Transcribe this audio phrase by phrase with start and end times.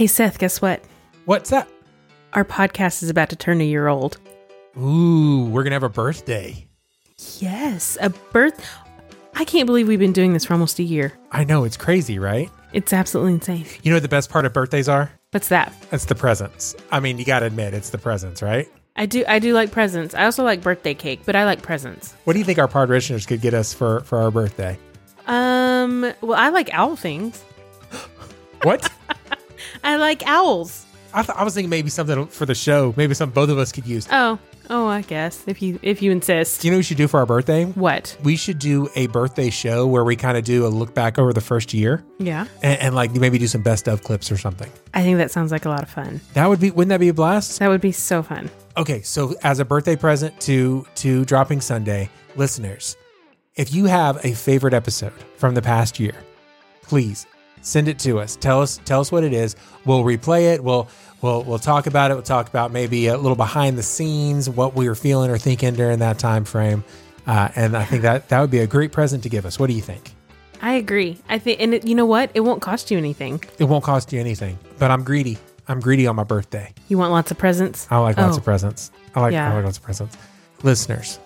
[0.00, 0.82] Hey, Seth, guess what?
[1.26, 1.68] What's that?
[2.32, 4.16] Our podcast is about to turn a year old.
[4.78, 6.66] Ooh, we're gonna have a birthday.
[7.38, 8.66] Yes, a birth.
[9.34, 11.12] I can't believe we've been doing this for almost a year.
[11.32, 12.48] I know it's crazy, right?
[12.72, 13.66] It's absolutely insane.
[13.82, 15.12] You know what the best part of birthdays are?
[15.32, 15.70] What's that?
[15.92, 16.74] It's the presents.
[16.90, 18.66] I mean, you gotta admit, it's the presents, right?
[18.96, 19.22] I do.
[19.28, 20.14] I do like presents.
[20.14, 22.14] I also like birthday cake, but I like presents.
[22.24, 24.78] What do you think our parishioners could get us for for our birthday?
[25.26, 26.10] Um.
[26.22, 27.44] Well, I like owl things.
[28.62, 28.90] What?
[29.84, 30.86] I like owls.
[31.12, 32.94] I, th- I was thinking maybe something for the show.
[32.96, 34.06] Maybe something both of us could use.
[34.12, 34.38] Oh.
[34.72, 36.60] Oh, I guess if you if you insist.
[36.60, 37.64] Do you know what we should do for our birthday?
[37.64, 38.16] What?
[38.22, 41.32] We should do a birthday show where we kind of do a look back over
[41.32, 42.46] the first year Yeah.
[42.62, 44.70] and, and like maybe do some best of clips or something.
[44.94, 46.20] I think that sounds like a lot of fun.
[46.34, 47.58] That would be wouldn't that be a blast?
[47.58, 48.48] That would be so fun.
[48.76, 52.96] Okay, so as a birthday present to to dropping Sunday listeners,
[53.56, 56.14] if you have a favorite episode from the past year,
[56.82, 57.26] please
[57.60, 58.36] send it to us.
[58.36, 59.56] Tell us tell us what it is.
[59.84, 60.62] We'll replay it.
[60.62, 60.88] We'll
[61.22, 62.14] we'll we'll talk about it.
[62.14, 65.74] We'll talk about maybe a little behind the scenes, what we were feeling or thinking
[65.74, 66.84] during that time frame.
[67.26, 69.58] Uh, and I think that that would be a great present to give us.
[69.58, 70.12] What do you think?
[70.62, 71.16] I agree.
[71.28, 72.30] I think, and it, you know what?
[72.34, 73.42] It won't cost you anything.
[73.58, 75.38] It won't cost you anything, but I'm greedy.
[75.68, 76.74] I'm greedy on my birthday.
[76.88, 77.86] You want lots of presents?
[77.90, 78.38] I like lots Oh.
[78.38, 78.90] of presents.
[79.14, 79.50] I like Yeah.
[79.50, 80.16] I like lots of presents.
[80.62, 81.18] Listeners,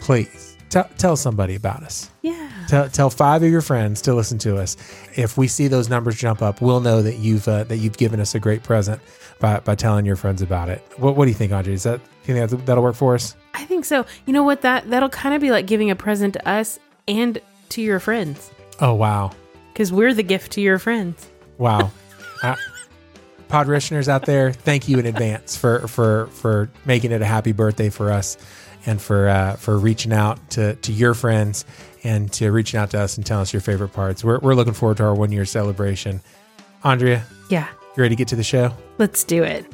[0.00, 2.10] please tell tell somebody about us.
[2.22, 2.50] Yeah.
[2.68, 4.76] Tell, tell five of your friends to listen to us.
[5.16, 8.18] If we see those numbers jump up, we'll know that you've uh, that you've given
[8.20, 9.00] us a great present
[9.38, 10.82] by, by telling your friends about it.
[10.96, 11.74] What, what do you think, Andre?
[11.74, 13.36] Is that do you think that- that'll work for us?
[13.54, 14.04] I think so.
[14.26, 14.62] You know what?
[14.62, 18.50] That that'll kind of be like giving a present to us and to your friends
[18.80, 19.30] Oh wow,
[19.72, 21.28] because we're the gift to your friends.
[21.58, 21.90] wow!
[22.42, 22.56] uh,
[23.48, 27.90] Podritioners out there, thank you in advance for for for making it a happy birthday
[27.90, 28.36] for us,
[28.86, 31.64] and for uh, for reaching out to to your friends
[32.04, 34.22] and to reaching out to us and telling us your favorite parts.
[34.24, 36.20] We're we're looking forward to our one year celebration.
[36.84, 37.66] Andrea, Yeah.
[37.96, 38.72] you ready to get to the show?
[38.98, 39.66] Let's do it.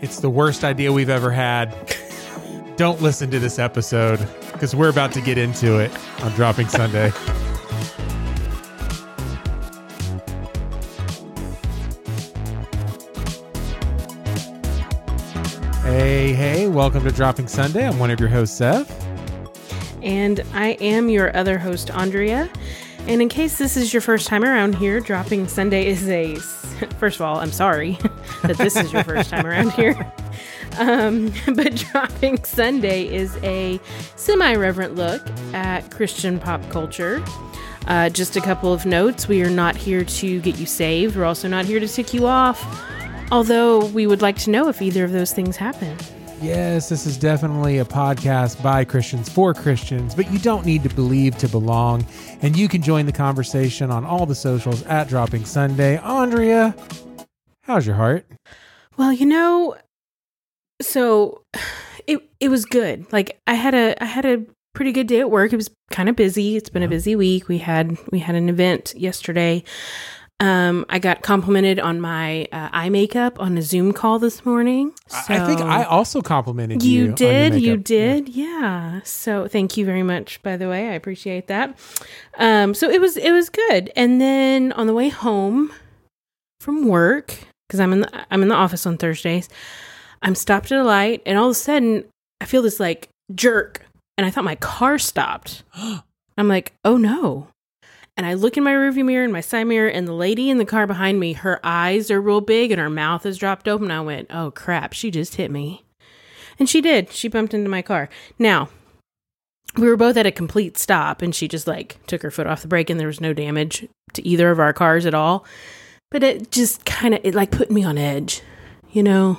[0.00, 1.74] It's the worst idea we've ever had.
[2.76, 5.90] Don't listen to this episode because we're about to get into it
[6.22, 7.10] on Dropping Sunday.
[16.26, 17.86] Hey, hey, welcome to Dropping Sunday.
[17.86, 18.90] I'm one of your hosts, Seth.
[20.02, 22.50] And I am your other host, Andrea.
[23.06, 26.34] And in case this is your first time around here, Dropping Sunday is a.
[26.98, 27.92] First of all, I'm sorry
[28.42, 30.12] that this is your first time around here.
[30.78, 33.80] Um, but Dropping Sunday is a
[34.16, 35.22] semi reverent look
[35.54, 37.24] at Christian pop culture.
[37.86, 39.28] Uh, just a couple of notes.
[39.28, 41.16] We are not here to get you saved.
[41.16, 42.60] We're also not here to tick you off.
[43.30, 45.96] Although we would like to know if either of those things happen.
[46.42, 50.90] Yes, this is definitely a podcast by Christians for Christians, but you don't need to
[50.90, 52.06] believe to belong.
[52.42, 55.96] And you can join the conversation on all the socials at Dropping Sunday.
[55.96, 56.74] Andrea,
[57.62, 58.26] how's your heart?
[58.98, 59.76] Well, you know,
[60.82, 61.42] so
[62.06, 63.10] it it was good.
[63.12, 65.54] Like I had a I had a pretty good day at work.
[65.54, 66.54] It was kind of busy.
[66.56, 67.48] It's been a busy week.
[67.48, 69.64] We had we had an event yesterday.
[70.38, 74.92] Um, I got complimented on my uh, eye makeup on a Zoom call this morning.
[75.10, 77.06] I I think I also complimented you.
[77.06, 79.00] you did, you did, yeah.
[79.02, 80.42] So thank you very much.
[80.42, 81.78] By the way, I appreciate that.
[82.36, 83.90] Um, so it was it was good.
[83.96, 85.72] And then on the way home
[86.60, 89.48] from work, because I'm in the I'm in the office on Thursdays,
[90.20, 92.04] I'm stopped at a light, and all of a sudden
[92.42, 93.86] I feel this like jerk,
[94.18, 95.62] and I thought my car stopped.
[96.38, 97.48] I'm like, oh no.
[98.16, 100.58] And I look in my rearview mirror and my side mirror, and the lady in
[100.58, 103.90] the car behind me, her eyes are real big and her mouth is dropped open.
[103.90, 105.84] I went, oh crap, she just hit me.
[106.58, 107.12] And she did.
[107.12, 108.08] She bumped into my car.
[108.38, 108.70] Now,
[109.76, 112.62] we were both at a complete stop, and she just like took her foot off
[112.62, 115.44] the brake, and there was no damage to either of our cars at all.
[116.10, 118.40] But it just kind of, it like put me on edge,
[118.90, 119.38] you know?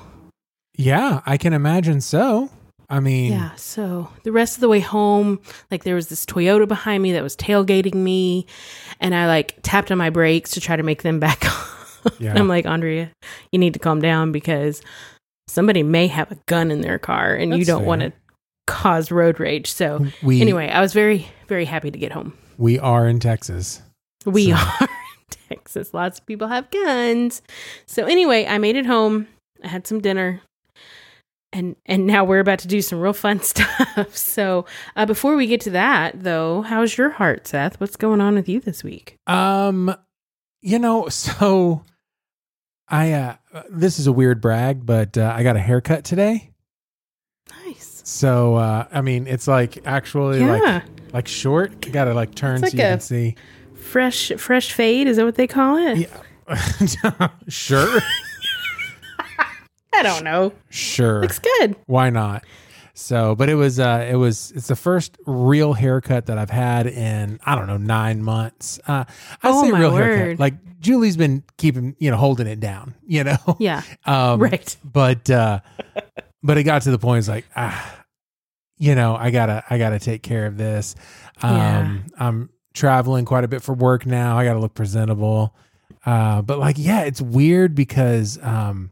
[0.76, 2.52] Yeah, I can imagine so.
[2.90, 3.54] I mean, Yeah.
[3.56, 5.40] So the rest of the way home,
[5.72, 8.46] like there was this Toyota behind me that was tailgating me,
[9.02, 11.44] and I like tapped on my brakes to try to make them back
[12.06, 12.12] on.
[12.20, 12.34] Yeah.
[12.38, 13.12] I'm like, Andrea,
[13.52, 14.82] you need to calm down because
[15.50, 18.14] somebody may have a gun in their car, and you don't want to
[18.68, 19.70] cause road rage.
[19.72, 22.34] So we anyway, I was very, very happy to get home.
[22.58, 23.82] we are in Texas.
[24.26, 24.88] We So- are in
[25.50, 25.94] Texas.
[25.94, 27.42] Lots of people have guns.
[27.86, 29.28] So anyway, I made it home.
[29.64, 30.42] I had some dinner.
[31.54, 34.16] And and now we're about to do some real fun stuff.
[34.16, 34.66] So
[34.96, 37.80] uh, before we get to that, though, how's your heart, Seth?
[37.80, 39.18] What's going on with you this week?
[39.28, 39.96] Um,
[40.62, 41.84] you know, so
[42.90, 43.36] I uh
[43.70, 46.52] this is a weird brag, but uh, I got a haircut today.
[47.66, 48.02] Nice.
[48.06, 50.52] So uh I mean, it's like actually Yeah.
[50.74, 50.84] like
[51.14, 51.80] like short.
[51.92, 53.36] Gotta like turn It's so you can see.
[53.76, 55.98] Fresh fresh fade, is that what they call it?
[56.50, 57.30] Yeah.
[57.48, 58.00] sure.
[60.00, 60.54] I don't know.
[60.70, 61.22] Sure.
[61.22, 61.76] Looks good.
[61.86, 62.44] Why not?
[62.94, 66.88] So, but it was uh it was it's the first real haircut that I've had
[66.88, 68.80] in I don't know nine months.
[68.88, 69.04] Uh,
[69.44, 70.04] I Oh, say real word.
[70.18, 70.40] haircut.
[70.40, 72.96] Like Julie's been keeping you know holding it down.
[73.06, 73.38] You know.
[73.60, 73.84] Yeah.
[74.06, 74.76] Um, Right.
[74.84, 75.60] But uh,
[76.42, 77.20] but it got to the point.
[77.20, 78.04] It's like ah,
[78.78, 80.96] you know, I gotta I gotta take care of this.
[81.44, 81.98] Um, Yeah.
[82.28, 84.38] I'm traveling quite a bit for work now.
[84.40, 85.56] I gotta look presentable.
[86.06, 88.92] Uh, but like, yeah, it's weird because um,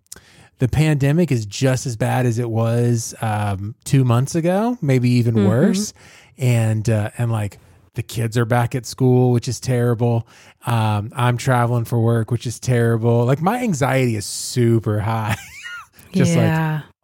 [0.60, 5.36] the pandemic is just as bad as it was um, two months ago, maybe even
[5.36, 5.46] Mhm.
[5.46, 5.94] worse.
[6.38, 7.60] And uh, and like
[7.94, 10.28] the kids are back at school, which is terrible.
[10.66, 13.25] Um, I'm traveling for work, which is terrible.
[13.25, 15.38] Like my anxiety is super high.
[16.13, 16.54] Just like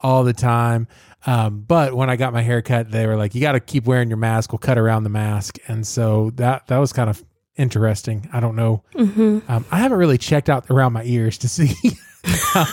[0.02, 0.88] all the time.
[1.26, 3.86] Um, but when I got my hair cut, they were like, "You got to keep
[3.86, 4.52] wearing your mask.
[4.52, 7.24] We'll cut around the mask." And so that that was kind of
[7.58, 8.28] interesting.
[8.34, 8.84] I don't know.
[8.96, 11.74] hmm Um, I haven't really checked out around my ears to see
[12.26, 12.66] how,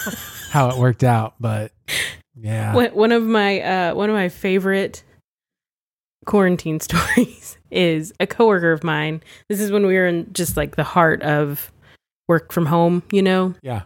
[0.51, 1.73] how it worked out, but
[2.37, 5.03] yeah, One of my uh, one of my favorite
[6.27, 9.23] quarantine stories is a coworker of mine.
[9.49, 11.73] This is when we were in just like the heart of
[12.29, 13.83] work from home, you know, yeah,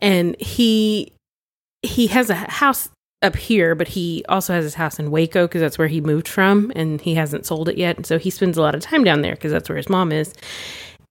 [0.00, 1.12] and he
[1.82, 2.88] he has a house
[3.22, 6.28] up here, but he also has his house in Waco because that's where he moved
[6.28, 7.96] from, and he hasn't sold it yet.
[7.96, 10.12] And so he spends a lot of time down there because that's where his mom
[10.12, 10.34] is.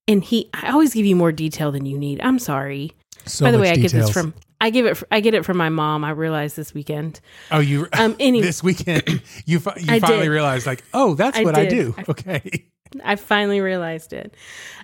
[0.07, 2.21] And he, I always give you more detail than you need.
[2.21, 2.93] I'm sorry.
[3.27, 5.57] So By the way, I get this from I give it I get it from
[5.57, 6.03] my mom.
[6.03, 7.19] I realized this weekend.
[7.51, 10.29] oh you Um, anyway, this weekend you fi- you I finally did.
[10.31, 11.93] realized like oh that's I what I do.
[12.09, 12.65] Okay,
[13.03, 14.33] I finally realized it.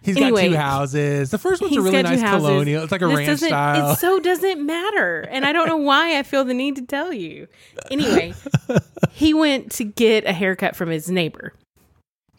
[0.03, 1.31] he's got two houses.
[1.31, 2.83] The first one's a really nice colonial.
[2.83, 3.91] It's like a This ranch style.
[3.91, 7.11] It so doesn't matter, and I don't know why I feel the need to tell
[7.13, 7.47] you.
[7.89, 8.33] Anyway,
[9.11, 11.53] he went to get a haircut from his neighbor.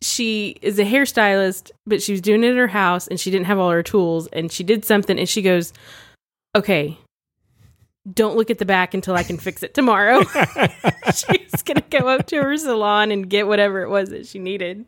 [0.04, 3.46] She is a hairstylist, but she was doing it at her house, and she didn't
[3.46, 5.72] have all her tools, and she did something, and she goes,
[6.54, 6.98] "Okay."
[8.12, 10.22] Don't look at the back until I can fix it tomorrow.
[11.06, 14.84] She's gonna go up to her salon and get whatever it was that she needed.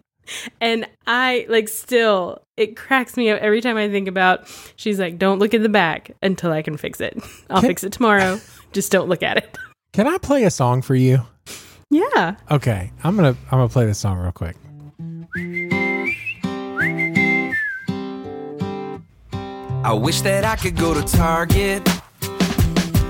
[0.60, 4.46] And I like still it cracks me up every time I think about
[4.76, 7.16] she's like, Don't look at the back until I can fix it.
[7.48, 8.38] I'll Can- fix it tomorrow.
[8.74, 9.56] Just don't look at it.
[9.94, 11.22] Can I play a song for you?
[11.88, 12.36] Yeah.
[12.50, 14.56] Okay, I'm gonna I'm gonna play this song real quick.
[19.84, 21.82] I wish that I could go to Target.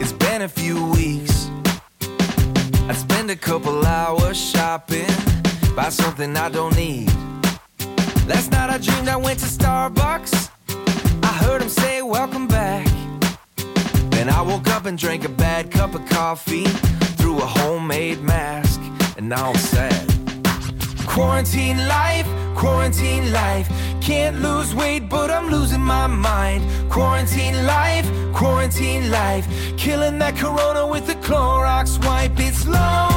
[0.00, 1.48] It's been a few weeks.
[2.88, 5.06] I'd spend a couple hours shopping,
[5.76, 7.12] buy something I don't need.
[8.26, 10.50] Last night I dreamed I went to Starbucks.
[11.22, 12.88] I heard him say, Welcome back.
[14.10, 16.64] Then I woke up and drank a bad cup of coffee,
[17.18, 18.80] threw a homemade mask,
[19.16, 20.15] and now I'm sad.
[21.16, 23.70] Quarantine life, quarantine life.
[24.02, 26.62] Can't lose weight, but I'm losing my mind.
[26.90, 29.46] Quarantine life, quarantine life.
[29.78, 32.38] Killing that corona with a Clorox wipe.
[32.38, 33.15] It's lonely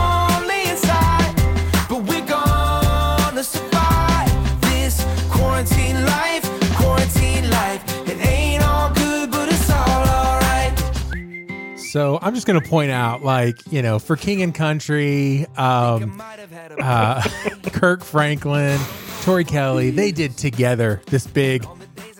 [11.91, 16.38] So I'm just gonna point out, like you know, for King and Country, um, Might
[16.39, 17.24] have had a uh,
[17.71, 18.80] Kirk Franklin,
[19.24, 21.66] Tori Kelly, they did together this big,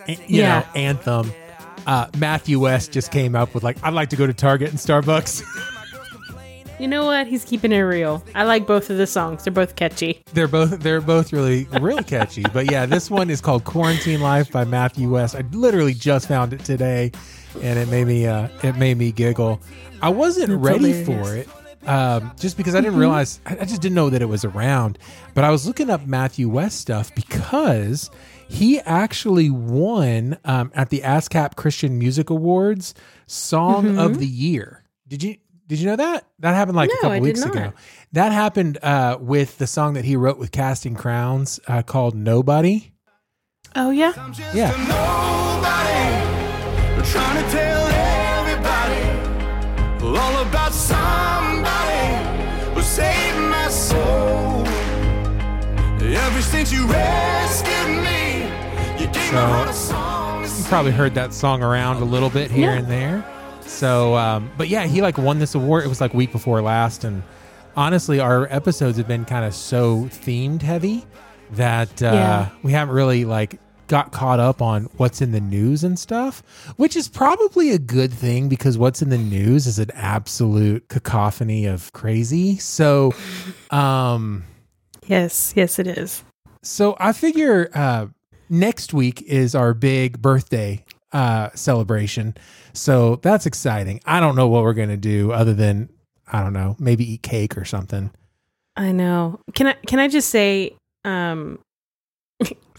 [0.08, 0.60] you Yeah.
[0.60, 1.32] know, anthem.
[1.86, 4.78] Uh, Matthew West just came up with like, I'd like to go to Target and
[4.78, 5.42] Starbucks.
[6.78, 7.26] You know what?
[7.26, 8.24] He's keeping it real.
[8.34, 9.44] I like both of the songs.
[9.44, 10.22] They're both catchy.
[10.32, 12.42] they're both they're both really really catchy.
[12.54, 15.36] But yeah, this one is called Quarantine Life by Matthew West.
[15.36, 17.12] I literally just found it today,
[17.62, 19.60] and it made me uh, it made me giggle.
[20.02, 21.06] I wasn't That's ready hilarious.
[21.06, 21.88] for it.
[21.88, 24.98] Um, just because I didn't realize, I I just didn't know that it was around.
[25.34, 28.10] But I was looking up Matthew West stuff because
[28.48, 32.94] he actually won um, at the ASCAP Christian Music Awards
[33.26, 34.84] Song of the Year.
[35.08, 36.26] Did you did you know that?
[36.40, 37.72] That happened like a couple I weeks ago.
[38.12, 42.92] That happened uh, with the song that he wrote with Casting Crowns uh, called Nobody.
[43.76, 44.12] Oh yeah.
[44.16, 46.29] I'm just Yeah.
[47.00, 47.86] A nobody trying to tell
[48.40, 54.66] everybody all about somebody who saved my soul.
[56.02, 58.42] Ever since you rescued me,
[59.00, 60.42] you gave my heart a song.
[60.44, 62.78] You probably heard that song around a little bit here Yeah.
[62.78, 63.24] and there.
[63.62, 65.84] So, um, but yeah, he like won this award.
[65.84, 67.22] It was like week before last, and
[67.76, 71.04] honestly, our episodes have been kind of so themed heavy
[71.52, 72.48] that uh, Yeah.
[72.62, 73.58] we haven't really like
[73.90, 76.44] got caught up on what's in the news and stuff,
[76.76, 81.66] which is probably a good thing because what's in the news is an absolute cacophony
[81.66, 82.56] of crazy.
[82.56, 83.12] So,
[83.70, 84.44] um,
[85.06, 86.22] Yes, yes, it is.
[86.62, 88.06] So I figure uh,
[88.48, 92.36] next week is our big birthday uh, celebration.
[92.74, 94.00] So that's exciting.
[94.06, 95.88] I don't know what we're gonna do other than
[96.32, 98.12] I don't know, maybe eat cake or something.
[98.76, 99.40] I know.
[99.54, 101.58] Can I can I just say, um,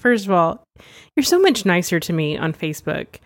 [0.02, 0.64] first of all,
[1.16, 3.18] you're so much nicer to me on Facebook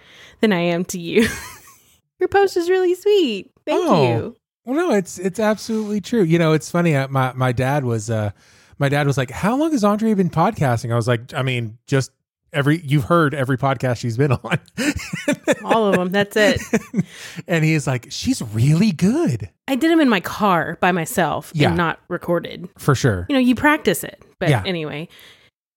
[0.42, 1.28] than I am to you.
[2.20, 3.52] Your post is really sweet.
[3.66, 4.08] Thank Oh.
[4.08, 4.36] you.
[4.66, 6.24] Well, no, it's it's absolutely true.
[6.24, 6.96] You know, it's funny.
[6.96, 8.32] uh, My my dad was uh,
[8.80, 11.78] my dad was like, "How long has Andre been podcasting?" I was like, "I mean,
[11.88, 12.10] just
[12.52, 14.58] every you've heard every podcast she's been on."
[15.64, 16.10] All of them.
[16.10, 16.62] That's it.
[17.48, 21.68] and he's like, "She's really good I did them in my car by myself Yeah.
[21.70, 22.68] and not recorded.
[22.80, 24.24] for sure." You know, you practice it.
[24.40, 24.64] But Yeah.
[24.66, 25.10] anyway,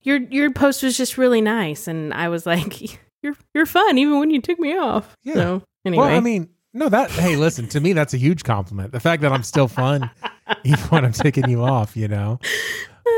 [0.03, 4.19] your your post was just really nice, and I was like, "You're you're fun, even
[4.19, 5.35] when you took me off." Yeah.
[5.35, 8.93] So anyway, Well, I mean, no, that hey, listen to me, that's a huge compliment.
[8.93, 10.11] The fact that I'm still fun,
[10.65, 12.39] even when I'm taking you off, you know.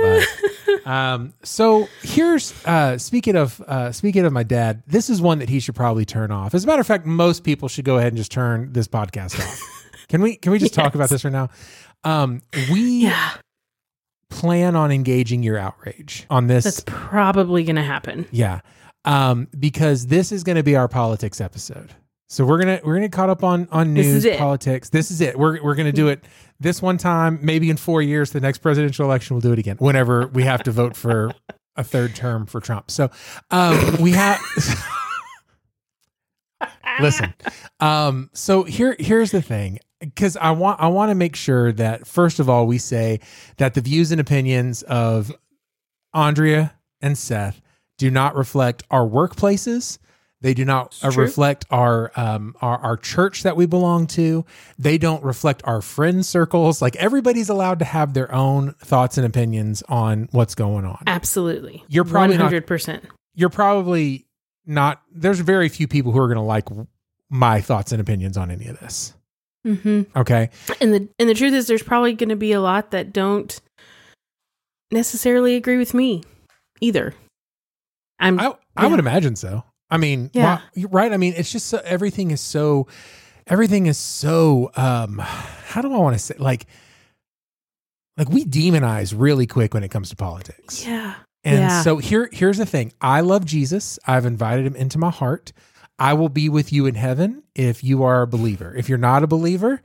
[0.02, 4.82] But, um, so here's uh, speaking of uh, speaking of my dad.
[4.86, 6.54] This is one that he should probably turn off.
[6.54, 9.38] As a matter of fact, most people should go ahead and just turn this podcast
[9.38, 9.60] off.
[10.08, 11.50] Can we can we just talk about this right now?
[12.02, 13.30] Um, we yeah,
[14.30, 16.64] plan on engaging your outrage on this.
[16.64, 18.26] that's probably gonna happen.
[18.30, 18.60] Yeah.
[19.04, 21.90] Um, because this is going to be our politics episode.
[22.28, 24.38] So we're gonna we're gonna get caught up on on news is it.
[24.38, 24.90] politics.
[24.90, 25.36] This is it.
[25.36, 26.22] We're we're gonna do it
[26.60, 27.40] this one time.
[27.42, 29.76] Maybe in four years, the next presidential election, we'll do it again.
[29.78, 31.32] Whenever we have to vote for
[31.74, 32.90] a third term for Trump.
[32.90, 33.10] So
[33.50, 34.40] um, we have.
[37.00, 37.34] Listen,
[37.80, 42.06] um, so here here's the thing because I want I want to make sure that
[42.06, 43.20] first of all we say
[43.58, 45.32] that the views and opinions of
[46.12, 47.60] Andrea and Seth
[47.98, 49.98] do not reflect our workplaces.
[50.42, 54.46] They do not uh, reflect our, um, our our church that we belong to.
[54.78, 56.80] They don't reflect our friend circles.
[56.80, 61.02] Like everybody's allowed to have their own thoughts and opinions on what's going on.
[61.06, 63.04] Absolutely, You're probably not- hundred percent.
[63.34, 64.26] You're probably
[64.64, 65.02] not.
[65.12, 66.68] There's very few people who are going to like
[67.28, 69.12] my thoughts and opinions on any of this.
[69.66, 70.02] Mm-hmm.
[70.18, 70.50] Okay.
[70.80, 73.60] And the and the truth is, there's probably going to be a lot that don't
[74.90, 76.22] necessarily agree with me
[76.80, 77.14] either.
[78.18, 79.64] I'm I I would imagine so.
[79.90, 80.60] I mean, Yeah.
[80.74, 81.12] why- right.
[81.12, 82.86] I mean, it's just so, everything is so
[83.46, 86.66] everything is so um how do I want to say like
[88.16, 90.84] like we demonize really quick when it comes to politics.
[90.86, 91.14] yeah,
[91.44, 91.82] And Yeah.
[91.82, 92.92] so here here's the thing.
[93.00, 93.98] I love Jesus.
[94.06, 95.52] I've invited him into my heart.
[96.00, 98.74] I will be with you in heaven if you are a believer.
[98.74, 99.82] If you're not a believer,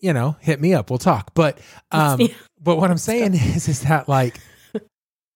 [0.00, 0.90] you know, hit me up.
[0.90, 1.32] We'll talk.
[1.34, 1.58] But
[1.92, 2.28] um Yeah.
[2.60, 4.40] but what I'm saying is is that like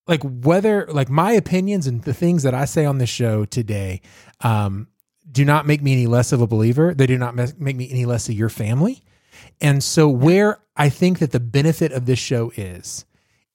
[0.07, 4.03] like whether like my opinions and the things that I say on the show today
[4.41, 4.89] um
[5.31, 6.93] do not make me any less of a believer.
[6.93, 9.05] They do not make me any less of your family.
[9.61, 13.05] And so where I think that the benefit of this show is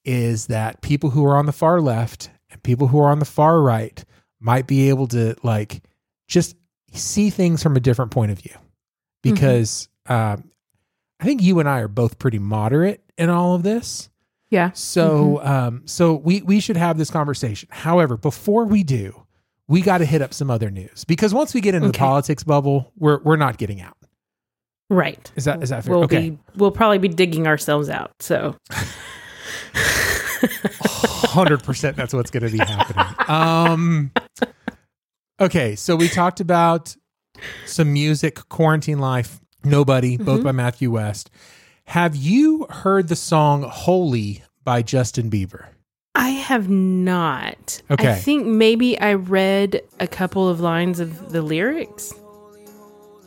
[0.05, 3.25] is that people who are on the far left and people who are on the
[3.25, 4.05] far right
[4.39, 5.83] might be able to like
[6.27, 6.55] just
[6.93, 8.55] see things from a different point of view
[9.21, 10.49] because um,
[11.19, 14.09] I think you and I are both pretty moderate in all of this.
[14.49, 14.71] yeah.
[14.73, 17.69] So, um, so we we should have this conversation.
[17.71, 19.25] However, before we do,
[19.67, 22.43] we got to hit up some other news because once we get into the politics
[22.43, 23.97] bubble, we're we're not getting out.
[24.89, 25.31] Right.
[25.35, 25.95] Is that is that fair?
[25.95, 28.11] We'll okay, be we'll probably be digging ourselves out.
[28.19, 28.55] So
[31.25, 31.97] hundred percent.
[31.97, 33.05] That's what's going to be happening.
[33.27, 34.11] Um,
[35.39, 36.95] okay, so we talked about
[37.65, 40.43] some music, quarantine life, nobody, both Mhm.
[40.43, 41.29] by Matthew West.
[41.85, 45.65] Have you heard the song "Holy" by Justin Bieber?
[46.15, 47.81] I have not.
[47.91, 48.11] Okay.
[48.11, 52.13] I think maybe I read a couple of lines of the lyrics,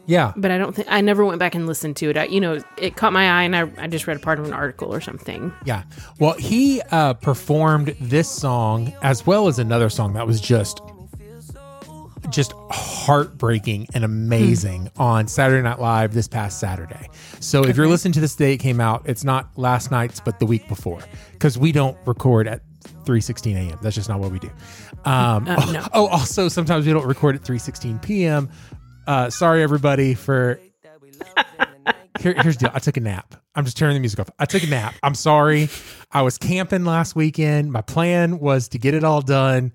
[0.06, 2.16] Yeah, but I don't think I never went back and listened to it.
[2.16, 4.46] I, you know, it caught my eye, and I, I just read a part of
[4.46, 5.52] an article or something.
[5.66, 5.82] Yeah.
[6.18, 10.80] Well, he uh, performed this song as well as another song that was just
[12.30, 17.08] just heartbreaking and amazing on Saturday Night Live this past Saturday.
[17.40, 20.38] So if you're listening to this day it came out, it's not last night's but
[20.38, 21.00] the week before
[21.32, 22.62] because we don't record at
[23.04, 23.78] 3:16 a.m.
[23.82, 24.50] That's just not what we do.
[25.04, 25.86] Um, Uh, no.
[25.94, 28.50] Oh, also sometimes we don't record at 3:16 p.m.
[29.06, 30.60] Uh, sorry everybody for
[32.18, 32.72] here, here's the deal.
[32.74, 33.34] I took a nap.
[33.54, 34.30] I'm just turning the music off.
[34.38, 34.94] I took a nap.
[35.02, 35.68] I'm sorry.
[36.12, 37.72] I was camping last weekend.
[37.72, 39.72] My plan was to get it all done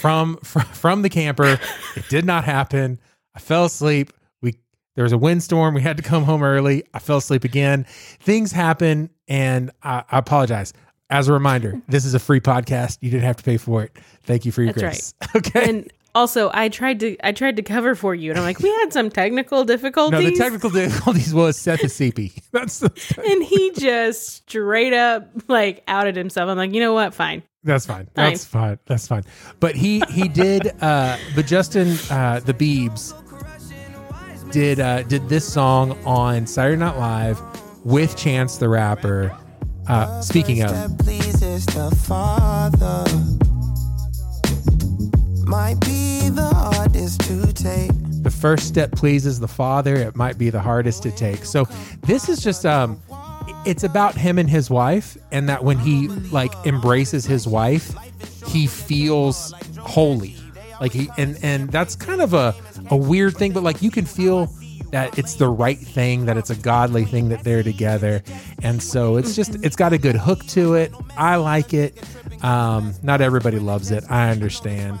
[0.00, 1.58] from from, from the camper.
[1.96, 3.00] It did not happen.
[3.34, 4.12] I fell asleep.
[4.42, 4.58] We
[4.96, 5.74] there was a windstorm.
[5.74, 6.84] We had to come home early.
[6.94, 7.84] I fell asleep again.
[8.20, 10.72] Things happen, and I, I apologize.
[11.10, 12.98] As a reminder, this is a free podcast.
[13.00, 13.96] You didn't have to pay for it.
[14.22, 15.34] Thank you for your That's grace.
[15.36, 15.68] Okay.
[15.68, 18.70] And also I tried to I tried to cover for you, and I'm like, we
[18.80, 20.20] had some technical difficulties.
[20.20, 22.40] No, the technical difficulties was Seth Asipi.
[22.52, 22.90] That's the,
[23.30, 26.48] and he just straight up like outed himself.
[26.48, 27.14] I'm like, you know what?
[27.14, 27.42] Fine.
[27.62, 28.08] that's fine.
[28.14, 28.78] That's fine.
[28.86, 29.24] That's fine.
[29.60, 30.72] But he he did.
[30.82, 33.12] uh But Justin uh the Biebs
[34.52, 37.40] did uh did this song on Saturday Night Live
[37.84, 39.36] with Chance the Rapper.
[39.88, 40.70] Uh Speaking of,
[45.50, 47.90] might be the hardest to take.
[48.22, 51.44] the first step pleases the father it might be the hardest to take.
[51.44, 51.66] So
[52.02, 53.00] this is just um
[53.66, 57.92] it's about him and his wife and that when he like embraces his wife
[58.46, 60.36] he feels holy.
[60.80, 62.54] Like he and and that's kind of a
[62.90, 64.46] a weird thing but like you can feel
[64.92, 68.22] that it's the right thing that it's a godly thing that they're together.
[68.62, 70.92] And so it's just it's got a good hook to it.
[71.16, 71.98] I like it.
[72.44, 74.04] Um not everybody loves it.
[74.08, 75.00] I understand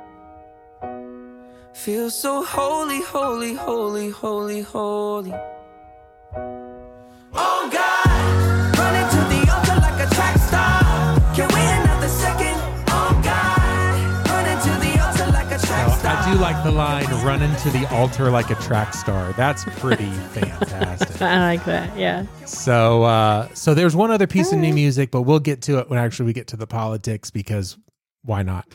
[1.73, 5.33] Feel so holy, holy, holy, holy, holy.
[7.33, 11.15] Oh God, running to the altar like a track star.
[11.33, 12.55] Can we another second?
[12.89, 16.17] Oh God, running to the altar like a track Now, star.
[16.17, 20.11] I do like the line "running to the altar like a track star." That's pretty
[20.33, 21.21] fantastic.
[21.21, 21.97] I like that.
[21.97, 22.25] Yeah.
[22.45, 25.89] So, uh, so there's one other piece of new music, but we'll get to it
[25.89, 27.77] when actually we get to the politics because
[28.23, 28.67] why not?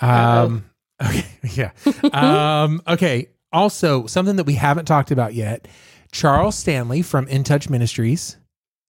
[0.00, 0.64] Um,
[1.02, 1.70] okay, yeah.
[2.12, 3.28] um, okay.
[3.52, 5.66] Also, something that we haven't talked about yet:
[6.12, 8.36] Charles Stanley from In Touch Ministries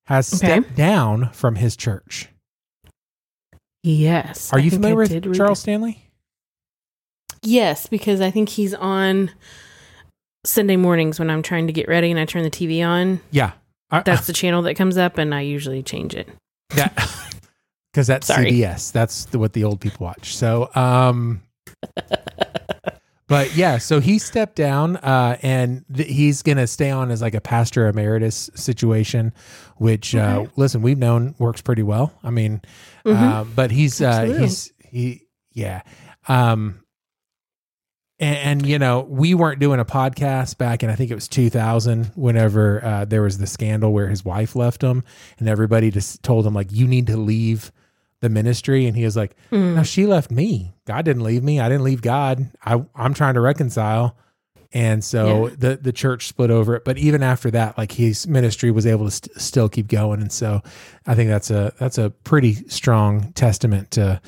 [0.07, 0.37] has Okay.
[0.61, 2.29] stepped down from his church.
[3.83, 4.51] Yes.
[4.51, 5.59] Are I you familiar with Charles.
[5.59, 6.03] Stanley?
[7.41, 9.31] Yes, because I think he's on
[10.45, 13.21] Sunday mornings when I'm trying to get ready and I turn the TV on.
[13.31, 13.51] Yeah,
[13.91, 16.27] I- That's the channel that comes up, and I usually change it.
[16.75, 16.93] that
[17.93, 18.51] because that's Sorry.
[18.51, 18.91] CBS.
[18.91, 20.35] That's the, what the old people watch.
[20.35, 21.41] So, um,
[23.27, 27.35] but yeah, so he stepped down, uh, and th- he's gonna stay on as like
[27.35, 29.33] a pastor emeritus situation,
[29.77, 32.13] which uh, listen, we've known works pretty well.
[32.23, 32.61] I mean,
[33.05, 35.81] uh, but he's uh, he's he yeah.
[36.27, 36.83] Um,
[38.19, 41.27] and, and you know we weren't doing a podcast back in I think it was
[41.27, 45.03] 2000 whenever uh, there was the scandal where his wife left him
[45.39, 47.71] and everybody just told him like you need to leave
[48.21, 51.69] the ministry and he was like no she left me God didn't leave me I
[51.69, 54.17] didn't leave God I I'm trying to reconcile
[54.71, 55.55] and so Yeah.
[55.57, 59.05] the the church split over it but even after that like his ministry was able
[59.05, 60.61] to st- still keep going and so
[61.07, 64.21] I think that's a that's a pretty strong testament to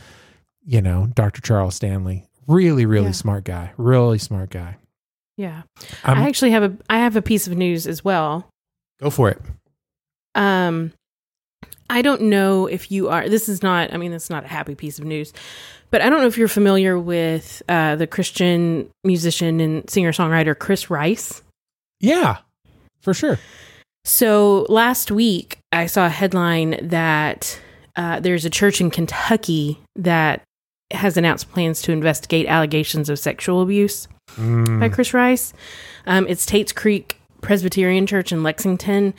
[0.66, 1.42] you know Dr.
[1.42, 3.12] Charles Stanley really really Yeah.
[3.12, 4.78] smart guy really smart guy
[5.38, 5.64] Yeah.
[6.06, 8.48] Um, I actually have a I have a piece of news as well.
[9.02, 9.40] go for it
[10.34, 10.94] Um,
[11.92, 13.28] I don't know if you are.
[13.30, 13.94] This is not.
[13.94, 15.34] I mean, it's not a happy piece of news,
[15.92, 20.58] but I don't know if you're familiar with uh, the Christian musician and singer songwriter
[20.58, 21.42] Chris Rice.
[22.00, 22.38] yeah
[23.02, 23.38] for sure
[24.06, 27.60] So last week, I saw a headline that
[27.96, 30.42] uh, there's a church in Kentucky that
[30.92, 35.52] has announced plans to investigate allegations of sexual abuse Mm, by Chris Rice.
[36.08, 39.14] Um, it's Tate's Creek Presbyterian Church in Lexington.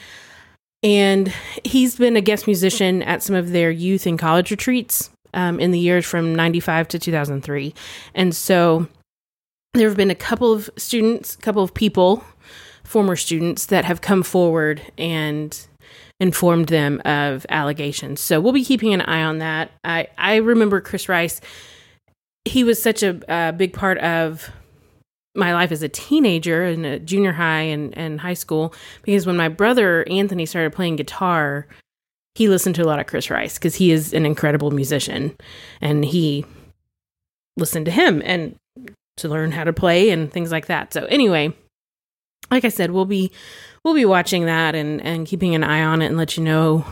[0.82, 1.32] And
[1.64, 5.70] he's been a guest musician at some of their youth and college retreats um, in
[5.70, 7.74] the years from 95 to 2003.
[8.14, 8.88] And so
[9.74, 12.24] there have been a couple of students, a couple of people,
[12.84, 15.66] former students, that have come forward and
[16.20, 18.20] informed them of allegations.
[18.20, 19.70] So we'll be keeping an eye on that.
[19.84, 21.40] I, I remember Chris Rice.
[22.44, 24.50] He was such a, a big part of
[25.34, 29.36] my life as a teenager in a junior high and, and high school because when
[29.36, 31.66] my brother Anthony started playing guitar,
[32.34, 35.36] he listened to a lot of Chris Rice because he is an incredible musician
[35.80, 36.44] and he
[37.56, 38.56] listened to him and
[39.18, 40.92] to learn how to play and things like that.
[40.92, 41.54] So anyway,
[42.50, 43.32] like I said, we'll be
[43.84, 46.84] we'll be watching that and, and keeping an eye on it and let you know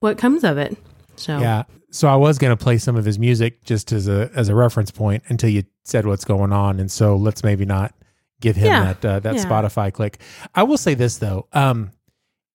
[0.00, 0.76] what comes of it.
[1.16, 4.30] So yeah so I was going to play some of his music just as a
[4.34, 6.80] as a reference point until you said what's going on.
[6.80, 7.94] And so let's maybe not
[8.40, 9.44] give him Yeah, that uh, that yeah.
[9.44, 10.18] Spotify click.
[10.54, 11.46] I will say this though.
[11.52, 11.92] Um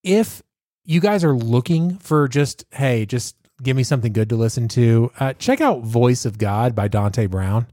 [0.04, 0.42] if
[0.84, 5.12] you guys are looking for just hey just give me something good to listen to
[5.20, 7.66] uh, check out Voice of God by Dante Bowe.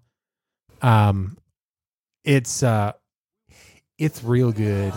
[0.83, 1.37] Um
[2.25, 2.93] it's uh
[3.99, 4.93] it's real good.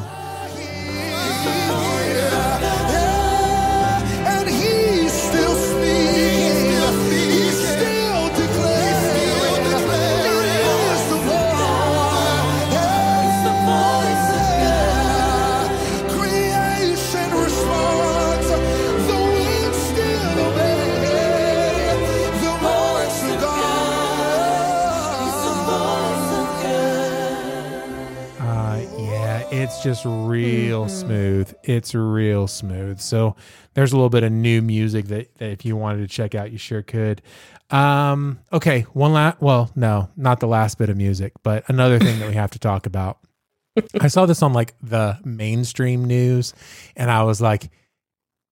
[29.51, 31.53] It's just real smooth.
[31.63, 32.99] It's real smooth.
[32.99, 33.35] So
[33.73, 36.51] there's a little bit of new music that, that if you wanted to check out,
[36.51, 37.21] you sure could.
[37.69, 39.41] Um, okay, one last.
[39.41, 42.59] Well, no, not the last bit of music, but another thing that we have to
[42.59, 43.19] talk about.
[44.01, 46.53] I saw this on like the mainstream news,
[46.95, 47.69] and I was like,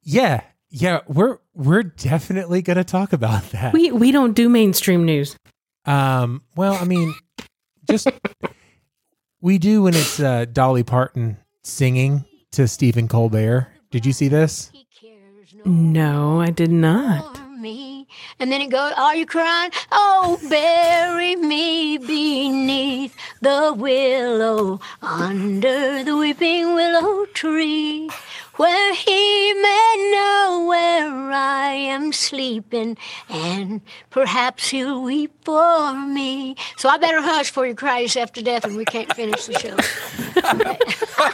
[0.03, 5.37] "Yeah, yeah, we're we're definitely gonna talk about that." We we don't do mainstream news.
[5.85, 7.15] Um, well, I mean,
[7.89, 8.07] just
[9.45, 13.67] we do when it's uh, Dolly Parton singing to Stephen Colbert.
[13.91, 14.71] Did you see this?
[15.63, 17.39] No, I did not.
[17.59, 18.07] me.
[18.39, 19.69] And then it goes, Are you crying?
[19.91, 28.09] Oh, bury me beneath the willow, under the weeping willow tree,
[28.55, 30.34] where he may know where
[31.35, 32.97] I am sleeping,
[33.29, 36.55] and perhaps he'll weep for me.
[36.77, 39.53] So I better hush before you cry yourself to death and we can't finish the
[39.59, 39.75] show.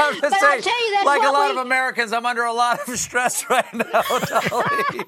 [0.00, 2.26] I'm just But I'll saying, tell you, that's like a lot we- of Americans, I'm
[2.26, 4.64] under a lot of stress right now, Dolly.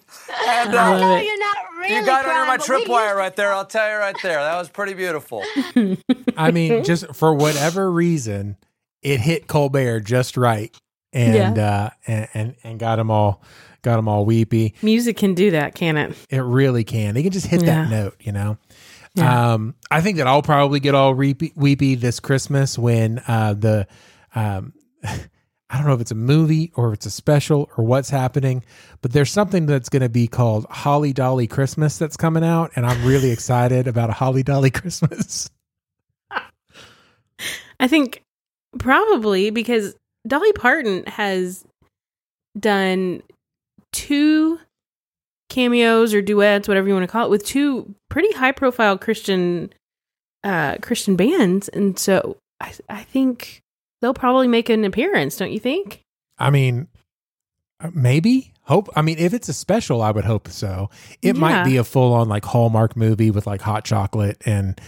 [0.49, 3.53] and uh, love No, you're not really you got under crying, my tripwire right there.
[3.53, 4.39] I'll tell you right there.
[4.41, 5.43] That was pretty beautiful.
[6.37, 8.57] I mean, just for whatever reason,
[9.03, 10.75] it hit Colbert just right,
[11.13, 13.43] and uh, and, and and got them all
[13.83, 14.75] got them all weepy.
[14.83, 16.17] Music can do that, can it?
[16.29, 17.15] It really can.
[17.15, 18.59] They can just hit that note, you know.
[19.15, 19.55] Yeah.
[19.55, 23.87] Um, I think that I'll probably get all weepy, weepy this Christmas when uh, the
[24.35, 24.73] um,
[25.71, 28.65] I don't know if it's a movie or if it's a special or what's happening,
[29.03, 32.85] but there's something that's going to be called Holly Dolly Christmas that's coming out, and
[32.85, 35.49] I'm really excited about a Holly Dolly Christmas.
[37.81, 38.23] I think
[38.79, 39.95] probably because
[40.27, 41.65] Dolly Parton has
[42.59, 43.23] done
[43.93, 44.59] two
[45.49, 49.73] cameos or duets, whatever you want to call it, with two pretty high profile Christian
[50.45, 51.69] uh Christian bands.
[51.69, 53.63] And so I I think
[54.01, 56.03] they'll probably make an appearance, don't you think?
[56.39, 56.89] I mean,
[57.81, 58.89] uh, maybe hope.
[58.97, 60.89] I mean, if it's a special, I would hope so.
[61.21, 64.81] It might be a full on like Hallmark movie with like hot chocolate and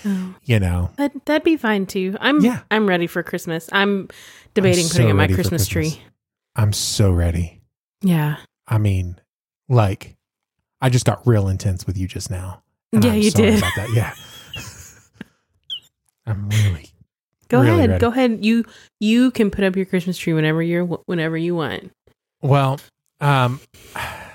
[0.45, 0.91] you know.
[0.97, 2.17] That that'd be fine too.
[2.21, 2.61] I'm Yeah.
[2.71, 3.69] I'm ready for Christmas.
[3.73, 4.09] I'm
[4.55, 5.97] debating so putting up my Christmas, Christmas.
[5.97, 6.03] tree.
[6.57, 7.61] I'm so ready.
[8.03, 8.37] Yeah.
[8.73, 9.21] I mean,
[9.69, 10.17] like,
[10.81, 12.63] I just got real intense with you just now.
[12.93, 13.59] Yeah, I'm you did.
[13.59, 13.91] About that.
[13.95, 14.15] Yeah.
[16.27, 16.89] I'm really.
[17.49, 17.91] Go really ahead.
[17.91, 18.01] ready.
[18.01, 18.45] Go ahead.
[18.45, 18.65] You
[19.01, 21.93] you can put up your Christmas tree whenever you're whenever you want.
[22.41, 22.81] Well,
[23.21, 23.61] um,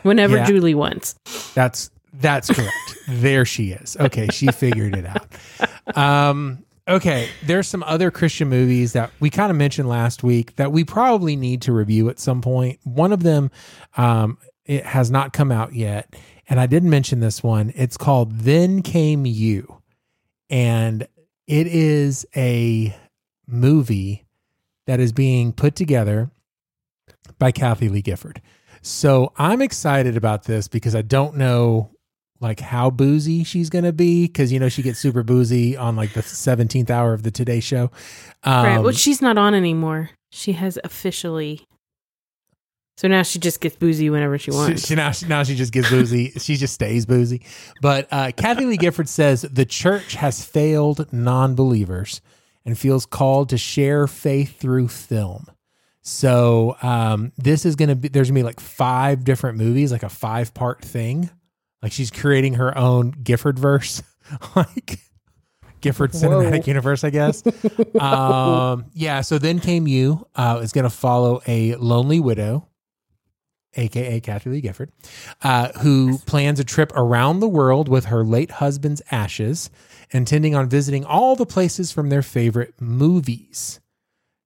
[0.04, 0.46] Whenever Yeah.
[0.46, 1.16] Julie wants.
[1.56, 2.74] That's that's correct.
[3.08, 3.98] there she is.
[4.00, 5.98] Okay, she figured it out.
[5.98, 10.72] Um, okay, there's some other Christian movies that we kind of mentioned last week that
[10.72, 12.80] we probably need to review at some point.
[12.84, 13.52] One of them,
[13.98, 16.16] um, it has not come out yet,
[16.50, 17.74] and I didn't mention this one.
[17.76, 19.82] It's called Then Came You,
[20.50, 21.08] and
[21.46, 22.96] it is a
[23.48, 24.26] movie
[24.86, 26.32] that is being put together
[27.40, 28.42] by Kathie Lee Gifford.
[28.82, 31.92] So I'm excited about this because I don't know
[32.40, 36.14] like how boozy she's gonna be because you know she gets super boozy on like
[36.14, 37.92] the 17th hour of the Today Show.
[38.44, 38.80] Um, right.
[38.80, 40.12] Well, she's not on anymore.
[40.32, 41.66] She has officially.
[42.98, 44.88] So now she just gets boozy whenever she she, wants.
[44.88, 46.32] she- now, she, now she just gets boozy.
[46.40, 47.44] she just stays boozy.
[47.80, 52.22] But uh, Kathie Lee Gifford says the church has failed non-believers
[52.66, 55.46] and feels called to share faith through film.
[56.02, 59.92] So um, this is going to be there's going to be like five different movies,
[59.92, 61.30] like a five part thing.
[61.82, 64.02] Like she's creating her own Gifford verse,
[64.56, 65.00] like
[65.82, 67.44] Gifford cinematic universe, I guess.
[68.00, 69.22] um, yeah.
[69.22, 70.28] So then came you.
[70.36, 72.68] Uh, is going to follow a lonely widow,
[73.76, 74.92] aka Kathie Lee Gifford,
[75.44, 79.70] uh, who plans a trip around the world with her late husband's ashes,
[80.12, 83.80] intending on visiting all the places from their favorite movies.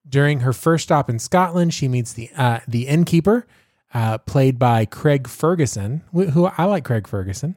[0.08, 3.48] During her first stop in Scotland, she meets the uh, the innkeeper,
[3.93, 7.56] uh, played by Craig Ferguson, wh- who I like Craig Ferguson,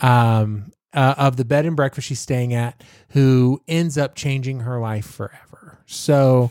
[0.00, 4.78] um, uh, of the bed and breakfast she's staying at, who ends up changing her
[4.78, 5.78] life forever.
[5.86, 6.50] So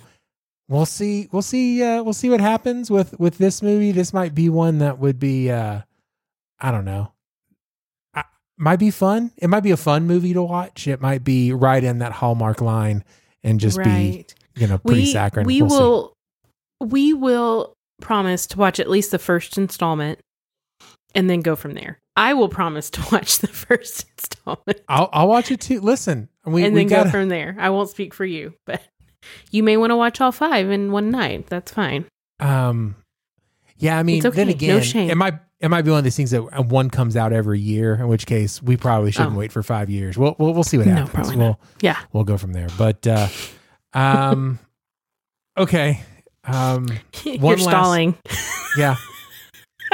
[0.68, 1.30] we'll see.
[1.32, 1.82] We'll see.
[1.84, 3.92] Uh, we'll see what happens with with this movie.
[3.92, 5.50] This might be one that would be.
[5.52, 5.82] Uh,
[6.60, 7.12] I don't know.
[8.14, 8.24] I,
[8.58, 9.32] might be fun.
[9.38, 10.88] It might be a fun movie to watch.
[10.88, 13.04] It might be right in that Hallmark line
[13.44, 15.48] and just be you know pretty we saccharine.
[15.48, 15.76] we We'll see.
[15.78, 16.18] will
[16.82, 20.20] we will promise to watch at least the first installment
[21.16, 22.00] and then go from there.
[22.16, 25.80] I will promise to watch the first installment I'll I'll watch it too.
[25.82, 27.56] Listen, we and we then got go from there.
[27.60, 28.82] I won't speak for you, but
[29.52, 31.48] you may want to watch all five in one night.
[31.48, 32.06] That's fine.
[32.40, 32.96] um.
[33.78, 34.44] Yeah, I mean, It's okay.
[34.54, 35.10] then No shame.
[35.10, 37.60] it might it might be one of these things that uh, one comes out every
[37.60, 37.96] year.
[37.96, 39.40] In which case, we probably shouldn't Oh.
[39.40, 40.18] wait for five years.
[40.20, 41.14] We'll we'll, we'll see what No, happens.
[41.14, 41.60] probably we'll.
[41.82, 41.98] Yeah.
[42.14, 42.68] we'll go from there.
[42.78, 43.28] But uh,
[43.94, 44.60] um,
[45.58, 46.02] okay.
[46.44, 46.88] Um,
[47.24, 48.16] You're One last- stalling.
[48.78, 48.96] yeah,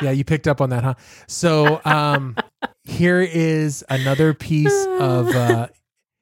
[0.02, 0.94] yeah, you picked up on that, huh?
[1.28, 2.36] So um,
[2.84, 5.68] here is another piece of uh,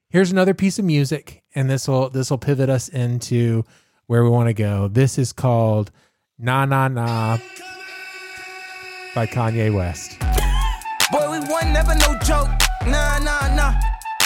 [0.09, 3.63] here's another piece of music, and this will this will pivot us into
[4.07, 4.87] where we want to go.
[4.87, 5.91] This is called
[6.39, 7.37] "Na Na Na"
[9.13, 10.19] by Kanye West.
[11.11, 12.49] Boy, we won, never no joke.
[12.87, 13.73] Nah, nah, nah.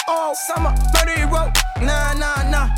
[0.08, 1.52] All summer, murder he wrote.
[1.82, 2.68] Nah, nah, nah.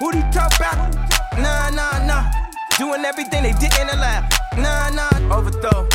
[0.00, 1.15] Who he talk about?
[1.38, 2.30] Nah, nah, nah.
[2.78, 4.28] Doing everything they didn't allow.
[4.56, 5.36] Nah, nah.
[5.36, 5.88] Overthrow.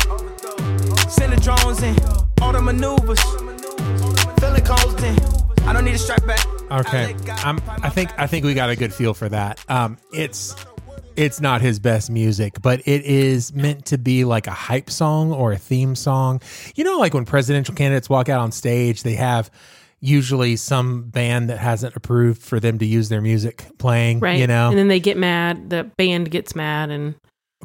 [1.08, 1.96] Send the drones in.
[2.40, 3.20] All the maneuvers.
[4.40, 5.18] Feeling cold in.
[5.66, 6.44] I don't need a strike back.
[6.70, 9.62] Okay, I'm, I think I think we got a good feel for that.
[9.68, 10.56] Um, it's
[11.16, 15.32] it's not his best music, but it is meant to be like a hype song
[15.32, 16.40] or a theme song.
[16.74, 19.50] You know, like when presidential candidates walk out on stage, they have
[20.02, 24.18] usually some band that hasn't approved for them to use their music playing.
[24.20, 24.38] Right.
[24.38, 25.70] You know, And then they get mad.
[25.70, 27.14] The band gets mad and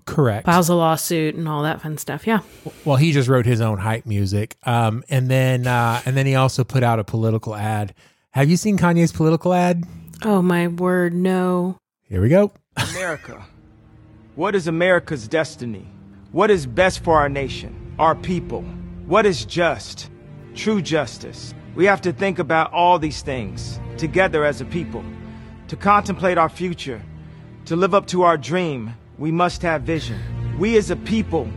[0.06, 0.46] correct.
[0.46, 2.26] files a lawsuit and all that fun stuff.
[2.28, 2.42] Yeah.
[2.86, 6.36] Well, he just wrote his own hype music, um, and then uh, and then he
[6.36, 7.94] also put out a political ad.
[8.32, 9.84] Have you seen Kanye's political ad?
[10.24, 11.14] Oh, my word.
[11.14, 11.78] No.
[12.04, 12.52] Here we go.
[12.94, 13.44] America.
[14.36, 15.88] What is America's destiny?
[16.32, 18.62] What is best for our nation, our people?
[19.08, 20.12] What is just?
[20.54, 21.56] True justice.
[21.78, 25.04] We have to think about all these things together as a people.
[25.68, 27.04] To contemplate our future,
[27.66, 30.20] to live up to our dream, we must have vision.
[30.58, 31.48] We as a people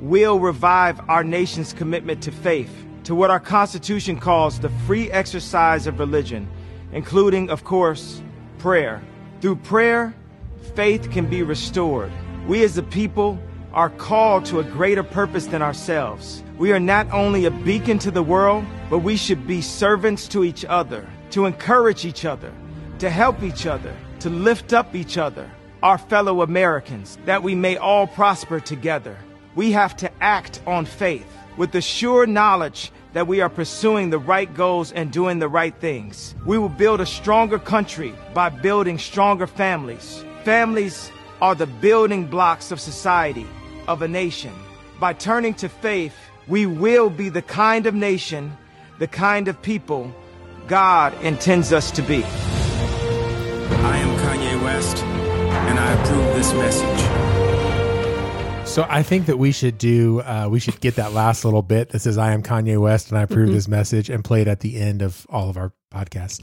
[0.00, 5.86] will revive our nation's commitment to faith, to what our Constitution calls the free exercise
[5.86, 6.48] of religion,
[6.90, 8.20] including, of course,
[8.58, 9.00] prayer.
[9.40, 10.12] Through prayer,
[10.74, 12.10] faith can be restored.
[12.48, 13.38] We as a people
[13.72, 16.42] are called to a greater purpose than ourselves.
[16.60, 20.44] We are not only a beacon to the world, but we should be servants to
[20.44, 22.52] each other, to encourage each other,
[22.98, 25.50] to help each other, to lift up each other,
[25.82, 29.16] our fellow Americans, that we may all prosper together.
[29.54, 31.24] We have to act on faith
[31.56, 35.74] with the sure knowledge that we are pursuing the right goals and doing the right
[35.80, 36.34] things.
[36.44, 40.22] We will build a stronger country by building stronger families.
[40.44, 43.46] Families are the building blocks of society,
[43.88, 44.52] of a nation.
[45.00, 46.14] By turning to faith,
[46.50, 48.54] we will be the kind of nation,
[48.98, 50.12] the kind of people
[50.66, 52.22] God intends us to be.
[52.24, 57.06] I am Kanye West, and I approve this message.
[58.68, 61.88] So I think that we should do uh, we should get that last little bit
[61.88, 63.52] that says I am Kanye West and I approve Mhm.
[63.54, 66.40] this message and play it at the end of all of our podcasts.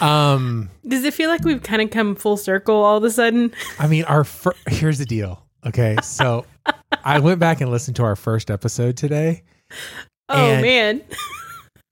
[0.00, 3.50] Um, Does it feel like we've kind of come full circle all of a sudden?
[3.80, 5.42] I mean, our fir- here's the deal.
[5.66, 6.44] Okay, so
[7.04, 9.42] I went back and listened to our first episode today.
[10.28, 11.02] Oh, man.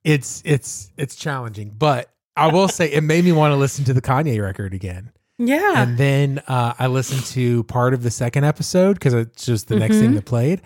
[0.05, 3.93] It's it's it's challenging, but I will say it made me want to listen to
[3.93, 5.13] the Kanye record again.
[5.39, 5.75] Yeah.
[5.83, 9.77] And then uh, I listened to part of the second episode because it's just the
[9.77, 10.15] next thing Mhm.
[10.17, 10.63] that played,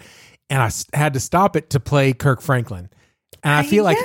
[0.49, 2.89] and I had to stop it to play Kirk Franklin.
[3.43, 3.99] And I feel like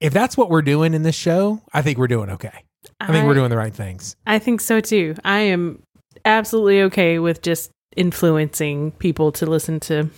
[0.00, 2.64] if that's what we're doing in this show, I think we're doing okay.
[3.00, 4.16] I think we're doing the right things.
[4.26, 5.14] I think so too.
[5.24, 5.82] I am
[6.26, 10.08] absolutely okay with just influencing people to listen to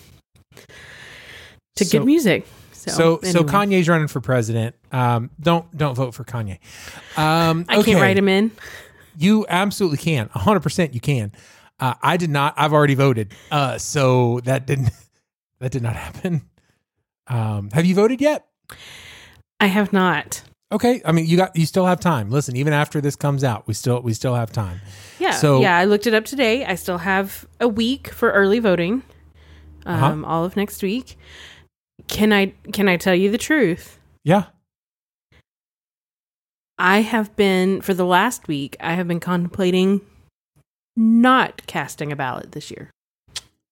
[1.77, 2.47] to So- good music.
[2.73, 3.45] So So so.
[3.45, 4.75] Kanye's running for president.
[4.93, 6.59] Um, don't don't vote for Kanye.
[7.17, 8.51] Um, I can't write him in.
[9.17, 10.29] You absolutely can.
[10.35, 11.33] hundred percent, you can.
[11.81, 12.55] Uh, I did not.
[12.59, 13.33] I've already voted.
[13.51, 14.91] Uh, so that didn't
[15.61, 16.43] that did not happen.
[17.27, 18.47] Um, have you voted yet?
[19.61, 20.43] I have not.
[20.75, 21.01] Okay.
[21.05, 22.31] I mean, you got you still have time.
[22.31, 24.81] Listen, even after this comes out, we still we still have time.
[25.21, 25.31] Yeah.
[25.31, 26.65] So yeah, I looked it up today.
[26.65, 29.05] I still have a week for early voting.
[29.87, 30.07] Uh-huh.
[30.07, 31.17] Um, all of next week.
[32.09, 33.99] Can I can I tell you the truth?
[34.25, 34.47] yeah.
[36.77, 38.77] I have been for the last week.
[38.81, 40.01] I have been contemplating
[40.97, 42.91] not casting a ballot this year.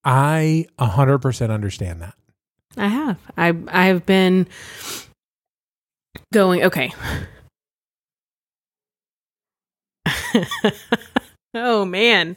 [0.05, 2.15] I hundred percent understand that.
[2.77, 3.19] I have.
[3.37, 4.47] I I have been
[6.31, 6.93] going okay.
[11.53, 12.35] oh man.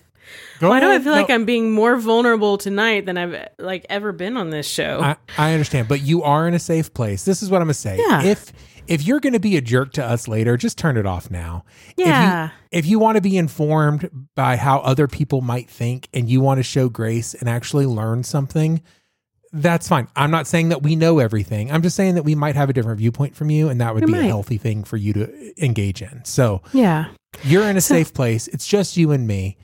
[0.58, 1.04] Go Why do I ahead.
[1.04, 5.00] feel like I'm being more vulnerable tonight than I've like ever been on this show?
[5.00, 7.24] I, I understand, but you are in a safe place.
[7.24, 7.98] This is what I'm gonna say.
[7.98, 8.22] Yeah.
[8.24, 8.52] If
[8.86, 11.64] if you're to be a jerk to us later, just turn it off now.
[11.96, 12.46] Yeah.
[12.46, 16.28] If you, if you want to be informed by how other people might think and
[16.28, 18.82] you want to show grace and actually learn something,
[19.52, 20.08] that's fine.
[20.16, 21.70] I'm not saying that we know everything.
[21.72, 24.06] I'm just saying that we might have a different viewpoint from you, and that would
[24.06, 26.24] be a healthy thing for you to engage in.
[26.24, 27.06] So Yeah.
[27.44, 28.48] you're in a safe place.
[28.48, 29.56] It's just you and me.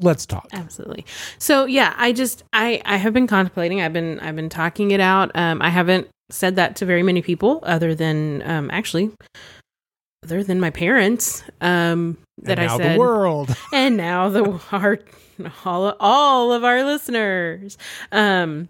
[0.00, 0.48] Let's talk.
[0.52, 1.06] Absolutely.
[1.38, 3.80] So yeah, I just I I have been contemplating.
[3.80, 5.30] I've been I've been talking it out.
[5.34, 9.12] Um, I haven't said that to very many people, other than um, actually,
[10.24, 11.44] other than my parents.
[11.60, 13.56] Um, that and now I said, the world.
[13.72, 14.98] and now the our
[15.64, 17.78] all all of our listeners.
[18.10, 18.68] Um,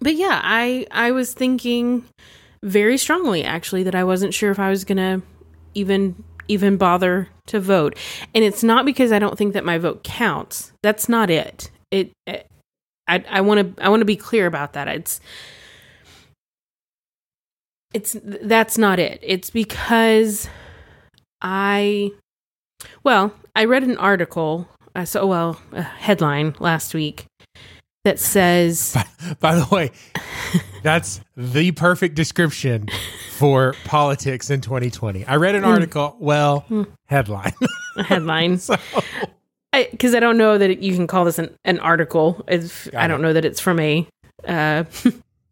[0.00, 2.04] but yeah, I I was thinking
[2.62, 5.22] very strongly actually that I wasn't sure if I was gonna
[5.74, 7.96] even even bother to vote,
[8.34, 10.72] and it's not because I don't think that my vote counts.
[10.82, 11.70] That's not it.
[11.90, 12.12] It.
[12.26, 12.46] it
[13.06, 14.88] I I want to I want to be clear about that.
[14.88, 15.20] It's
[17.92, 19.20] it's that's not it.
[19.22, 20.48] It's because
[21.42, 22.10] I
[23.04, 27.26] well, I read an article, uh, so well, a headline last week
[28.04, 28.96] that says
[29.40, 29.90] By the way,
[30.82, 32.88] that's the perfect description
[33.36, 35.26] for politics in 2020.
[35.26, 36.64] I read an article, well,
[37.06, 37.52] headline.
[37.96, 38.76] a headline so,
[39.72, 42.44] because I, don't know that you can call this an, an article.
[42.48, 43.22] If I don't it.
[43.22, 44.06] know that it's from a
[44.46, 44.84] uh,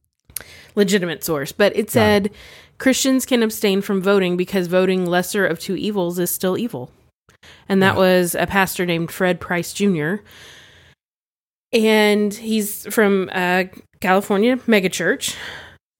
[0.75, 2.31] legitimate source, but it said
[2.79, 6.91] Christians can abstain from voting because voting lesser of two evils is still evil,
[7.69, 10.17] and that was a pastor named Fred Price Jr.
[11.73, 13.65] And he's from uh,
[14.01, 15.37] California megachurch,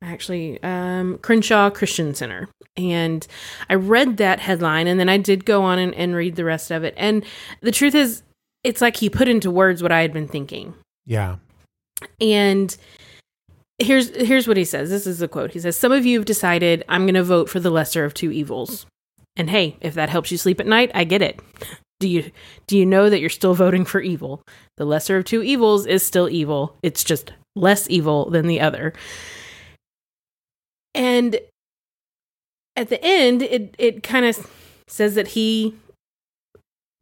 [0.03, 2.49] actually um, Crenshaw Christian Center.
[2.77, 3.27] And
[3.69, 6.71] I read that headline, and then I did go on and, and read the rest
[6.71, 6.95] of it.
[6.97, 7.25] And
[7.61, 8.23] the truth is,
[8.65, 10.75] it's like he put into words what I had been thinking.
[11.07, 11.37] yeah.
[12.21, 12.77] And
[13.79, 14.89] here's here's what he says.
[14.89, 15.51] This is a quote.
[15.53, 18.15] He says, "Some of you have decided I'm going to vote for the lesser of
[18.15, 18.87] two evils.
[19.35, 21.41] And hey, if that helps you sleep at night, I get it.
[22.01, 22.31] Do you
[22.67, 24.43] do you know that you're still voting for evil?
[24.77, 26.77] The lesser of two evils is still evil.
[26.83, 28.93] It's just less evil than the other."
[30.95, 31.41] And
[32.77, 34.49] at the end, it it kind of
[34.87, 35.75] says that he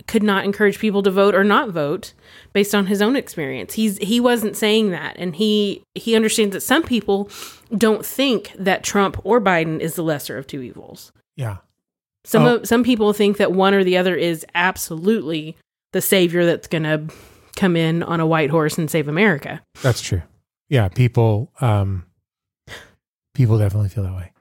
[0.07, 2.13] could not encourage people to vote or not vote
[2.53, 3.75] based on his own experience.
[3.75, 7.29] He's he wasn't saying that and he he understands that some people
[7.77, 11.13] don't think that Trump or Biden is the lesser of two evils.
[11.37, 11.59] Yeah.
[12.27, 12.57] Some Oh.
[12.57, 15.57] of, some people think that one or the other is absolutely
[15.93, 17.07] the savior that's going to
[17.57, 19.63] come in on a white horse and save America.
[19.83, 20.23] That's true.
[20.69, 20.89] Yeah.
[20.89, 22.05] People, um,
[23.35, 24.33] people definitely feel that way.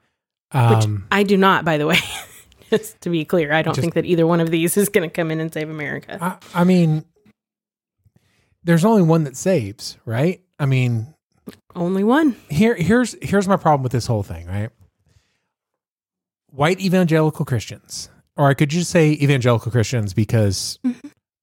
[0.53, 1.97] Which Um, I do not, by the way.
[2.71, 5.07] Just to be clear, I don't Just- think that either one of these is going
[5.07, 6.17] to come in and save America.
[6.19, 7.05] I, I mean,
[8.63, 10.41] there's only one that saves, right?
[10.59, 11.13] I mean,
[11.75, 12.35] Only one.
[12.49, 14.71] here here's here's my problem with this whole thing, right?
[16.55, 20.79] White evangelical Christians, or I could just say evangelical Christians because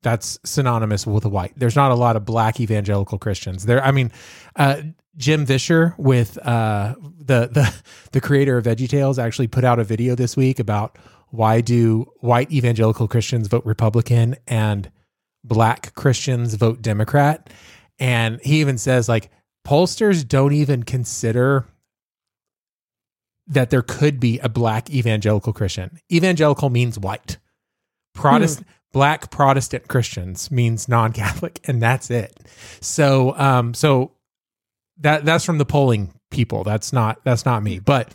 [0.02, 1.52] that's synonymous with white.
[1.56, 3.66] There's not a lot of black evangelical Christians.
[3.66, 4.10] There, I mean,
[4.56, 4.82] uh,
[5.16, 7.74] Jim Vischer with uh, the the
[8.12, 10.96] the creator of VeggieTales actually put out a video this week about
[11.28, 14.90] why do white evangelical Christians vote Republican and
[15.44, 17.50] black Christians vote Democrat,
[17.98, 19.30] and he even says like
[19.66, 21.66] pollsters don't even consider
[23.52, 25.98] that there could be a black evangelical Christian.
[26.10, 27.38] Evangelical means white.
[28.14, 32.38] Protestant black Protestant Christians means non-Catholic and that's it.
[32.80, 34.12] So um so
[34.98, 36.64] that that's from the polling people.
[36.64, 37.78] That's not that's not me.
[37.78, 38.12] But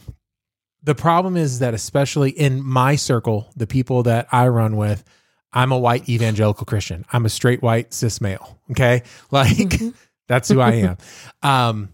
[0.84, 5.04] the problem is that especially in my circle, the people that I run with,
[5.52, 7.06] I'm a white evangelical Christian.
[7.12, 8.60] I'm a straight white cis male.
[8.72, 9.04] Okay.
[9.32, 9.82] Like
[10.28, 10.98] that's who I am.
[11.44, 11.90] Um,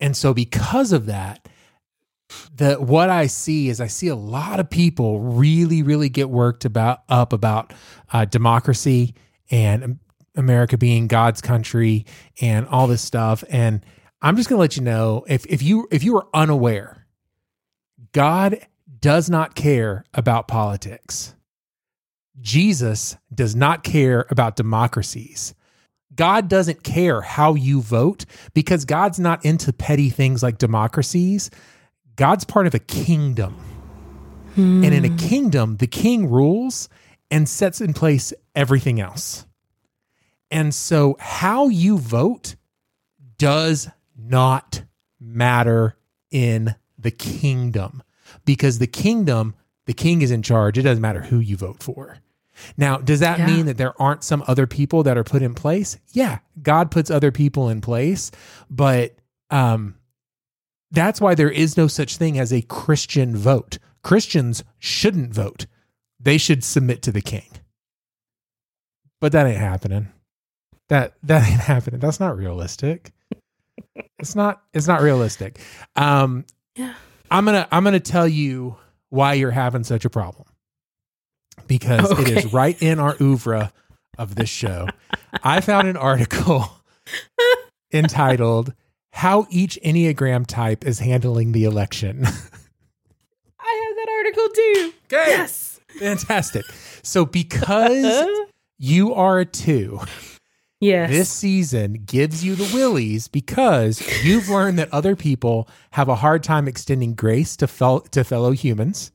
[0.00, 1.48] and so because of that,
[2.54, 6.64] the what I see is I see a lot of people really, really get worked
[6.64, 7.72] about up about
[8.12, 9.14] uh, democracy
[9.50, 9.98] and
[10.34, 12.04] America being God's country
[12.40, 13.44] and all this stuff.
[13.48, 13.84] And
[14.20, 17.06] I'm just gonna let you know if if you if you were unaware,
[18.12, 18.66] God
[18.98, 21.34] does not care about politics.
[22.40, 25.54] Jesus does not care about democracies.
[26.14, 28.24] God doesn't care how you vote
[28.54, 31.50] because God's not into petty things like democracies.
[32.16, 33.56] God's part of a kingdom.
[34.82, 36.88] And in a kingdom, the king rules
[37.30, 39.46] and sets in place everything else.
[40.50, 42.56] And so, how you vote
[43.38, 44.82] does not
[45.20, 45.96] matter
[46.30, 48.02] in the kingdom
[48.44, 49.54] because the kingdom,
[49.86, 50.78] the king is in charge.
[50.78, 52.18] It doesn't matter who you vote for.
[52.76, 53.46] Now, does that Yeah.
[53.46, 55.98] mean that there aren't some other people that are put in place?
[56.12, 58.30] Yeah, God puts other people in place,
[58.70, 59.14] but
[59.50, 59.96] um,
[60.96, 63.76] that's why there is no such thing as a Christian vote.
[64.02, 65.66] Christians shouldn't vote.
[66.18, 67.50] They should submit to the king.
[69.20, 70.08] But that ain't happening.
[70.88, 72.00] That that ain't happening.
[72.00, 73.12] That's not realistic.
[74.18, 75.60] it's not it's not realistic.
[75.96, 76.94] Um Yeah.
[77.30, 78.76] I'm to I'm going to tell you
[79.10, 80.46] why you're having such a problem.
[81.66, 83.70] Because it is right in our oeuvre
[84.16, 84.86] of this show.
[85.42, 86.70] I found an article
[87.92, 88.72] entitled
[89.16, 92.24] How Each Enneagram Type is Handling the Election.
[92.26, 94.92] I have that article too.
[95.06, 95.30] Okay.
[95.30, 95.80] Yes.
[95.98, 96.64] Fantastic.
[97.02, 98.26] So because
[98.78, 100.00] you are a 2,
[100.80, 101.10] Yes.
[101.10, 106.42] this season gives you the willies because you've learned that other people have a hard
[106.42, 109.10] time extending grace to fel- to fellow humans.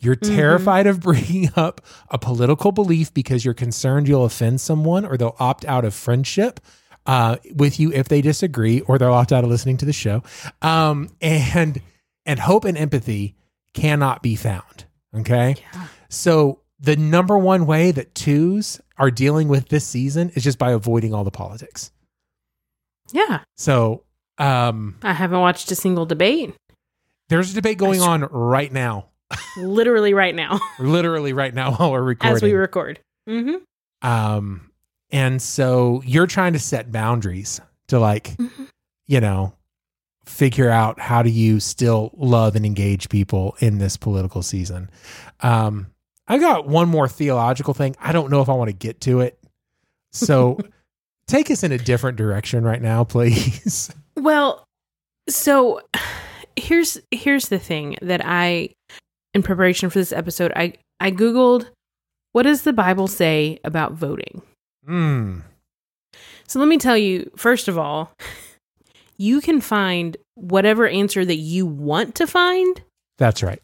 [0.00, 0.36] You're Mm-hmm.
[0.36, 1.80] terrified of bringing up
[2.10, 6.60] a political belief because you're concerned you'll offend someone or they'll opt out of friendship
[7.06, 10.22] uh, with you if they disagree or they're opt out of listening to the show.
[10.60, 11.80] Um, and
[12.26, 13.34] and hope and empathy
[13.74, 14.84] cannot be found.
[15.14, 15.56] Okay.
[16.08, 20.72] So the number one way that twos are dealing with this season is just by
[20.72, 21.90] avoiding all the politics.
[23.12, 23.40] yeah.
[23.56, 24.04] So
[24.38, 26.54] um, I haven't watched a single debate.
[27.28, 29.08] there's a debate going on right now,
[29.56, 32.36] Literally right now literally right now while we're recording.
[32.36, 33.00] as we record.
[33.28, 33.56] Mm-hmm.
[34.08, 34.70] um,
[35.12, 38.68] and so you're trying to set boundaries to like, Mhm.
[39.06, 39.54] you know,
[40.24, 44.88] figure out how do you still love and engage people in this political season.
[45.40, 45.88] Um,
[46.28, 47.96] I got one more theological thing.
[48.00, 49.38] I don't know if I want to get to it.
[50.12, 50.58] So
[51.26, 53.90] take us in a different direction right now, please.
[54.14, 54.64] Well,
[55.28, 55.80] so
[56.54, 58.68] here's here's the thing that I
[59.32, 61.66] in preparation for this episode, I I googled
[62.32, 64.42] what does the Bible say about voting?
[64.84, 65.40] Hmm.
[66.46, 68.12] So let me tell you, first of all,
[69.16, 72.82] you can find whatever answer that you want to find.
[73.18, 73.62] That's right.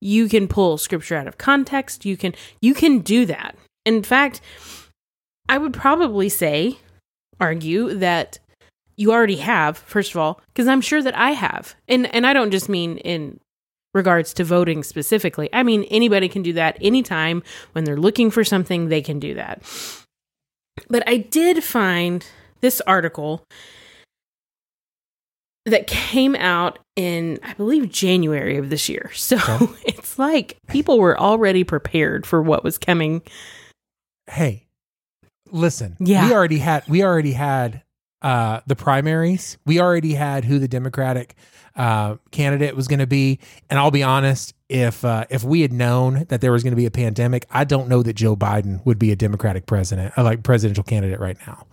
[0.00, 2.04] You can pull scripture out of context.
[2.04, 3.56] You can you can do that.
[3.84, 4.40] In fact,
[5.48, 6.78] I would probably say
[7.40, 8.38] argue that
[8.96, 11.74] you already have, first of all, because I'm sure that I have.
[11.88, 13.40] And and I don't just mean in
[13.92, 15.48] regards to voting specifically.
[15.52, 17.42] I mean anybody can do that anytime
[17.72, 19.62] when they're looking for something, they can do that.
[20.88, 22.26] But I did find
[22.60, 23.44] this article
[25.66, 29.10] that came out in I believe January of this year.
[29.14, 29.66] So Okay.
[29.86, 33.22] it's like people were already prepared for what was coming.
[34.30, 34.66] Hey,
[35.50, 35.96] listen.
[36.00, 36.28] Yeah.
[36.28, 37.82] We already had we already had
[38.22, 39.56] uh the primaries.
[39.64, 41.34] We already had who the Democratic
[41.76, 43.40] uh candidate was going to be.
[43.68, 46.76] And I'll be honest, if uh if we had known that there was going to
[46.76, 50.22] be a pandemic, I don't know that Joe Biden would be a Democratic president, uh,
[50.22, 51.66] like presidential candidate right now.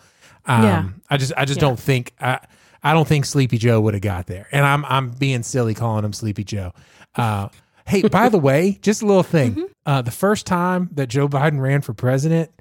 [0.45, 0.89] Um Yeah.
[1.09, 1.67] I just I just Yeah.
[1.67, 2.39] don't think I
[2.83, 4.47] I don't think Sleepy Joe would have got there.
[4.51, 6.71] And I'm I'm being silly calling him Sleepy Joe.
[7.15, 7.49] Uh
[7.87, 9.51] Hey, by the way, just a little thing.
[9.51, 9.63] Mm-hmm.
[9.85, 12.51] Uh, the first time that Joe Biden ran for president,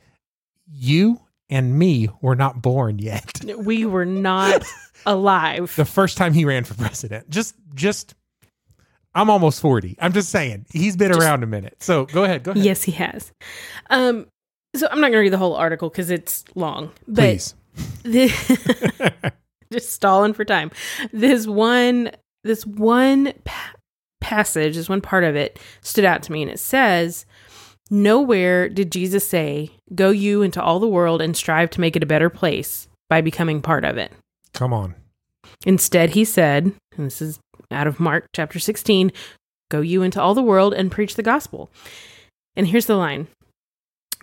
[0.67, 1.21] you
[1.51, 3.41] and me were not born yet.
[3.59, 4.65] We were not
[5.07, 5.75] alive.
[5.77, 7.29] The first time he ran for president.
[7.29, 8.15] Just, just,
[9.15, 9.97] I'm almost 40.
[10.01, 11.77] I'm just saying, he's been around a minute.
[11.83, 12.43] So go ahead.
[12.45, 12.65] Go ahead.
[12.65, 13.33] Yes, he has.
[13.91, 14.27] Um,
[14.77, 16.93] so I'm not going to read the whole article because it's long.
[17.09, 17.55] But Please.
[18.03, 19.33] the-
[19.73, 20.71] just stalling for time.
[21.13, 22.11] This one,
[22.45, 23.73] this one pa-
[24.21, 27.27] passage, this one part of it stood out to me, and it says,
[27.91, 32.03] "Nowhere did Jesus say, "Go you into all the world and strive to make it
[32.03, 34.13] a better place by becoming part of it."
[34.55, 34.95] Come on.
[35.67, 37.39] Instead, he said, and this is
[37.71, 39.13] out of Mark chapter 16
[39.71, 41.71] Go you into all the world and preach the gospel.
[42.57, 43.29] And here's the line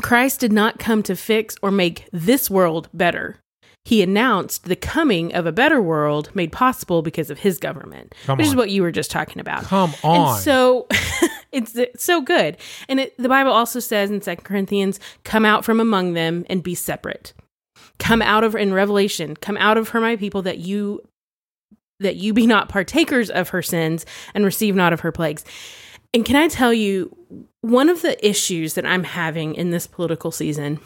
[0.01, 3.38] Christ did not come to fix or make this world better.
[3.86, 8.38] He announced the coming of a better world made possible because of his government, Come
[8.38, 9.63] which is what you were just talking about.
[9.63, 10.34] Come on.
[10.34, 10.88] And so
[11.51, 12.57] it's, so good.
[12.87, 16.63] And it, the Bible also says in 2 Corinthians, come out from among them and
[16.63, 17.33] be separate.
[17.99, 21.01] Come out of in Revelation, come out of her my people that you
[21.99, 25.43] that you be not partakers of her sins and receive not of her plagues.
[26.13, 27.15] And can I tell you
[27.61, 30.79] one of the issues that I'm having in this political season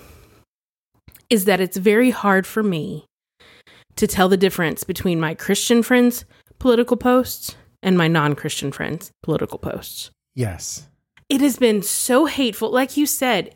[1.29, 3.05] is that it's very hard for me
[3.95, 6.25] to tell the difference between my Christian friends'
[6.59, 10.11] political posts and my non Christian friends' political posts.
[10.35, 10.87] Yes.
[11.29, 13.55] It has been so hateful, like you said,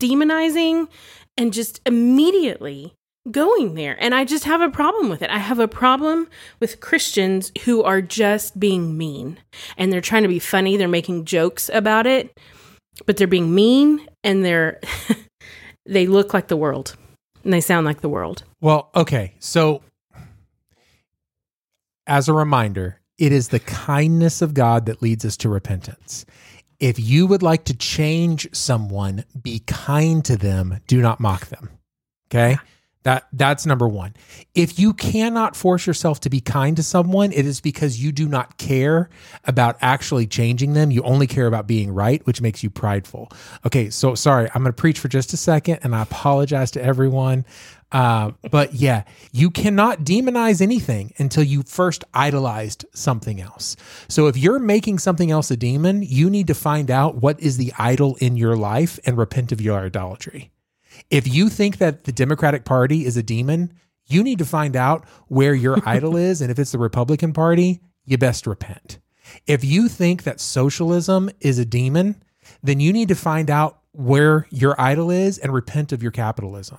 [0.00, 0.88] demonizing
[1.36, 2.94] and just immediately
[3.30, 3.96] going there.
[4.00, 5.30] And I just have a problem with it.
[5.30, 9.38] I have a problem with Christians who are just being mean
[9.76, 10.76] and they're trying to be funny.
[10.76, 12.36] They're making jokes about it,
[13.06, 14.80] but they're being mean and they're,
[15.86, 16.96] they look like the world
[17.44, 18.44] and they sound like the world.
[18.60, 19.34] Well, okay.
[19.38, 19.82] So,
[22.06, 26.24] as a reminder, it is the kindness of God that leads us to repentance.
[26.80, 31.70] If you would like to change someone, be kind to them, do not mock them.
[32.28, 32.56] Okay?
[33.04, 34.14] That that's number 1.
[34.54, 38.28] If you cannot force yourself to be kind to someone, it is because you do
[38.28, 39.10] not care
[39.44, 40.92] about actually changing them.
[40.92, 43.28] You only care about being right, which makes you prideful.
[43.66, 46.82] Okay, so sorry, I'm going to preach for just a second and I apologize to
[46.82, 47.44] everyone.
[47.92, 53.76] Uh, but yeah, you cannot demonize anything until you first idolized something else.
[54.08, 57.58] So if you're making something else a demon, you need to find out what is
[57.58, 60.50] the idol in your life and repent of your idolatry.
[61.10, 63.74] If you think that the Democratic Party is a demon,
[64.06, 66.40] you need to find out where your idol is.
[66.40, 68.98] And if it's the Republican Party, you best repent.
[69.46, 72.22] If you think that socialism is a demon,
[72.62, 76.78] then you need to find out where your idol is and repent of your capitalism.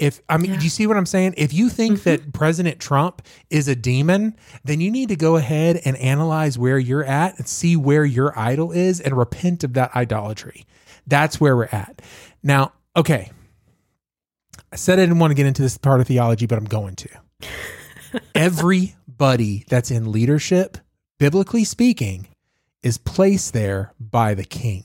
[0.00, 1.34] If I mean, do you see what I'm saying?
[1.36, 2.10] If you think mm-hmm.
[2.10, 3.20] that President Trump
[3.50, 4.34] is a demon,
[4.64, 8.36] then you need to go ahead and analyze where you're at and see where your
[8.36, 10.64] idol is and repent of that idolatry.
[11.06, 12.00] That's where we're at.
[12.42, 13.30] Now, okay.
[14.72, 16.96] I said I didn't want to get into this part of theology, but I'm going
[16.96, 17.08] to.
[18.34, 20.78] Everybody that's in leadership,
[21.18, 22.28] biblically speaking,
[22.82, 24.84] is placed there by the king.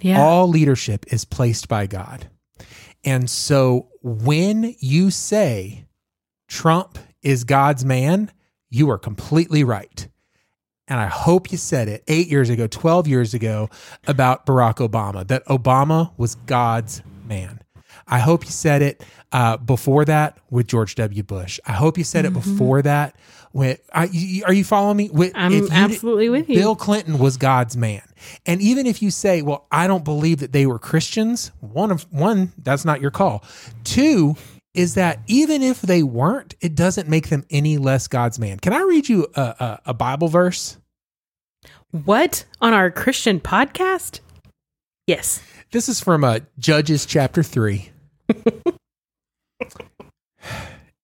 [0.00, 0.22] Yeah.
[0.22, 2.28] All leadership is placed by God.
[3.04, 5.86] And so when you say
[6.48, 8.30] Trump is God's man,
[8.70, 10.08] you are completely right.
[10.88, 13.70] And I hope you said it eight years ago, 12 years ago
[14.06, 17.60] about Barack Obama, that Obama was God's man.
[18.06, 21.22] I hope you said it uh, before that with George W.
[21.22, 21.60] Bush.
[21.66, 23.16] I hope you said it before that.
[23.52, 25.10] When I, you, are you following me?
[25.10, 26.56] With, I'm you, absolutely with you.
[26.56, 28.02] Bill Clinton was God's man,
[28.46, 32.02] and even if you say, "Well, I don't believe that they were Christians," one of
[32.10, 33.44] one, that's not your call.
[33.84, 34.36] Two
[34.74, 38.58] is that even if they weren't, it doesn't make them any less God's man.
[38.58, 40.78] Can I read you a, a, a Bible verse?
[41.90, 44.20] What on our Christian podcast?
[45.06, 45.42] Yes.
[45.72, 47.90] This is from uh, Judges chapter three.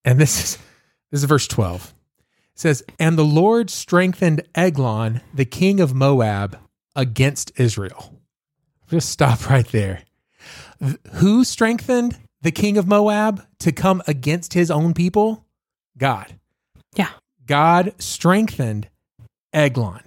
[0.03, 0.57] and this is
[1.11, 1.93] this is verse 12
[2.59, 6.57] says, "And the Lord strengthened Eglon, the king of Moab,
[6.95, 8.19] against Israel."
[8.89, 10.03] Just stop right there.
[10.79, 15.45] Th- Who strengthened the king of Moab to come against his own people?
[15.97, 16.39] God.
[16.95, 17.09] Yeah.
[17.45, 18.89] God strengthened
[19.53, 20.01] Eglon.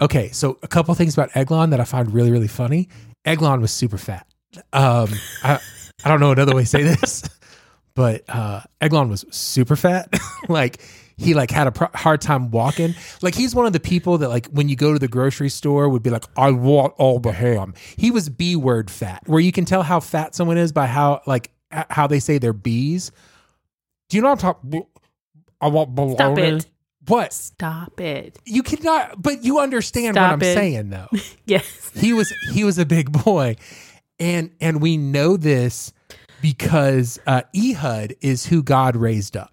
[0.00, 2.88] Okay, so a couple things about Eglon that I find really, really funny.
[3.24, 4.26] Eglon was super fat.
[4.72, 5.08] Um,
[5.42, 5.60] I,
[6.04, 7.22] I don't know another way to say this,
[7.94, 10.12] but uh, Eglon was super fat.
[10.48, 10.82] like
[11.22, 12.94] he like had a pro- hard time walking.
[13.22, 15.88] Like he's one of the people that like when you go to the grocery store
[15.88, 17.74] would be like, I want all the ham.
[17.96, 21.22] He was B word fat, where you can tell how fat someone is by how
[21.26, 23.12] like h- how they say they're bees.
[24.08, 24.86] Do you know what I'm talking?
[25.60, 26.16] I want bologna.
[26.16, 26.66] Stop it.
[27.08, 27.32] What?
[27.32, 28.38] Stop it.
[28.44, 30.54] You cannot, but you understand Stop what I'm it.
[30.54, 31.08] saying, though.
[31.46, 31.90] Yes.
[31.94, 33.56] he was he was a big boy,
[34.20, 35.92] and and we know this
[36.40, 39.51] because uh, Ehud is who God raised up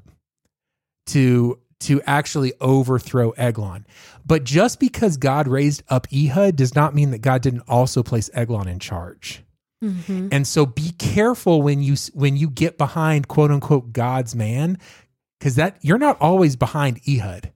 [1.10, 3.86] to to actually overthrow Eglon.
[4.26, 8.30] But just because God raised up Ehud does not mean that God didn't also place
[8.34, 9.43] Eglon in charge.
[9.84, 10.28] Mm-hmm.
[10.32, 14.78] And so be careful when you when you get behind quote unquote God's man
[15.39, 17.51] cuz that you're not always behind Ehud.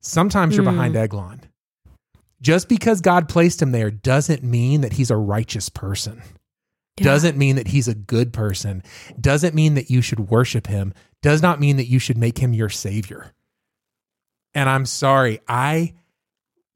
[0.00, 0.98] Sometimes you're behind mm.
[0.98, 1.40] Eglon.
[2.40, 6.22] Just because God placed him there doesn't mean that he's a righteous person.
[6.96, 8.82] Doesn't mean that he's a good person.
[9.20, 10.94] Doesn't mean that you should worship him.
[11.24, 13.32] Does not mean that you should make him your savior.
[14.52, 15.94] And I'm sorry, I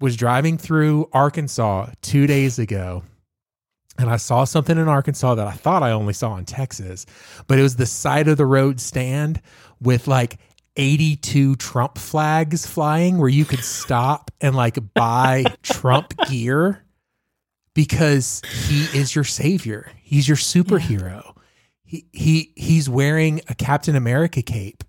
[0.00, 3.02] was driving through Arkansas 2 days ago
[3.98, 7.04] and I saw something in Arkansas that I thought I only saw in Texas,
[7.46, 9.42] but it was the side of the road stand
[9.82, 10.38] with like
[10.76, 16.86] 82 Trump flags flying where you could stop and like buy Trump gear
[17.74, 19.90] because he is your savior.
[20.00, 21.34] He's your superhero.
[21.88, 24.84] He he he's wearing a Captain America cape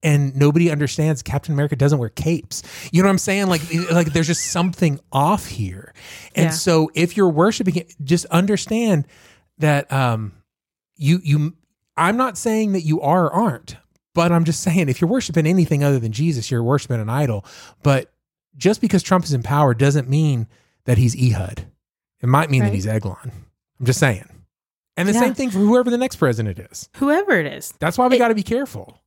[0.00, 2.62] and nobody understands Captain America doesn't wear capes.
[2.92, 3.48] You know what I'm saying?
[3.48, 5.92] Like, like there's just something off here.
[6.36, 6.50] And Yeah.
[6.50, 9.08] so if you're worshiping it, just understand
[9.58, 10.32] that um
[10.96, 11.56] you you
[11.96, 13.76] I'm not saying that you are or aren't,
[14.14, 17.44] but I'm just saying if you're worshiping anything other than Jesus, you're worshiping an idol.
[17.82, 18.12] But
[18.56, 20.46] just because Trump is in power doesn't mean
[20.84, 21.66] that he's Ehud.
[22.22, 23.32] It might mean that he's Eglon.
[23.80, 24.28] I'm just saying.
[24.96, 25.20] And the Yeah.
[25.20, 26.88] same thing for whoever the next president is.
[26.96, 27.72] Whoever it is.
[27.80, 28.98] That's why we got to be careful.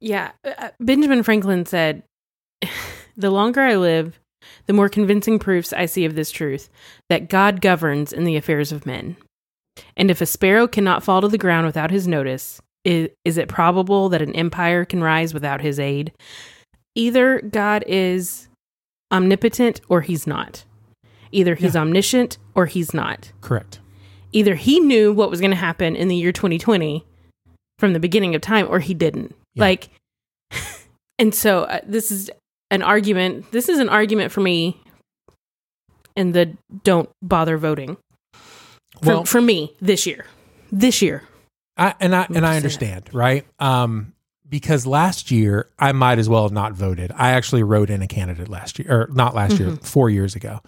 [0.00, 0.32] Yeah.
[0.44, 2.02] uh, Benjamin Franklin said,
[3.16, 4.20] The longer I live,
[4.66, 6.68] the more convincing proofs I see of this truth
[7.08, 9.16] that God governs in the affairs of men.
[9.96, 13.48] And if a sparrow cannot fall to the ground without his notice, is, is it
[13.48, 16.12] probable that an empire can rise without his aid?
[16.94, 18.48] Either God is
[19.12, 20.64] omnipotent or he's not.
[21.32, 23.32] Either he's omniscient or he's not.
[23.40, 23.80] Correct.
[24.32, 27.04] Either he knew what was going to happen in the year 2020
[27.78, 29.34] from the beginning of time or he didn't.
[29.54, 29.62] Yeah.
[29.62, 29.88] Like,
[31.18, 32.30] and so uh, this is
[32.70, 33.50] an argument.
[33.52, 34.80] This is an argument for me
[36.16, 37.96] in the don't bother voting.
[39.02, 40.26] For, Well- for me this year.
[40.70, 41.22] This year.
[41.78, 43.46] I, and I and I understand, right?
[43.60, 44.12] Um,
[44.50, 47.12] because last year I might as well have not voted.
[47.14, 50.60] I actually wrote in a candidate last year, or not last year, four years ago,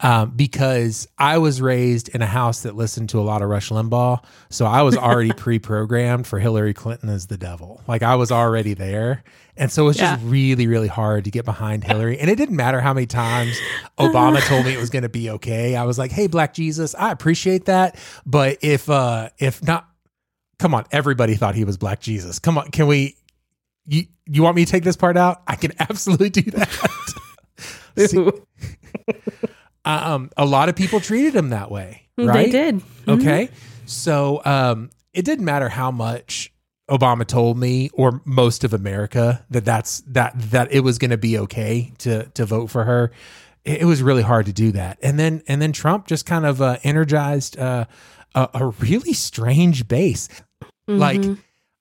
[0.00, 3.70] um, because I was raised in a house that listened to a lot of Rush
[3.70, 7.80] Limbaugh, so I was already pre-programmed for Hillary Clinton as the devil.
[7.88, 9.24] Like I was already there,
[9.56, 10.28] and so it's just Yeah.
[10.30, 12.18] really, really hard to get behind Hillary.
[12.18, 13.58] And it didn't matter how many times
[13.98, 15.74] Obama told me it was going to be okay.
[15.76, 17.96] I was like, "Hey, Black Jesus, I appreciate that,
[18.26, 19.88] but if uh, if not."
[20.58, 22.38] Come on everybody thought he was black jesus.
[22.38, 23.16] Come on can we
[23.84, 25.42] you you want me to take this part out?
[25.46, 26.68] I can absolutely do that.
[27.98, 28.30] See,
[29.84, 32.46] um a lot of people treated him that way right?
[32.46, 32.82] They did.
[33.08, 33.50] okay.
[33.86, 36.52] So um it didn't matter how much
[36.90, 41.16] obama told me or most of america that that's that that it was going to
[41.18, 43.10] be okay to to vote for her.
[43.64, 44.98] It, it was really hard to do that.
[45.02, 47.86] And then and then trump just kind of uh, energized uh
[48.34, 50.28] a, a really strange base
[50.86, 51.22] like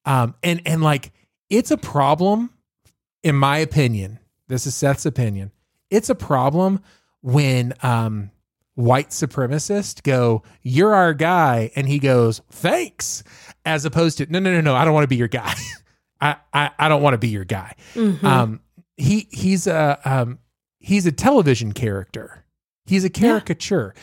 [0.06, 1.12] um and and like
[1.50, 2.50] it's a problem
[3.24, 5.52] in my opinion this is seth's opinion
[5.90, 6.82] it's a problem
[7.22, 8.32] when um
[8.76, 13.24] white supremacists go you're our guy and he goes thanks
[13.64, 15.54] as opposed to no no no no i don't want to be your guy.
[16.22, 17.76] I, I i don't want to be your guy.
[18.24, 18.62] Um
[18.98, 20.40] he he's a um
[20.80, 22.46] he's a television character.
[22.86, 23.94] He's a caricature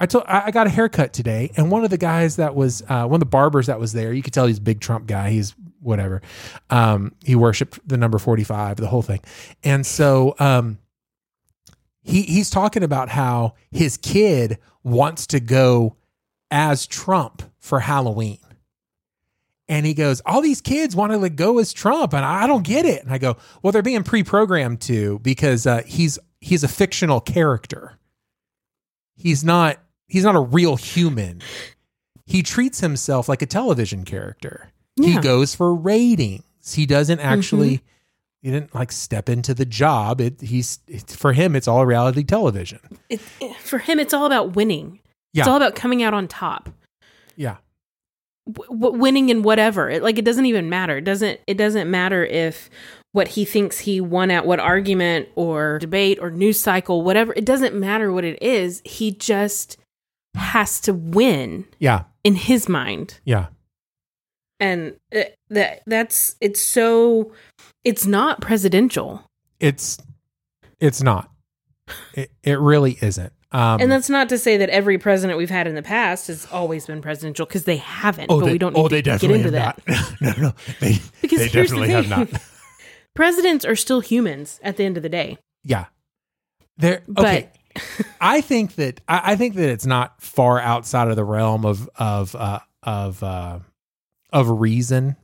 [0.00, 3.04] I told I got a haircut today, and one of the guys that was uh,
[3.06, 5.30] one of the barbers that was there, you could tell he's a big Trump guy.
[5.30, 6.22] He's whatever.
[6.70, 9.20] Um, he worshipped the number forty five, the whole thing,
[9.64, 10.78] and so um,
[12.02, 15.96] he he's talking about how his kid wants to go
[16.50, 18.38] as Trump for Halloween.
[19.70, 22.64] And he goes, all these kids want to like go as Trump, and I don't
[22.64, 23.02] get it.
[23.02, 27.98] And I go, well, they're being pre-programmed to because uh, he's he's a fictional character.
[29.14, 29.78] He's not
[30.08, 31.40] he's not a real human.
[32.26, 34.70] He treats himself like a television character.
[34.96, 36.42] He goes for ratings.
[36.74, 37.28] He doesn't mm-hmm.
[37.28, 37.82] actually
[38.42, 40.20] he didn't like step into the job.
[40.20, 42.80] It he's it, for him it's all reality television.
[43.08, 45.00] It, it- for him, it's all about winning.
[45.32, 45.42] Yeah.
[45.42, 46.68] It's all about coming out on top.
[47.36, 47.56] Yeah.
[48.50, 49.88] w- winning in whatever.
[49.88, 50.98] It, like it doesn't even matter.
[50.98, 52.70] It doesn't it doesn't matter if
[53.12, 57.32] what he thinks he won at what argument or debate or news cycle, whatever.
[57.34, 58.82] It doesn't matter what it is.
[58.84, 59.76] He just
[60.38, 62.04] has to win Yeah.
[62.24, 63.20] in his mind.
[63.24, 63.46] Yeah.
[64.60, 67.32] And it, that that's it's so
[67.84, 69.22] it's not presidential.
[69.60, 69.98] It's
[70.80, 71.30] it's not.
[72.14, 73.32] It it really isn't.
[73.52, 76.46] Um and that's not to say that every president we've had in the past has
[76.50, 78.26] always been presidential because they haven't.
[78.30, 79.80] oh, but they, we don't need oh, to get into that.
[80.20, 80.54] no, no.
[80.80, 82.28] They, Because they here's the definitely have not.
[83.14, 85.38] Presidents are still humans at the end of the day.
[85.64, 85.86] Yeah.
[86.76, 87.50] they're okay.
[88.20, 91.88] I think that I, I think that it's not far outside of the realm of
[91.96, 93.58] of uh, of uh,
[94.32, 95.16] of reason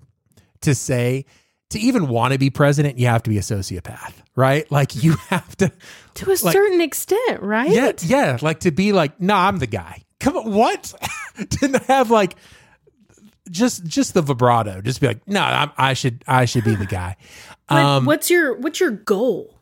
[0.62, 1.26] to say
[1.70, 4.70] to even want to be president, you have to be a sociopath, right?
[4.70, 5.72] Like you have to
[6.14, 7.70] To a like- certain extent, right?
[7.70, 10.02] Yeah, yeah, like to be like, no, I'm the guy.
[10.20, 10.94] Come on, what?
[11.48, 12.36] Didn't have like
[13.50, 14.80] just just the vibrato.
[14.80, 17.16] Just be like, no, I'm, I should I should be the guy.
[17.68, 19.53] Um, what's your what's your goal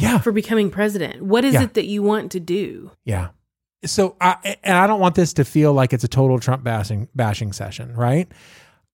[0.00, 1.22] yeah, for becoming president?
[1.22, 1.62] What is Yeah.
[1.64, 2.90] it that you want to do?
[3.04, 3.28] Yeah.
[3.84, 7.08] So I and I don't want this to feel like it's a total Trump bashing
[7.14, 8.28] bashing session, right?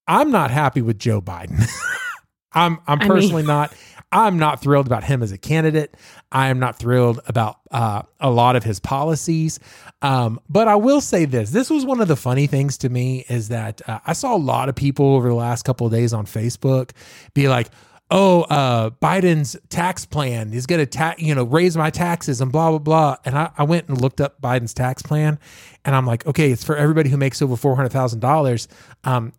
[0.06, 1.64] I'm not happy with Joe Biden.
[2.52, 3.72] I'm I'm I mean- personally not.
[4.12, 5.96] I'm not thrilled about him as a candidate.
[6.30, 9.58] I am not thrilled about uh, a lot of his policies.
[10.02, 13.24] Um, but I will say this: this was one of the funny things to me
[13.28, 16.12] is that uh, I saw a lot of people over the last couple of days
[16.12, 16.90] on Facebook
[17.34, 17.70] be like,
[18.10, 22.50] "Oh, uh, Biden's tax plan is going to ta- you know raise my taxes and
[22.52, 25.38] blah blah blah." And I, I went and looked up Biden's tax plan,
[25.84, 28.68] and I'm like, "Okay, it's for everybody who makes over four hundred thousand dollars."
[29.04, 29.32] Um,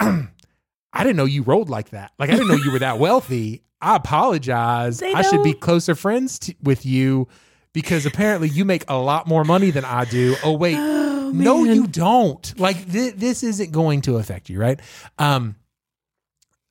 [0.00, 2.12] I didn't know you rolled like that.
[2.18, 3.62] Like I didn't know you were that wealthy.
[3.80, 5.02] I apologize.
[5.02, 7.26] I should be closer friends with you
[7.72, 10.36] because apparently you make a lot more money than I do.
[10.44, 12.58] Oh wait, no, you don't.
[12.60, 14.78] Like th- this isn't going to affect you, right?
[15.18, 15.56] Um,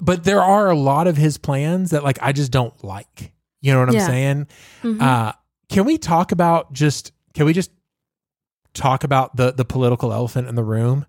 [0.02, 3.32] but there are a lot of his plans that like I just don't like.
[3.62, 4.08] You know what I'm Yeah.
[4.08, 4.47] saying?
[4.82, 5.02] Mhm.
[5.02, 5.34] Uh,
[5.70, 7.12] can we talk about just?
[7.34, 7.72] Can we just
[8.74, 11.06] talk about the the political elephant in the room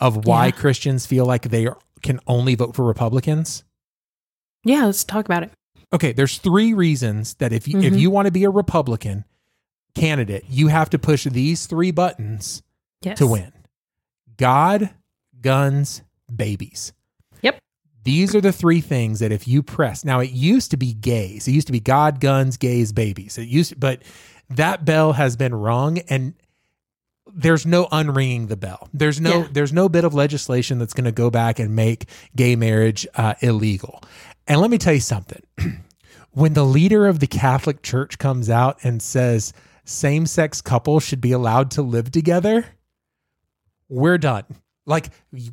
[0.00, 0.50] of why Yeah.
[0.52, 3.64] Christians feel like they are, can only vote for Republicans?
[4.64, 5.52] Yeah, let's talk about it.
[5.92, 7.98] okay, there's three reasons that if you if Mhm.
[7.98, 9.24] you want to be a Republican
[9.94, 12.62] candidate, you have to push these three buttons
[13.02, 13.18] Yes.
[13.18, 13.52] to win.
[14.36, 14.90] God,
[15.40, 16.02] guns,
[16.34, 16.92] babies.
[18.04, 20.04] These are the three things that if you press.
[20.04, 21.46] Now it used to be gays.
[21.46, 23.36] It used to be God, guns, gays, babies.
[23.38, 24.02] It used but
[24.48, 26.34] that bell has been rung and
[27.32, 28.88] there's no unringing the bell.
[28.92, 29.48] There's no Yeah.
[29.52, 33.34] there's no bit of legislation that's going to go back and make gay marriage uh,
[33.40, 34.02] illegal.
[34.48, 35.42] And let me tell you something.
[36.32, 39.52] when the leader of the Catholic Church comes out and says
[39.84, 42.64] same-sex couples should be allowed to live together,
[43.88, 44.44] we're done.
[44.86, 45.10] Like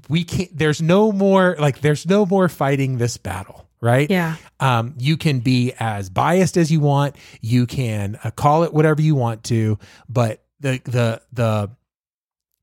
[0.09, 4.09] we can't there's no more like there's no more fighting this battle, right?
[4.09, 4.35] Yeah.
[4.59, 9.01] Um you can be as biased as you want, you can uh, call it whatever
[9.01, 9.77] you want to,
[10.09, 11.69] but the the the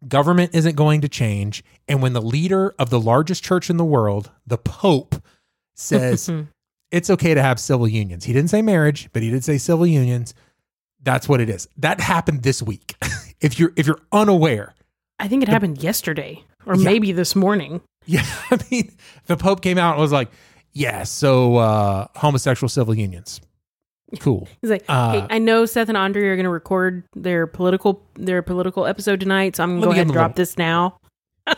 [0.08, 3.84] government isn't going to change and when the leader of the largest church in the
[3.84, 5.16] world, the pope
[5.74, 6.30] says
[6.90, 8.24] it's okay to have civil unions.
[8.24, 10.34] He didn't say marriage, but he did say civil unions.
[11.02, 11.68] That's what it is.
[11.76, 12.94] That happened this week.
[13.40, 14.74] if you're if you're unaware,
[15.18, 16.84] I think it happened yesterday or Yeah.
[16.84, 17.80] maybe this morning.
[18.06, 18.92] Yeah, I mean,
[19.26, 20.30] the Pope came out and was like,
[20.72, 23.40] "Yeah, so uh, homosexual civil unions,
[24.20, 27.46] cool." He's like, Uh, "Hey, I know Seth and Andre are going to record their
[27.46, 30.98] political their political episode tonight, so I'm going to go ahead and drop this now."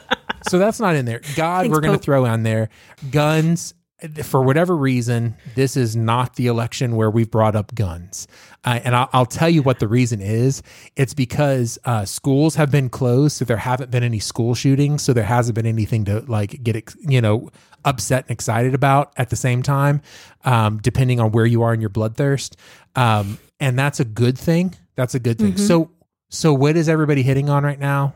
[0.49, 1.23] So that's not in there.
[1.35, 2.69] God, Thanks, we're going to throw on there
[3.11, 3.75] guns.
[4.24, 8.28] For whatever reason, this is not the election where we've brought up guns.
[8.62, 10.62] Uh, and I'll, I'll tell you what the reason is.
[10.97, 15.14] It's because uh, schools have been closed, so there haven't been any school shootings, so
[15.14, 17.49] there hasn't been anything to like get ex- you know
[17.86, 20.03] upset and excited about at the same time,
[20.44, 22.55] um, depending on where you are in your bloodthirst.
[22.97, 24.74] Um, and that's a good thing.
[24.97, 25.55] That's a good thing.
[25.55, 25.66] Mhm.
[25.66, 25.90] So,
[26.28, 28.12] so what is everybody hitting on right now?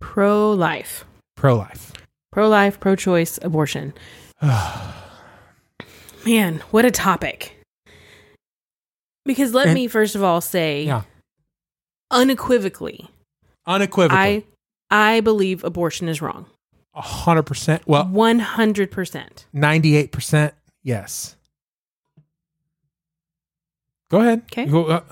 [0.00, 1.04] Pro life,
[1.36, 1.92] Pro life.
[2.32, 3.94] pro life, pro choice, abortion.
[6.24, 7.56] Man, what a topic.
[9.24, 11.02] Because let And- me first of all say, Yeah.
[12.10, 13.08] unequivocally,
[13.66, 14.18] Unequivocally.
[14.18, 14.44] I
[14.90, 16.46] I believe abortion is wrong.
[16.94, 17.86] A hundred percent.
[17.86, 19.46] Well, One hundred percent.
[19.52, 20.54] ninety-eight percent.
[20.82, 21.36] Yes.
[24.10, 24.42] Go ahead.
[24.50, 24.66] Okay.
[24.66, 25.04] Go, uh,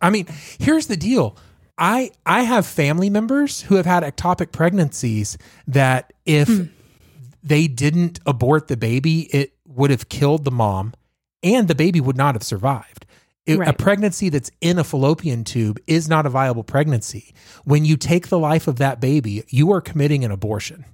[0.00, 0.26] I mean,
[0.60, 1.36] here's the deal.
[1.76, 5.36] I I have family members who have had ectopic pregnancies
[5.66, 6.64] that if Hmm.
[7.42, 10.94] they didn't abort the baby, it would have killed the mom,
[11.42, 13.06] and the baby would not have survived.
[13.44, 17.32] It- A pregnancy that's in a fallopian tube is not a viable pregnancy.
[17.64, 20.84] When you take the life of that baby, you are committing an abortion.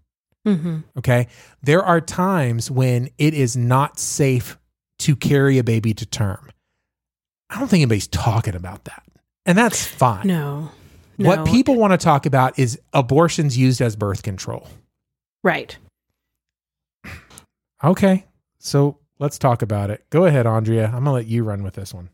[0.46, 0.80] Mm-hmm.
[0.98, 1.28] Okay.
[1.62, 4.58] There are times when it is not safe
[4.98, 6.50] to carry a baby to term.
[7.48, 9.02] I don't think anybody's talking about that.
[9.46, 10.26] And that's fine.
[10.26, 10.70] No.
[11.16, 11.44] What No.
[11.44, 14.68] people want to talk about is abortions used as birth control.
[15.44, 15.76] Right.
[17.84, 18.24] Okay.
[18.64, 20.04] So let's talk about it.
[20.10, 20.86] Go ahead, Andrea.
[20.86, 22.10] I'm going to let you run with this one.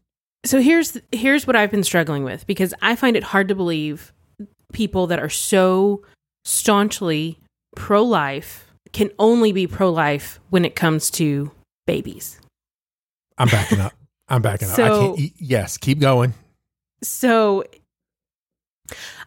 [0.47, 4.13] So here's here's what I've been struggling with because I find it hard to believe
[4.73, 6.03] people that are so
[6.45, 7.39] staunchly
[7.77, 11.51] pro life can only be pro life when it comes to
[11.87, 12.41] babies.
[13.37, 13.93] I'm backing up.
[14.29, 14.75] I'm backing up.
[14.75, 16.33] I So- can't, y- yes, keep going.
[17.03, 17.65] So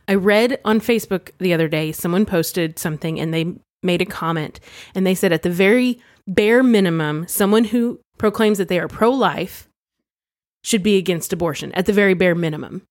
[0.07, 3.53] I read on Facebook the other day someone posted something and they
[3.83, 4.59] made a comment
[4.95, 9.09] and they said at the very bare minimum someone who proclaims that they are pro
[9.11, 9.67] life
[10.63, 12.83] should be against abortion at the very bare minimum.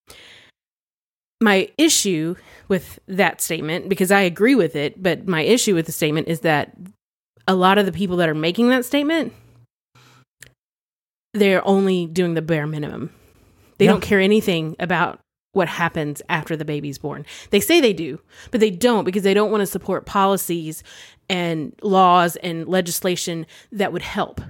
[1.41, 2.35] My issue
[2.68, 6.41] with that statement because I agree with it, but my issue with the statement is
[6.41, 6.76] that
[7.49, 9.33] a lot of the people that are making that statement
[11.33, 13.11] they're only doing the bare minimum.
[13.78, 13.93] They Yeah.
[13.93, 15.20] don't care anything about
[15.53, 17.26] what happens after the baby's born.
[17.51, 18.20] They say they do,
[18.51, 20.82] but they don't because they don't want to support policies
[21.28, 24.40] and laws and legislation that would help.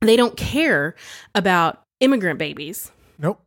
[0.00, 0.94] They don't care
[1.34, 2.90] about immigrant babies.
[3.18, 3.40] Nope.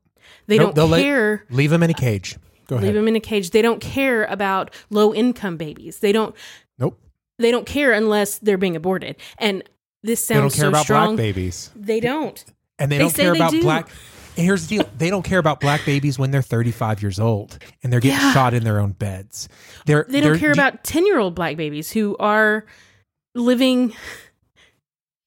[0.47, 1.43] They Nope, don't care.
[1.49, 2.37] leave them in a cage.
[2.67, 2.85] Go ahead.
[2.87, 3.51] Leave them in a cage.
[3.51, 5.99] They don't care about low income babies.
[5.99, 6.35] They don't.
[6.79, 6.99] Nope.
[7.37, 9.17] They don't care unless they're being aborted.
[9.37, 9.63] And
[10.03, 10.37] this sounds.
[10.37, 11.15] They don't care so about strong.
[11.15, 11.71] black babies.
[11.75, 12.43] They don't.
[12.79, 13.61] And they, They don't care about do.
[13.61, 13.89] black.
[14.38, 17.57] And here's the deal: they don't care about black babies when they're 35 years old
[17.83, 18.33] and they're getting Yeah.
[18.33, 19.47] shot in their own beds.
[19.86, 22.65] They're They don't they're- care about 10 year old black babies who are
[23.33, 23.93] living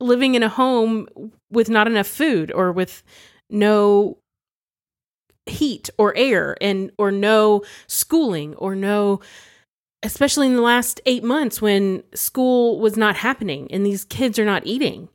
[0.01, 1.09] living in a home
[1.51, 3.03] with not enough food or with
[3.51, 4.19] no
[5.47, 9.21] heat or air and or no schooling or no
[10.05, 14.45] especially in the last 8 months when school was not happening and these kids are
[14.45, 15.09] not eating.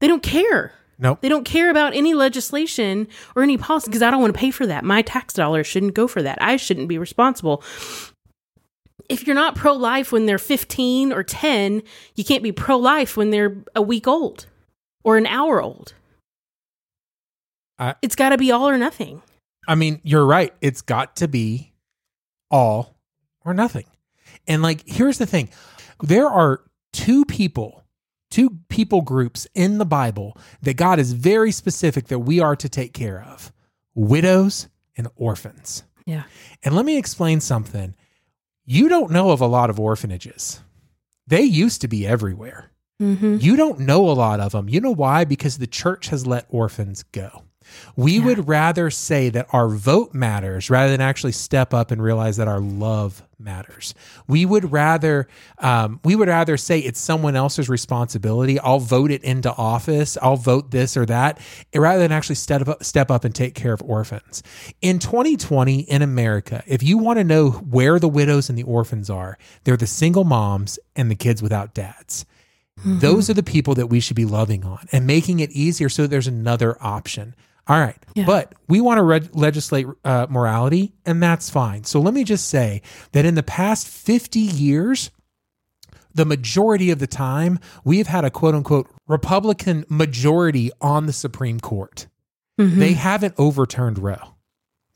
[0.00, 0.74] They don't care.
[0.98, 1.20] Nope.
[1.20, 4.50] They don't care about any legislation or any policy because I don't want to pay
[4.50, 4.84] for that.
[4.84, 6.38] My tax dollars shouldn't go for that.
[6.40, 7.62] I shouldn't be responsible.
[9.08, 11.82] If you're not pro life when they're 15 or 10,
[12.16, 14.46] you can't be pro life when they're a week old
[15.04, 15.94] or an hour old.
[17.78, 19.22] I, It's got to be all or nothing.
[19.66, 20.52] I mean, you're right.
[20.60, 21.72] It's got to be
[22.50, 22.96] all
[23.44, 23.86] or nothing.
[24.46, 25.50] And like, here's the thing
[26.02, 27.84] there are two people,
[28.38, 32.68] two people groups in the Bible that God is very specific that we are to
[32.68, 33.52] take care of
[33.96, 35.82] widows and orphans.
[36.06, 36.22] Yeah.
[36.62, 37.96] And let me explain something.
[38.64, 40.60] You don't know of a lot of orphanages,
[41.26, 42.70] they used to be everywhere.
[43.02, 43.38] Mm-hmm.
[43.40, 44.68] You don't know a lot of them.
[44.68, 45.24] You know why?
[45.24, 47.42] Because the church has let orphans go.
[47.96, 52.36] We would rather say that our vote matters rather than actually step up and realize
[52.36, 53.94] that our love matters.
[54.26, 58.58] We would rather um, we would rather say it's someone else's responsibility.
[58.58, 60.16] I'll vote it into office.
[60.20, 61.40] I'll vote this or that,
[61.74, 64.42] rather than actually step up, step up and take care of orphans.
[64.80, 69.10] In 2020 in America, if you want to know where the widows and the orphans
[69.10, 72.26] are, they're the single moms and the kids without dads.
[72.84, 76.06] Those are the people that we should be loving on and making it easier so
[76.06, 77.34] there's another option.
[77.68, 77.96] All right.
[78.14, 78.24] Yeah.
[78.24, 81.84] But we want to reg- legislate uh, morality, and that's fine.
[81.84, 85.10] So let me just say that in the past 50 years,
[86.14, 91.12] the majority of the time, we have had a quote unquote Republican majority on the
[91.12, 92.06] Supreme Court.
[92.58, 92.80] Mm-hmm.
[92.80, 94.34] They haven't overturned Roe.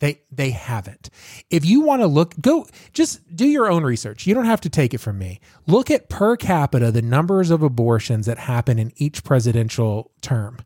[0.00, 1.10] They they haven't.
[1.48, 4.26] If you want to look, go just do your own research.
[4.26, 5.38] You don't have to take it from me.
[5.68, 10.58] Look at per capita the numbers of abortions that happen in each presidential term.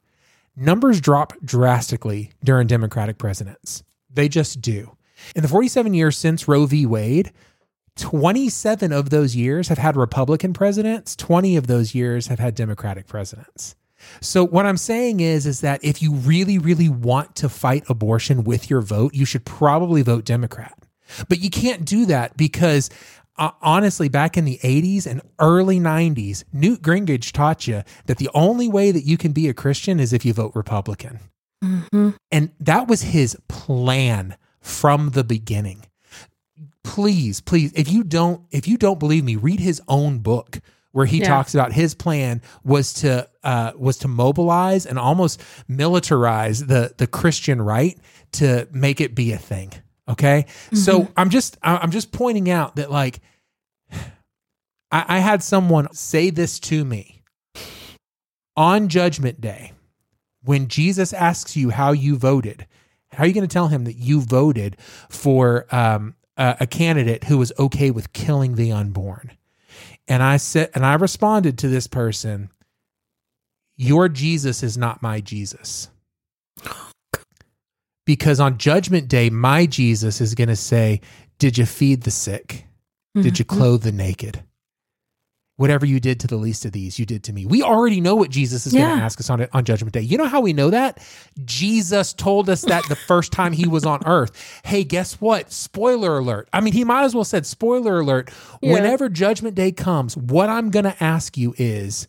[0.57, 3.83] Numbers drop drastically during Democratic presidents.
[4.11, 4.97] They just do.
[5.35, 6.87] In the 47 years since Roe v.
[6.87, 7.33] Wade,
[7.97, 13.07] 27 of those years have had Republican presidents, 20 of those years have had Democratic
[13.07, 13.77] presidents.
[14.21, 18.45] So what I'm saying is is that if you really really want to fight abortion
[18.45, 20.75] with your vote, you should probably vote Democrat.
[21.29, 22.91] But you can't do that because
[23.39, 28.31] uh, honestly back in the 80s and early 90s, Newt Gingrich taught you that the
[28.35, 31.21] only way that you can be a Christian is if you vote Republican.
[31.63, 32.11] Mm-hmm.
[32.31, 35.85] And that was his plan from the beginning.
[36.83, 40.61] Please, please, if you don't if you don't believe me, read his own book
[40.93, 41.29] where he Yeah.
[41.29, 47.07] talks about his plan was to uh, was to mobilize and almost militarize the the
[47.07, 47.99] Christian right
[48.33, 49.73] to make it be a thing.
[50.09, 53.21] Okay, so I'm just I'm just pointing out that like
[54.91, 57.23] I, I had someone say this to me
[58.57, 59.73] on Judgment Day
[60.45, 62.67] when Jesus asks you how you voted.
[63.13, 64.77] How are you going to tell him that you voted
[65.09, 69.33] for um, a, a candidate who was okay with killing the unborn?
[70.07, 72.51] And I said, and I responded to this person,
[73.77, 75.89] Your Jesus is not my Jesus.
[78.07, 81.03] Because on Judgment Day, my Jesus is going to say,
[81.39, 82.67] Did you feed the sick?
[83.23, 84.43] Did you clothe the naked?
[85.57, 87.47] Whatever you did to the least of these, you did to me.
[87.47, 90.03] We already know what Jesus is going to ask us on, on Judgment Day.
[90.03, 91.03] You know how we know that?
[91.47, 94.61] Jesus told us that the first time he was on earth.
[94.67, 95.51] Hey, guess what?
[95.51, 96.51] Spoiler alert.
[96.53, 98.31] I mean, he might as well said spoiler alert.
[98.61, 98.75] Yeah.
[98.75, 102.07] Whenever Judgment Day comes, what I'm going to ask you is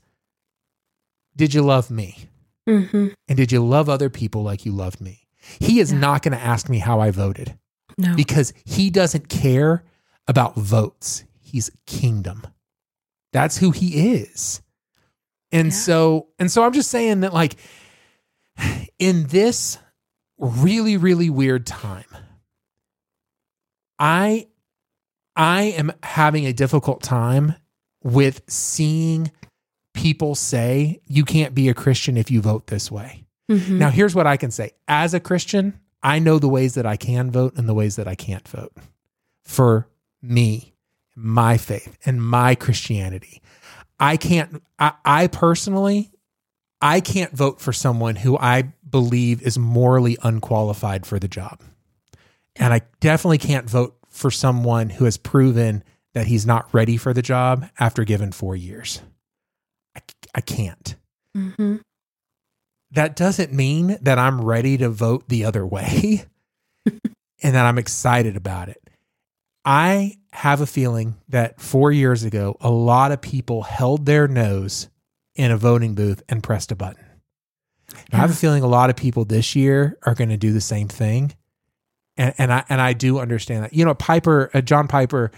[1.38, 2.28] Did you love me?
[2.68, 3.08] Mm-hmm.
[3.30, 5.26] And did you love other people like you loved me?
[5.60, 7.58] He is not going to ask me how I voted
[7.98, 8.16] No.
[8.16, 9.84] because he doesn't care
[10.28, 11.24] about votes.
[11.39, 12.45] He's kingdom.
[13.34, 14.62] That's who he is.
[15.52, 15.74] And Yeah.
[15.74, 17.56] so and so I'm just saying that like
[19.00, 19.78] in this
[20.38, 22.06] really really weird time
[24.00, 24.48] I
[25.36, 27.56] I am having a difficult time
[28.04, 29.32] with seeing
[29.93, 33.24] people say you can't be a Christian if you vote this way.
[33.50, 33.78] Mhm.
[33.78, 34.72] Now, here's what I can say.
[34.88, 38.08] As a Christian, I know the ways that I can vote and the ways that
[38.08, 38.74] I can't vote
[39.43, 39.88] for
[40.22, 40.74] me,
[41.16, 43.41] my faith, and my Christianity.
[44.00, 46.12] I can't, I, I personally,
[46.82, 51.62] I can't vote for someone who I believe is morally unqualified for the job.
[52.56, 55.84] And I definitely can't vote for someone who has proven
[56.14, 59.02] that he's not ready for the job after given four years.
[59.95, 60.02] I,
[60.36, 60.95] I can't
[61.36, 61.82] Mhm.
[62.92, 66.26] That doesn't mean that I'm ready to vote the other way
[66.86, 68.82] and that I'm excited about it.
[69.66, 74.88] I have a feeling that four years ago, a lot of people held their nose
[75.36, 77.04] in a voting booth and pressed a button.
[77.90, 80.54] And I have a feeling a lot of people this year are going to do
[80.54, 81.36] the same thing.
[82.16, 83.74] And, and I and I do understand that.
[83.74, 85.32] You know, Piper, uh, John Piper,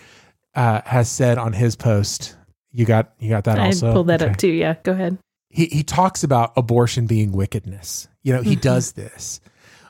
[0.55, 2.35] uh, has said on his post.
[2.71, 3.91] You got you got that I also.
[3.91, 4.47] pulled that Okay up too.
[4.49, 4.75] Yeah.
[4.83, 5.17] Go ahead.
[5.49, 8.07] He he talks about abortion being wickedness.
[8.23, 9.41] You know, he does this.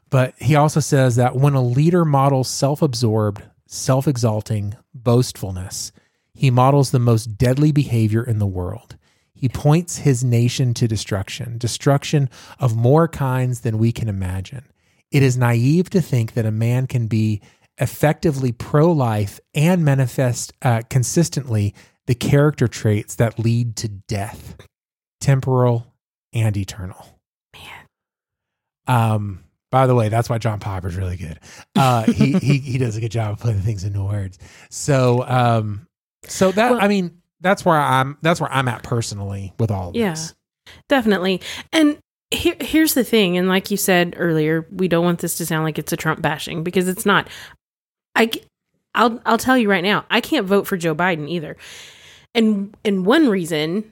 [0.09, 5.91] But he also says that when a leader models self-absorbed, self-exalting boastfulness,
[6.33, 8.97] he models the most deadly behavior in the world.
[9.33, 12.29] He points his nation to destruction, destruction
[12.59, 14.65] of more kinds than we can imagine.
[15.11, 17.41] It is naive to think that a man can be
[17.77, 21.73] effectively pro life and manifest uh, consistently
[22.05, 24.57] the character traits that lead to death,
[25.21, 25.85] temporal
[26.33, 27.19] and eternal.
[27.53, 27.85] Man.
[28.87, 31.39] Um, by the way, that's why John Piper's really good.
[31.75, 34.39] Uh, he, he he does a good job of putting things into words.
[34.69, 35.87] So um,
[36.23, 39.89] so that Well- I mean, that's where I'm that's where I'm at personally with all
[39.89, 40.11] of Yeah.
[40.11, 40.33] this.
[40.87, 41.41] Definitely.
[41.71, 41.97] And
[42.31, 45.63] here, here's the thing, and like you said earlier, we don't want this to sound
[45.63, 47.27] like it's a Trump bashing because it's not.
[48.15, 48.29] I,
[48.93, 51.57] I'll, I'll tell you right now, I can't vote for Joe Biden either,
[52.35, 53.89] and and one reason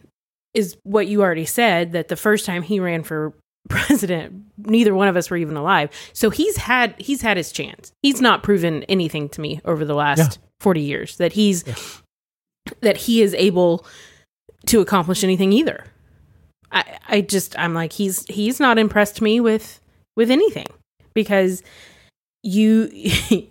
[0.54, 3.34] is what you already said that the first time he ran for
[3.70, 5.90] president, neither one of us were even alive.
[6.14, 7.92] So he's had he's had his chance.
[8.02, 10.44] He's not proven anything to me over the last Yeah.
[10.60, 11.64] forty years that he's
[12.82, 13.86] that he is able
[14.68, 15.86] to accomplish anything either.
[16.72, 19.80] I I just I'm like he's he's not impressed me with
[20.16, 20.68] with anything
[21.14, 21.62] because
[22.44, 22.90] you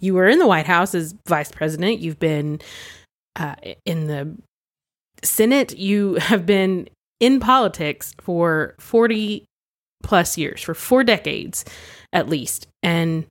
[0.01, 2.01] you were in the White House as vice president.
[2.01, 2.61] You've been
[3.37, 4.35] uh, in the
[5.23, 5.77] Senate.
[5.77, 6.89] You have been
[7.21, 9.45] in politics for forty
[10.03, 11.65] plus years, for four decades
[12.13, 13.27] at least, and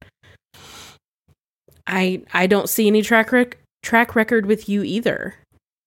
[1.87, 5.35] I I don't see any track rec- track record with you either,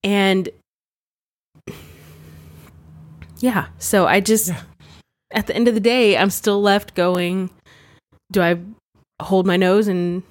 [0.03, 0.49] and
[3.41, 3.67] yeah.
[3.79, 4.53] So I just,
[5.33, 7.51] at the end of the day, I'm still left going,
[8.33, 8.59] do I
[9.21, 10.23] hold my nose and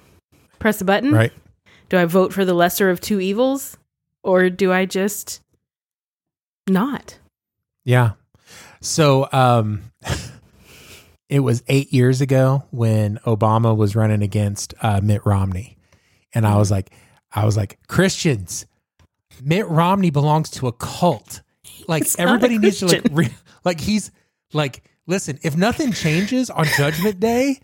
[0.58, 1.12] press a button?
[1.12, 1.32] Right.
[1.88, 3.76] Do I vote for the lesser of two evils?
[4.24, 5.40] Or do I just
[6.68, 7.18] not?
[7.84, 8.12] Yeah.
[8.80, 9.82] So um
[11.28, 15.76] it was 8 years ago when Obama was running against uh, Mitt Romney.
[16.34, 16.92] And I was like
[17.32, 18.66] I was like Christians
[19.42, 21.42] Mitt Romney belongs to a cult.
[21.86, 24.10] Like a everybody needs to like re- like he's
[24.52, 27.58] like listen, if nothing changes on judgment day,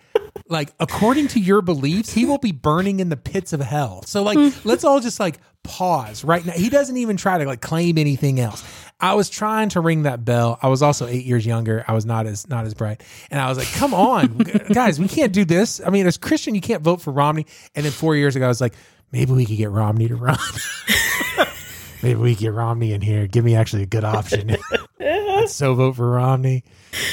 [0.49, 4.03] like according to your beliefs, he will be burning in the pits of hell.
[4.07, 6.53] So like let's all just like pause right now.
[6.53, 8.65] He doesn't even try to like claim anything else.
[9.05, 10.59] I was trying to ring that bell.
[10.63, 11.85] I was also 8 years younger.
[11.87, 13.03] I was not as not as bright.
[13.31, 14.39] And I was like, "Come on,
[14.73, 17.45] guys, we can't do this." I mean, as Christian, you can't vote for Romney.
[17.75, 18.73] And then 4 years ago I was like,
[19.13, 20.39] "Maybe we could get Romney to run."
[22.03, 23.27] Maybe we get Romney in here.
[23.27, 24.57] Give me actually a good option.
[25.01, 26.65] I'd so vote for Romney.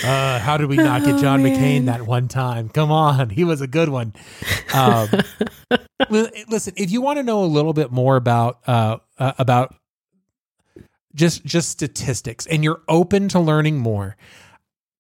[0.04, 1.42] Uh, how did we not get Oh, John.
[1.44, 2.70] McCain that one time?
[2.70, 4.14] Come on, he was a good one.
[4.74, 5.10] Um,
[6.10, 9.76] listen, if you want to know a little bit more about uh, uh, about
[11.16, 14.16] just just statistics, and you're open to learning more,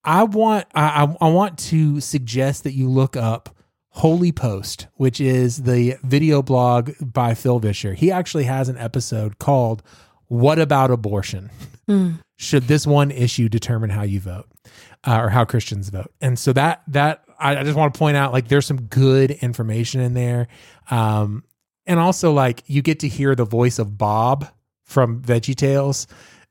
[0.04, 3.56] I want I, I want to suggest that you look up
[3.90, 7.94] Holy Post, which is the video blog by Phil Vischer.
[7.94, 9.84] He actually has an episode called
[10.28, 11.50] "What About Abortion."
[11.90, 12.20] Mm.
[12.38, 14.48] Should this one issue determine how you vote,
[15.06, 16.12] uh, or how Christians vote?
[16.22, 19.32] And so that that I, I just want to point out, like, there's some good
[19.32, 20.48] information in there,
[20.90, 21.44] um,
[21.86, 24.48] and also like you get to hear the voice of Bob
[24.92, 26.06] from Veggie Tales,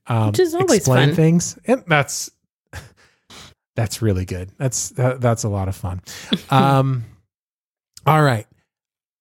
[0.07, 1.16] um, Which is always explain fun.
[1.16, 2.30] things, and that's
[3.76, 4.51] that's really good.
[4.59, 6.01] That's that, that's a lot of fun.
[6.51, 7.05] Um,
[8.07, 8.47] all right,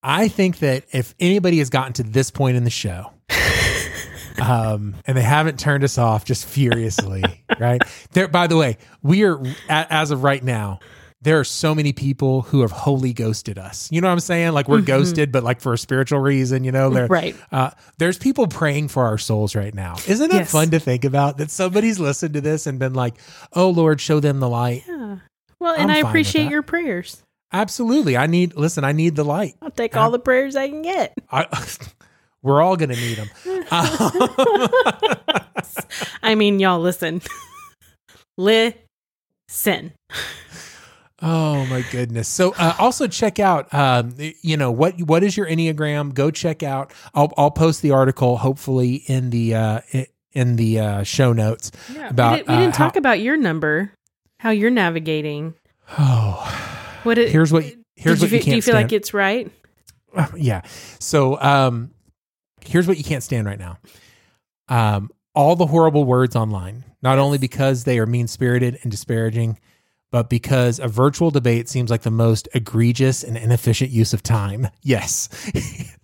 [0.01, 3.11] I think that if anybody has gotten to this point in the show,
[4.41, 7.23] um, and they haven't turned us off just furiously,
[7.59, 7.81] right?
[8.13, 8.27] There.
[8.27, 10.79] By the way, we are as of right now.
[11.21, 13.89] There are so many people who have wholly ghosted us.
[13.91, 14.53] You know what I'm saying?
[14.53, 14.85] Like we're Mhm.
[14.85, 16.63] ghosted, but like for a spiritual reason.
[16.63, 17.35] You know, Right.
[17.51, 19.95] Uh, there's people praying for our souls right now.
[20.07, 20.51] Isn't that Yes.
[20.51, 21.37] fun to think about?
[21.37, 23.15] That somebody's listened to this and been like,
[23.53, 25.17] "Oh Lord, show them the light." Yeah.
[25.59, 27.21] Well, I'm and I appreciate your prayers.
[27.51, 28.15] Absolutely.
[28.15, 28.55] I need.
[28.55, 29.55] Listen, I need the light.
[29.61, 31.13] I'll take all the prayers I can get.
[31.31, 31.47] I,
[32.41, 33.29] we're all gonna need them.
[36.23, 37.21] I mean, y'all listen.
[38.37, 39.91] listen.
[41.21, 42.27] Oh my goodness!
[42.29, 46.13] So uh, also check out, um, you know what what is your enneagram?
[46.13, 46.93] Go check out.
[47.13, 49.81] I'll I'll post the article hopefully in the uh,
[50.31, 52.31] in the uh, show notes Yeah, about.
[52.31, 53.91] we, did, we uh, didn't how- talk about your number,
[54.39, 55.55] how you're navigating.
[55.97, 57.65] Oh, What it, here's what
[57.97, 58.83] here's what you you, can't do you feel stand.
[58.85, 59.51] like it's right?
[60.37, 60.61] yeah.
[60.99, 61.91] So um,
[62.61, 63.77] here's what you can't stand right now.
[64.69, 69.59] Um, all the horrible words online, not only because they are mean spirited and disparaging,
[70.11, 74.67] but because a virtual debate seems like the most egregious and inefficient use of time.
[74.81, 75.29] Yes.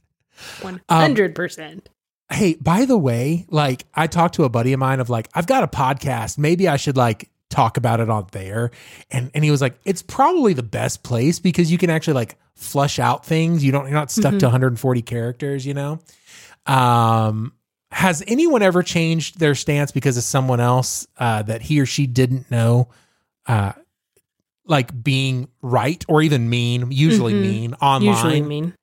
[0.64, 1.90] Um, hundred percent.
[2.30, 5.48] hey, by the way, like I talked to a buddy of mine of like, I've
[5.48, 6.38] got a podcast.
[6.38, 8.72] Maybe I should like talk about it on there.
[9.10, 12.38] And and he was like, it's probably the best place because you can actually like
[12.54, 13.64] flush out things.
[13.64, 14.44] You don't you're not stuck to Mhm.
[14.44, 16.00] 140 characters, you know?
[16.66, 17.54] Um
[17.92, 22.08] has anyone ever changed their stance because of someone else uh, that he or she
[22.08, 22.90] didn't know,
[23.48, 23.72] uh,
[24.68, 26.92] like being right or even mean?
[26.92, 27.42] Usually Mhm.
[27.42, 28.14] mean online.
[28.16, 28.74] Usually mean.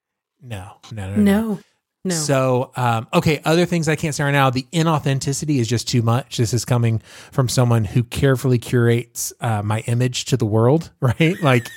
[0.40, 1.60] No, no, no, No.
[2.04, 2.14] No.
[2.16, 4.50] So, um, okay, other things I can't say right now.
[4.50, 6.36] The inauthenticity is just too much.
[6.36, 11.40] This is coming from someone who carefully curates uh, my image to the world, right?
[11.40, 11.68] Like,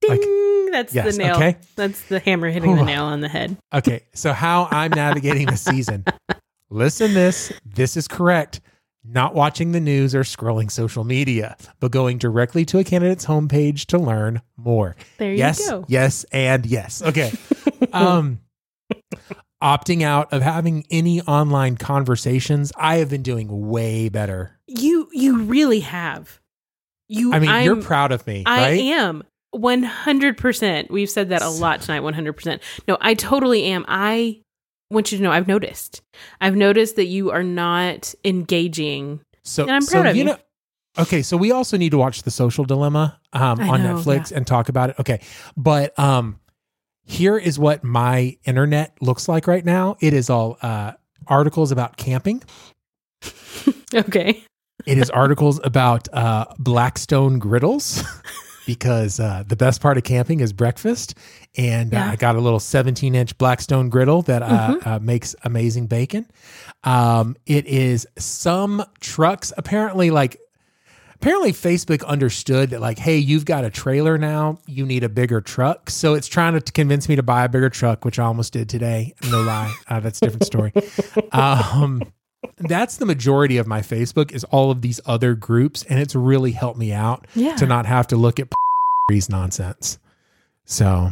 [0.00, 0.10] Ding!
[0.10, 0.20] like-
[0.72, 1.34] That's Yes, the nail.
[1.34, 1.56] okay.
[1.74, 3.56] That's the hammer hitting the nail on the head.
[3.74, 6.04] okay, so how I'm navigating the season.
[6.70, 8.60] Listen, this this is correct.
[9.12, 13.86] Not watching the news or scrolling social media, but going directly to a candidate's homepage
[13.86, 14.94] to learn more.
[15.18, 15.84] There yes, you go.
[15.88, 17.02] yes, and yes.
[17.02, 17.32] Okay.
[17.92, 18.40] um
[19.62, 22.72] opting out of having any online conversations.
[22.76, 24.58] I have been doing way better.
[24.66, 26.40] You you really have.
[27.08, 28.80] You I mean, you're proud of me, I right?
[28.80, 29.24] am.
[29.52, 30.90] 100%.
[30.90, 32.60] We've said that a lot tonight, 100%.
[32.86, 33.84] No, I totally am.
[33.88, 34.42] I
[34.90, 36.02] want you to know I've noticed.
[36.40, 39.20] I've noticed that you are not engaging.
[39.42, 40.24] So, And I'm so proud of you.
[40.24, 40.36] know,
[40.98, 44.46] okay, so we also need to watch The Social Dilemma um, on know, Netflix and
[44.46, 44.96] talk about it.
[45.00, 45.20] Okay,
[45.56, 46.38] but um,
[47.04, 49.96] here is what my internet looks like right now.
[50.00, 50.92] It is all uh,
[51.26, 52.42] articles about camping.
[53.92, 54.44] Okay.
[54.86, 58.04] It is articles about uh, Blackstone griddles
[58.74, 61.14] because uh, the best part of camping is breakfast.
[61.56, 64.86] And uh, I got a little 17 inch Blackstone griddle that uh, Mhm.
[64.86, 66.26] uh, makes amazing bacon.
[66.84, 70.38] Um, it is some trucks, apparently, like,
[71.16, 75.40] apparently Facebook understood that, like, hey, you've got a trailer now, you need a bigger
[75.40, 75.90] truck.
[75.90, 78.68] So it's trying to convince me to buy a bigger truck, which I almost did
[78.68, 79.14] today.
[79.30, 79.74] No lie.
[79.88, 80.72] Uh, that's a different story.
[81.32, 82.02] Um,
[82.58, 86.52] that's the majority of my Facebook is all of these other groups, and it's really
[86.52, 87.56] helped me out Yeah.
[87.56, 88.48] to not have to look at
[89.08, 89.98] these nonsense.
[90.64, 91.10] So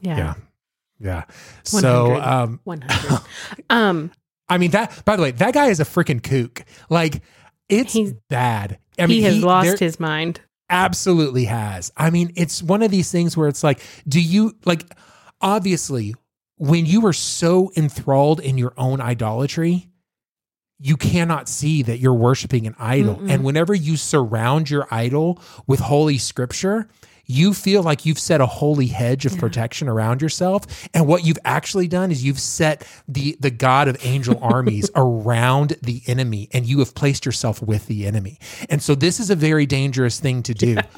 [0.00, 0.16] Yeah.
[0.16, 0.34] yeah,
[0.98, 1.24] yeah.
[1.64, 2.28] So 100.
[2.28, 3.20] um, 100.
[3.70, 4.10] um,
[4.48, 5.04] I mean that.
[5.04, 6.64] By the way, that guy is a freaking kook.
[6.88, 7.22] Like
[7.68, 8.78] it's he's, bad.
[8.98, 10.40] I mean, he has lost his mind.
[10.68, 11.92] absolutely has.
[11.96, 14.84] I mean, it's one of these things where it's like, do you like
[15.40, 16.14] obviously
[16.58, 19.88] when you are so enthralled in your own idolatry,
[20.80, 23.16] you cannot see that you're worshiping an idol.
[23.16, 23.30] Mm-mm.
[23.30, 26.88] And whenever you surround your idol with holy scripture,
[27.26, 30.88] you feel like you've set a holy hedge of protection around yourself.
[30.92, 35.76] And what you've actually done is you've set the the God of angel armies around
[35.82, 38.38] the enemy and you have placed yourself with the enemy.
[38.68, 40.76] And so this is a very dangerous thing to do.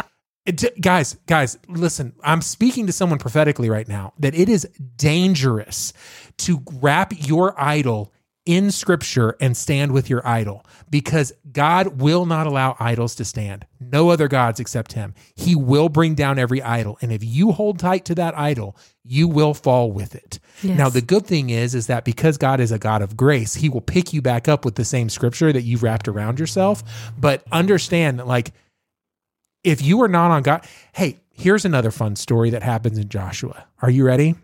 [0.45, 4.67] It- guys, guys, listen, I'm speaking to someone prophetically right now that it is
[4.97, 5.93] dangerous
[6.39, 8.13] to wrap your idol
[8.45, 13.67] in scripture and stand with your idol because God will not allow idols to stand.
[13.79, 15.15] No other gods except him.
[15.37, 16.99] He will bring down every idol.
[17.01, 20.41] And if you hold tight to that idol, you will fall with it.
[20.63, 20.77] Yes.
[20.77, 23.69] Now, the good thing is, is that because God is a God of grace, he
[23.69, 26.83] will pick you back up with the same scripture that you've wrapped around yourself.
[27.19, 28.53] But understand that, like,
[29.63, 33.67] if you are not on God, hey, here's another fun story that happens in Joshua.
[33.81, 34.35] Are you ready?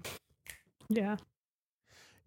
[0.88, 1.16] Yeah.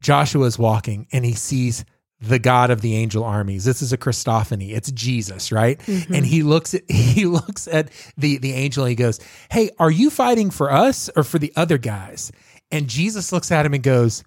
[0.01, 1.85] Joshua is walking and he sees
[2.19, 3.65] the God of the angel armies.
[3.65, 4.71] This is a Christophany.
[4.75, 5.79] It's Jesus, right?
[5.79, 6.15] Mhm.
[6.17, 9.89] And he looks at he looks at the the angel and he goes, "Hey, are
[9.91, 12.31] you fighting for us or for the other guys?"
[12.71, 14.23] And Jesus looks at him and goes,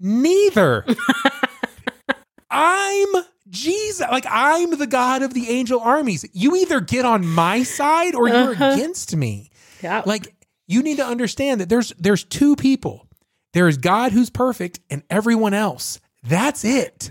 [0.00, 0.84] "Neither.
[2.50, 3.08] I'm
[3.48, 4.06] Jesus.
[4.10, 6.24] Like I'm the God of the angel armies.
[6.32, 8.72] You either get on my side or you're Uh-huh.
[8.74, 9.50] against me."
[9.82, 10.02] Yeah.
[10.06, 10.34] Like
[10.66, 13.07] you need to understand that there's there's two people.
[13.54, 16.00] There is God who's perfect and everyone else.
[16.22, 17.10] That's it.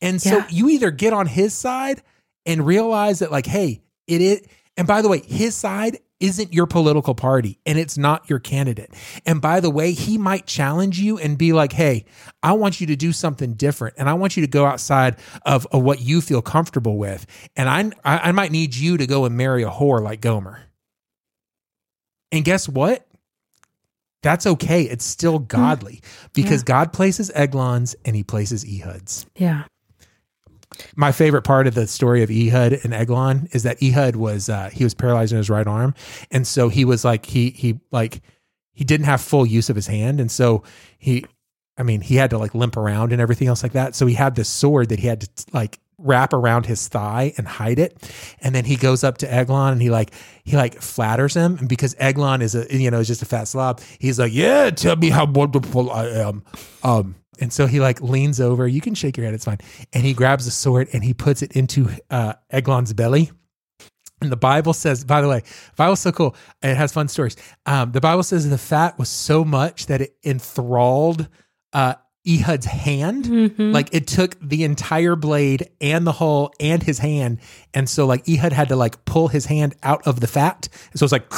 [0.00, 0.46] And so Yeah.
[0.50, 2.02] you either get on his side
[2.46, 4.40] and realize that like hey, it is
[4.76, 8.92] and by the way, his side isn't your political party and it's not your candidate.
[9.26, 12.04] And by the way, he might challenge you and be like, "Hey,
[12.42, 15.16] I want you to do something different and I want you to go outside
[15.46, 17.26] of, of what you feel comfortable with.
[17.56, 20.60] And I, I I might need you to go and marry a whore like Gomer."
[22.32, 23.06] And guess what?
[24.22, 24.82] That's okay.
[24.82, 26.02] It's still godly
[26.34, 26.66] because Yeah.
[26.66, 29.26] God places Eglons and he places Ehuds.
[29.36, 29.64] Yeah.
[30.94, 34.70] My favorite part of the story of Ehud and Eglon is that Ehud was uh,
[34.72, 35.94] he was paralyzed in his right arm,
[36.30, 38.22] and so he was like he he like
[38.72, 40.62] he didn't have full use of his hand, and so
[40.96, 41.24] he,
[41.76, 43.94] I mean, he had to like limp around and everything else like that.
[43.94, 47.46] So he had this sword that he had to like wrap around his thigh and
[47.46, 48.10] hide it,
[48.40, 50.12] and then he goes up to Eglon and he like
[50.44, 53.48] he like flatters him, and because Eglon is a you know is just a fat
[53.48, 56.42] slob, he's like, yeah, tell me how wonderful I am,
[56.82, 57.16] um.
[57.42, 58.68] And so he like leans over.
[58.68, 59.56] You can shake your head; it's fine.
[59.94, 63.30] And he grabs the sword and he puts it into uh, Eglon's belly.
[64.20, 65.42] And the Bible says, by the way,
[65.76, 66.36] Bible's so cool.
[66.62, 67.36] It has fun stories.
[67.64, 71.28] Um, the Bible says the fat was so much that it enthralled
[71.72, 71.94] uh,
[72.28, 73.24] Ehud's hand.
[73.24, 73.72] Mhm.
[73.72, 77.38] Like it took the entire blade and the hull and his hand.
[77.74, 80.68] And so like Ehud had to like pull his hand out of the fat.
[80.94, 81.30] So it's like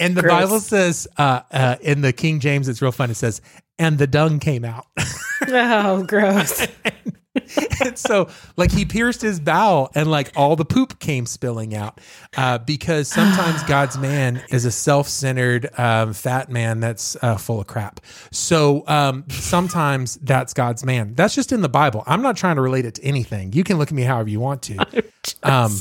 [0.00, 0.42] And the Gross.
[0.42, 3.10] Bible says uh, uh, in the King James, it's real fun.
[3.10, 3.40] It says,
[3.78, 4.86] and the dung came out.
[5.48, 6.66] oh, gross.
[6.84, 7.16] and
[7.94, 12.00] so like he pierced his bowel and like all the poop came spilling out
[12.36, 17.66] uh, because sometimes god's man is a self-centered um, fat man that's uh, full of
[17.66, 18.00] crap.
[18.30, 21.14] So um, sometimes that's god's man.
[21.14, 22.04] That's just in the bible.
[22.06, 23.52] I'm not trying to relate it to anything.
[23.52, 24.84] You can look at me however you want to.
[25.42, 25.72] Um,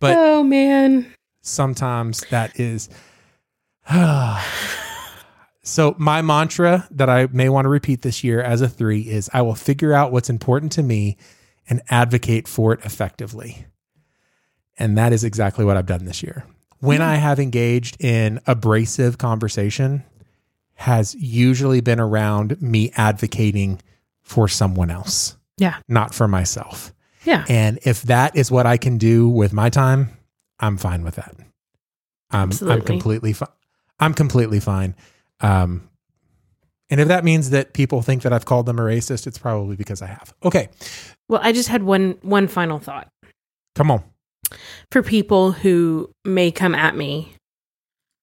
[0.00, 1.12] but oh man.
[1.42, 2.88] sometimes that is
[5.66, 9.28] so my mantra that i may want to repeat this year as a three is
[9.32, 11.16] i will figure out what's important to me
[11.68, 13.66] and advocate for it effectively
[14.78, 16.44] and that is exactly what i've done this year
[16.78, 20.04] when i have engaged in abrasive conversation
[20.74, 23.80] has usually been around me advocating
[24.22, 25.76] for someone else Yeah.
[25.88, 26.92] not for myself
[27.24, 27.44] Yeah.
[27.48, 30.10] and if that is what I can do with my time,
[30.60, 31.34] I'm fine with that.
[32.30, 33.48] I'm I'm completely fine.
[33.98, 34.94] I'm completely fine.
[35.40, 35.88] Um,
[36.90, 39.76] and if that means that people think that I've called them a racist, it's probably
[39.76, 40.32] because I have.
[40.44, 40.68] Okay,
[41.28, 43.08] Well, I just had one one final thought
[43.74, 44.02] come on.
[44.92, 47.34] for people who may come at me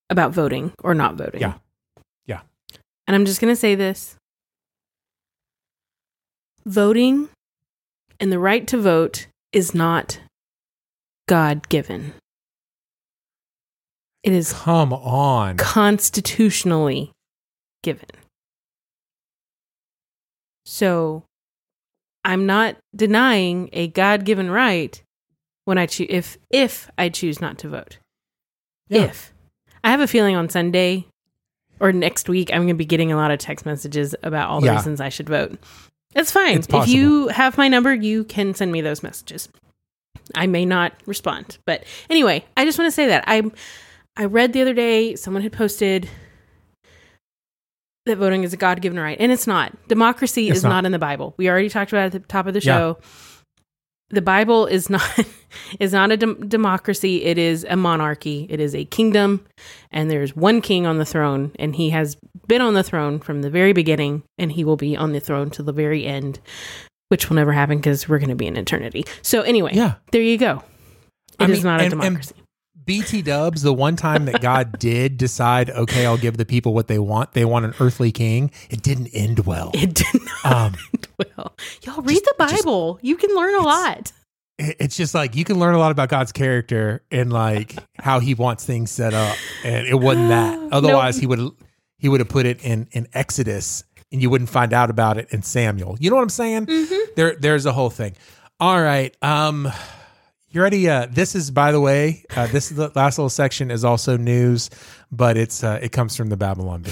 [0.10, 1.42] about voting or not voting.
[1.42, 1.56] Yeah.
[2.26, 2.42] Yeah.
[3.08, 4.16] And I'm just going to say this.
[6.66, 7.30] Voting
[8.20, 10.20] and the right to vote is not
[11.28, 12.14] God given.
[14.24, 15.58] It is Come on.
[15.58, 17.12] constitutionally
[17.84, 18.08] given.
[20.66, 21.24] So
[22.24, 25.02] I'm not denying a God given right
[25.66, 27.98] when I choose if if I choose not to vote.
[28.90, 29.04] Yeah.
[29.04, 29.34] If
[29.84, 31.06] I have a feeling on Sunday
[31.80, 34.62] or next week I'm going to be getting a lot of text messages about all
[34.62, 34.76] the Yeah.
[34.78, 35.58] reasons I should vote.
[36.16, 36.60] It's fine.
[36.60, 39.50] It's if you have my number, you can send me those messages.
[40.36, 43.42] I may not respond, but anyway, I just want to say that I
[44.16, 46.08] I read the other day someone had posted
[48.06, 49.76] that voting is a God given right, and it's not.
[49.88, 50.70] Democracy It's is not.
[50.70, 50.86] not.
[50.86, 51.34] in the Bible.
[51.38, 52.78] We already talked about it at the top of the Yeah.
[52.78, 52.98] show.
[54.10, 55.02] The Bible is not
[55.80, 57.24] is not a dem- democracy.
[57.24, 58.46] It is a monarchy.
[58.50, 59.44] It is a kingdom,
[59.90, 62.18] and there's one king on the throne, and he has
[62.48, 65.50] been on the throne from the very beginning, and he will be on the throne
[65.52, 66.40] to the very end,
[67.10, 69.06] which will never happen because we're going to be in eternity.
[69.24, 69.96] So anyway, Yeah.
[70.12, 70.62] there you go.
[71.40, 72.36] It I is mean, not a and- and democracy.
[72.86, 76.88] BT Dubs, the one time that God did decide, okay, I'll give the people what
[76.88, 77.34] they want.
[77.34, 78.52] They want an earthly king.
[78.70, 79.72] It didn't end well.
[79.74, 81.08] it did not Um, end
[81.38, 81.56] well.
[81.84, 83.00] Y'all read the just- Bible.
[83.02, 84.12] you can learn a lot.
[84.60, 88.34] it's just like you can learn a lot about God's character and like how he
[88.36, 89.36] wants things set up.
[89.64, 90.60] And it wasn't that.
[90.72, 91.40] Otherwise, he would
[91.98, 95.28] he would have put it in in Exodus and you wouldn't find out about it
[95.32, 95.98] in Samuel.
[96.00, 96.68] You know what I'm saying?
[97.16, 98.16] There there's a whole thing.
[98.60, 99.16] All right.
[99.24, 99.72] Um
[100.54, 100.88] you ready?
[100.88, 104.18] Uh, this is, by the way, uh, this is the last little section is also
[104.18, 104.70] news,
[105.12, 106.92] but it's uh, it comes from the Babylon Bee.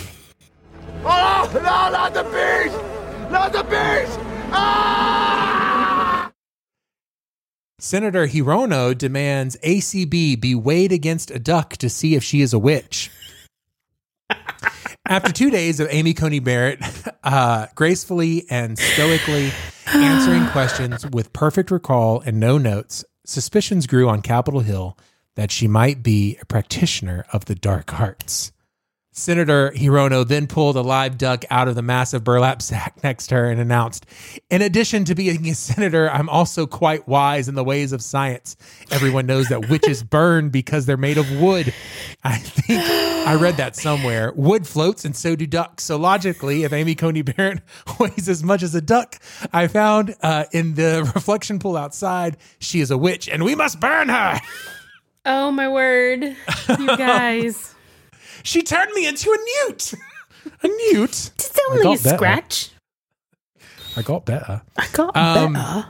[1.06, 3.32] Oh, no, not the beast!
[3.32, 4.20] Not the beast!
[4.52, 6.32] Ah!
[7.78, 12.60] Senator Hirono demands ACB be weighed against a duck to see if she is a
[12.60, 13.12] witch.
[15.08, 16.80] After two days of Amy Coney Barrett
[17.24, 19.52] uh, gracefully and stoically
[19.88, 24.98] answering questions with perfect recall and no notes, suspicions grew on Capitol Hill
[25.36, 28.52] that she might be a practitioner of the dark arts.
[29.22, 33.36] Senator Hirono then pulled a live duck out of the massive burlap sack next to
[33.36, 34.08] her and announced,
[34.50, 38.58] In addition to being a senator, I'm also quite wise in the ways of science.
[38.90, 41.72] Everyone knows that witches burn because they're made of wood.
[42.24, 42.82] I think
[43.28, 44.34] I read that somewhere.
[44.36, 45.84] Wood floats and so do ducks.
[45.84, 47.62] So logically, if Amy Coney Barrett
[48.00, 49.18] weighs as much as a duck,
[49.54, 53.80] I found uh, in the reflection pool outside, she is a witch and we must
[53.80, 54.40] burn her.
[55.28, 56.24] Oh my word,
[56.80, 57.76] you guys!
[58.44, 59.38] She turned me into a
[59.70, 59.94] newt.
[60.64, 61.10] A newt.
[61.36, 62.16] It's I only a better.
[62.18, 62.70] scratch.
[63.96, 64.62] I got better.
[64.76, 65.86] I got Um, better.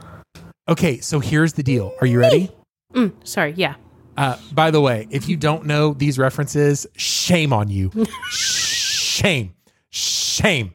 [0.67, 1.93] Okay, so here's the deal.
[2.01, 2.51] Are you ready?
[2.93, 3.75] Mm, sorry, yeah.
[4.17, 7.91] Uh, by the way, if you don't know these references, shame on you.
[8.29, 9.53] shame.
[9.89, 10.73] Shame.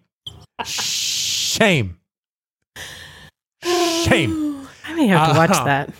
[0.64, 1.98] Shame.
[3.62, 4.66] Shame.
[4.86, 5.64] I may have to watch Uh-huh.
[5.64, 5.90] that.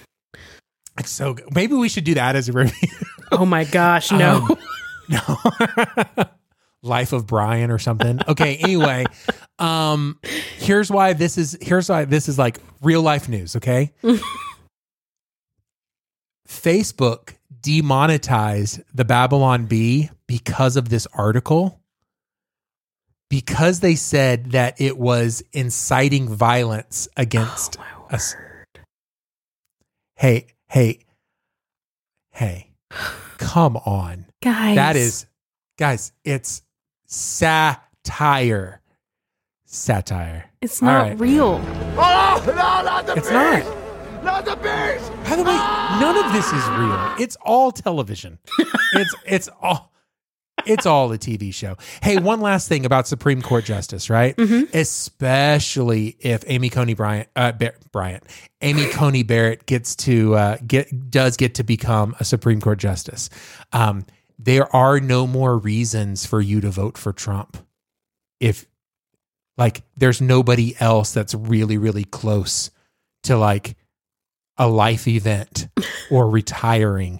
[0.98, 1.54] It's so good.
[1.54, 2.88] Maybe we should do that as a review.
[3.32, 4.46] Oh my gosh, no.
[4.56, 4.58] Um,
[5.08, 6.24] no.
[6.82, 8.20] Life of Brian or something.
[8.28, 9.06] Okay, anyway,
[9.58, 10.18] um
[10.58, 13.92] here's why this is here's why this is like real life news, okay?
[16.48, 21.80] Facebook demonetized the Babylon Bee because of this article.
[23.28, 27.76] Because they said that it was inciting violence against
[28.10, 28.36] us.
[30.14, 31.00] Hey, hey,
[32.30, 32.70] hey,
[33.38, 34.26] come on.
[34.46, 34.76] Guys.
[34.76, 35.26] That is,
[35.76, 36.62] guys, it's
[37.06, 38.80] satire.
[39.64, 40.44] Satire.
[40.62, 41.18] It's not right.
[41.18, 41.60] real.
[41.98, 43.32] Oh, no, not the It's bees!
[43.32, 44.22] not.
[44.22, 45.10] Not the bees!
[45.28, 45.56] By the way,
[46.00, 47.14] none of this is real.
[47.18, 48.38] It's all television.
[48.94, 49.92] it's it's all
[50.64, 51.76] it's all a TV show.
[52.00, 54.38] Hey, one last thing about Supreme Court justice, right?
[54.72, 58.22] Especially if Amy Coney Bryant, uh, Bar- Bryant,
[58.62, 63.28] Amy Coney Barrett gets to uh, get does get to become a Supreme Court justice.
[63.72, 64.06] Um,
[64.38, 67.56] there are no more reasons for you to vote for Trump.
[68.40, 68.66] If
[69.58, 72.70] like, there's nobody else that's really really close
[73.24, 73.76] to like
[74.58, 75.68] a life event
[76.10, 77.18] or retiring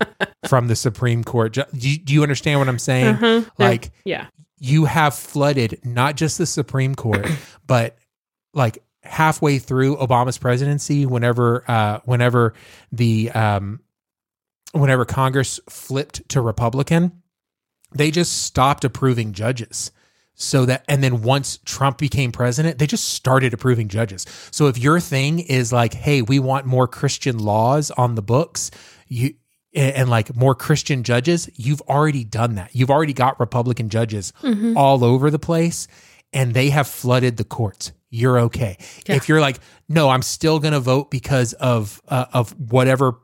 [0.49, 1.53] from the Supreme Court.
[1.53, 3.17] Do you, do you understand what I'm saying?
[3.17, 4.27] They're- Like, yeah.
[4.59, 7.27] you have flooded not just the Supreme Court,
[7.67, 7.97] but
[8.55, 12.55] like halfway through Obama's presidency, whenever, uh, whenever
[12.93, 13.81] the, um,
[14.81, 17.23] whenever Congress flipped to Republican,
[17.95, 19.91] they just stopped approving judges.
[20.39, 24.27] So that, and then once Trump became president, they just started approving judges.
[24.51, 28.71] So if your thing is like, hey, we want more Christian laws on the books,
[29.09, 29.35] you,
[29.75, 32.75] and, like more Christian judges, you've already done that.
[32.75, 34.77] You've already got Republican judges Mhm.
[34.77, 35.87] all over the place
[36.35, 37.93] and they have flooded the courts.
[38.11, 38.77] You're okay.
[39.07, 39.59] If you're like,
[39.89, 43.19] no, I'm still going to vote because of, uh, of whatever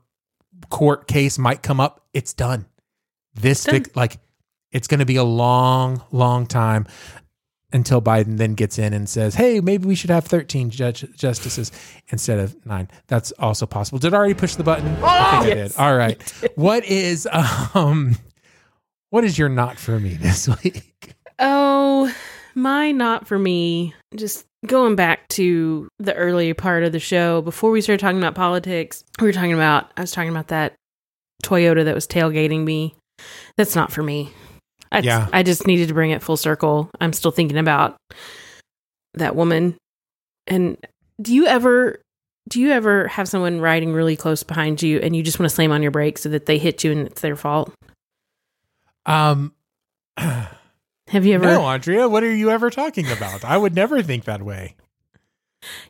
[0.70, 2.66] court case might come up, it's done.
[3.34, 3.76] This Done.
[3.76, 4.18] fix, like
[4.70, 6.86] it's going to be a long, long time
[7.72, 11.72] until Biden then gets in and says, "Hey, maybe we should have 13 judge justices
[12.08, 13.98] instead of 9." That's also possible.
[13.98, 14.86] Did I already push the button?
[15.02, 15.76] I think I did.
[15.76, 16.20] All right.
[16.56, 17.26] What is
[17.74, 18.16] um
[19.10, 21.14] what is your not for me this week?
[21.38, 22.14] Oh,
[22.54, 23.94] my not for me.
[24.14, 28.34] Just going back to the early part of the show before we started talking about
[28.34, 30.74] politics, we were talking about I was talking about that
[31.42, 32.94] Toyota that was tailgating me.
[33.56, 34.32] That's not for me.
[34.90, 35.28] I, Yeah.
[35.32, 36.90] I just needed to bring it full circle.
[37.00, 37.96] I'm still thinking about
[39.14, 39.76] that woman.
[40.46, 40.76] And
[41.20, 42.00] do you ever
[42.48, 45.54] do you ever have someone riding really close behind you and you just want to
[45.54, 47.72] slam on your brakes so that they hit you and it's their fault?
[49.06, 49.52] Um
[51.12, 53.44] Have you ever No, Andrea, what are you ever talking about?
[53.44, 54.76] I would never think that way.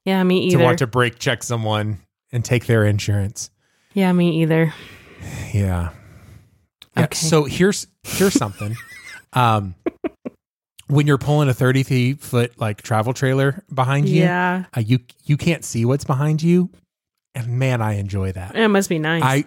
[0.04, 0.58] Yeah, me either.
[0.58, 1.98] To want to brake check someone
[2.32, 3.50] and take their insurance.
[3.94, 4.74] yeah, me either.
[5.54, 5.90] Yeah.
[6.96, 7.04] Yeah.
[7.04, 7.14] Okay.
[7.14, 8.76] So here's here's something.
[9.32, 9.74] um
[10.88, 14.64] when you're pulling a 30 foot like travel trailer behind you, Yeah.
[14.76, 16.68] uh, you you can't see what's behind you,
[17.34, 18.56] and man, I enjoy that.
[18.56, 19.22] It must be nice.
[19.22, 19.44] I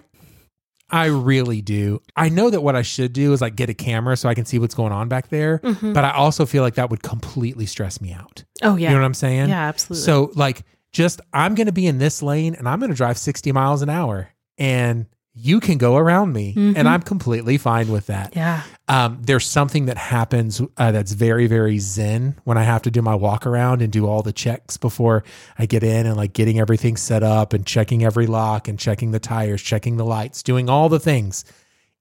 [0.90, 2.02] I really do.
[2.16, 4.46] I know that what I should do is like get a camera so I can
[4.46, 5.94] see what's going on back there, Mhm.
[5.94, 8.44] but I also feel like that would completely stress me out.
[8.62, 8.90] Oh, yeah.
[8.90, 9.50] You know what I'm saying?
[9.50, 10.04] Yeah, absolutely.
[10.06, 10.64] So like
[10.94, 13.82] just I'm going to be in this lane and I'm going to drive 60 miles
[13.82, 15.08] an hour and
[15.38, 16.78] you can go around me Mhm.
[16.78, 18.34] and I'm completely fine with that.
[18.36, 18.62] Yeah.
[18.88, 23.02] Um, there's something that happens uh, that's very, very zen when I have to do
[23.02, 25.24] my walk around and do all the checks before
[25.60, 29.12] I get in and like getting everything set up and checking every lock and checking
[29.12, 31.44] the tires, checking the lights, doing all the things.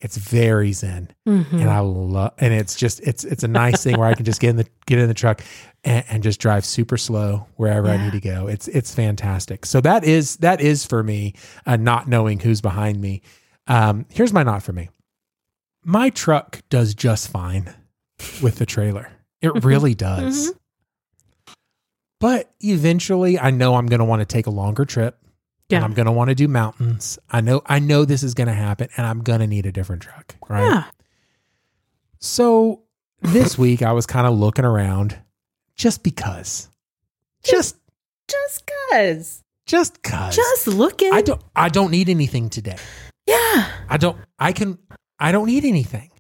[0.05, 1.51] It's very zen, Mhm.
[1.53, 2.35] and I love.
[2.39, 4.67] And it's just it's it's a nice thing where I can just get in the
[4.87, 5.43] get in the truck
[5.83, 8.47] and, and just drive super slow wherever I need to go.
[8.47, 9.65] It's it's fantastic.
[9.67, 11.35] So that is that is for me,
[11.67, 13.23] uh, not knowing who's behind me.
[13.67, 14.91] Um, here's my not for me
[15.83, 17.73] my truck does just fine
[18.43, 19.11] with the trailer.
[19.43, 20.53] It really does.
[22.21, 25.19] But eventually I know I'm going to want to take a longer trip.
[25.69, 25.77] Yeah.
[25.79, 27.19] And I'm going to want to do mountains.
[27.31, 29.73] I know I know this is going to happen and I'm going to need a
[29.73, 30.63] different truck, right?
[30.69, 30.85] Yeah.
[32.21, 32.83] So
[33.23, 35.19] this week I was kind of looking around
[35.75, 36.69] just because.
[37.43, 37.77] Just
[38.29, 39.43] Just cuz.
[39.67, 40.37] just cuz.
[40.37, 41.13] Just looking.
[41.13, 42.77] I don't I don't need anything today.
[43.27, 43.69] Yeah.
[43.89, 44.79] I don't I can
[45.19, 46.11] I don't need anything.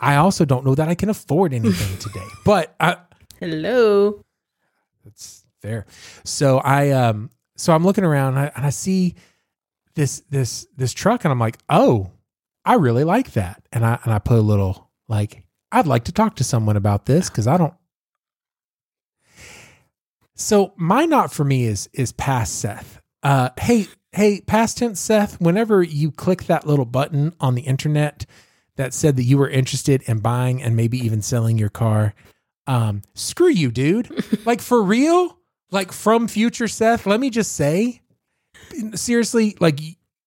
[0.00, 2.26] I also don't know that I can afford anything today.
[2.44, 2.96] But I
[3.40, 4.22] Hello.
[5.04, 5.86] that's fair.
[6.24, 9.14] So I um so I'm looking around and I, and I see
[9.94, 12.10] this this this truck and I'm like, "Oh,
[12.64, 16.12] I really like that." And I and I put a little like I'd like to
[16.12, 17.74] talk to someone about this cuz I don't
[20.34, 23.00] So my not for me is is past Seth.
[23.22, 28.26] Uh hey hey past tense Seth, whenever you click that little button on the internet
[28.76, 32.14] that said that you were interested in buying and maybe even selling your car,
[32.66, 34.10] um screw you, dude.
[34.46, 35.38] like for real?
[35.72, 38.02] Like from future Seth, let me just say
[38.94, 39.80] seriously, like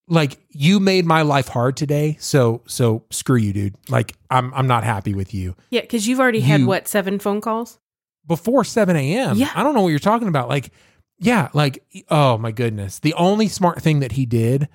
[0.07, 2.17] like you made my life hard today.
[2.19, 3.75] So so screw you, dude.
[3.89, 5.55] Like I'm I'm not happy with you.
[5.69, 7.79] Yeah, because you've already had what seven phone calls.
[8.27, 9.37] Before 7 a.m.
[9.37, 9.51] Yeah.
[9.53, 10.49] I don't know what you're talking about.
[10.49, 10.71] Like,
[11.19, 12.99] yeah, like oh my goodness.
[12.99, 14.67] The only smart thing that he did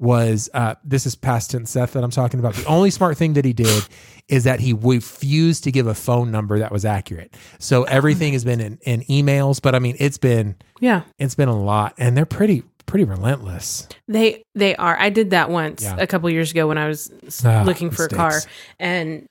[0.00, 2.54] was uh this is past tense Seth that I'm talking about.
[2.54, 3.84] The only smart thing that he did
[4.28, 7.34] is that he refused to give a phone number that was accurate.
[7.58, 11.48] So everything has been in, in emails, but I mean it's been Yeah, it's been
[11.48, 13.88] a lot and they're pretty pretty relentless.
[14.06, 14.96] they they are.
[14.98, 15.96] I did that once Yeah.
[15.98, 17.12] a couple years ago when I was
[17.44, 18.40] Ah, looking for a car,
[18.78, 19.26] and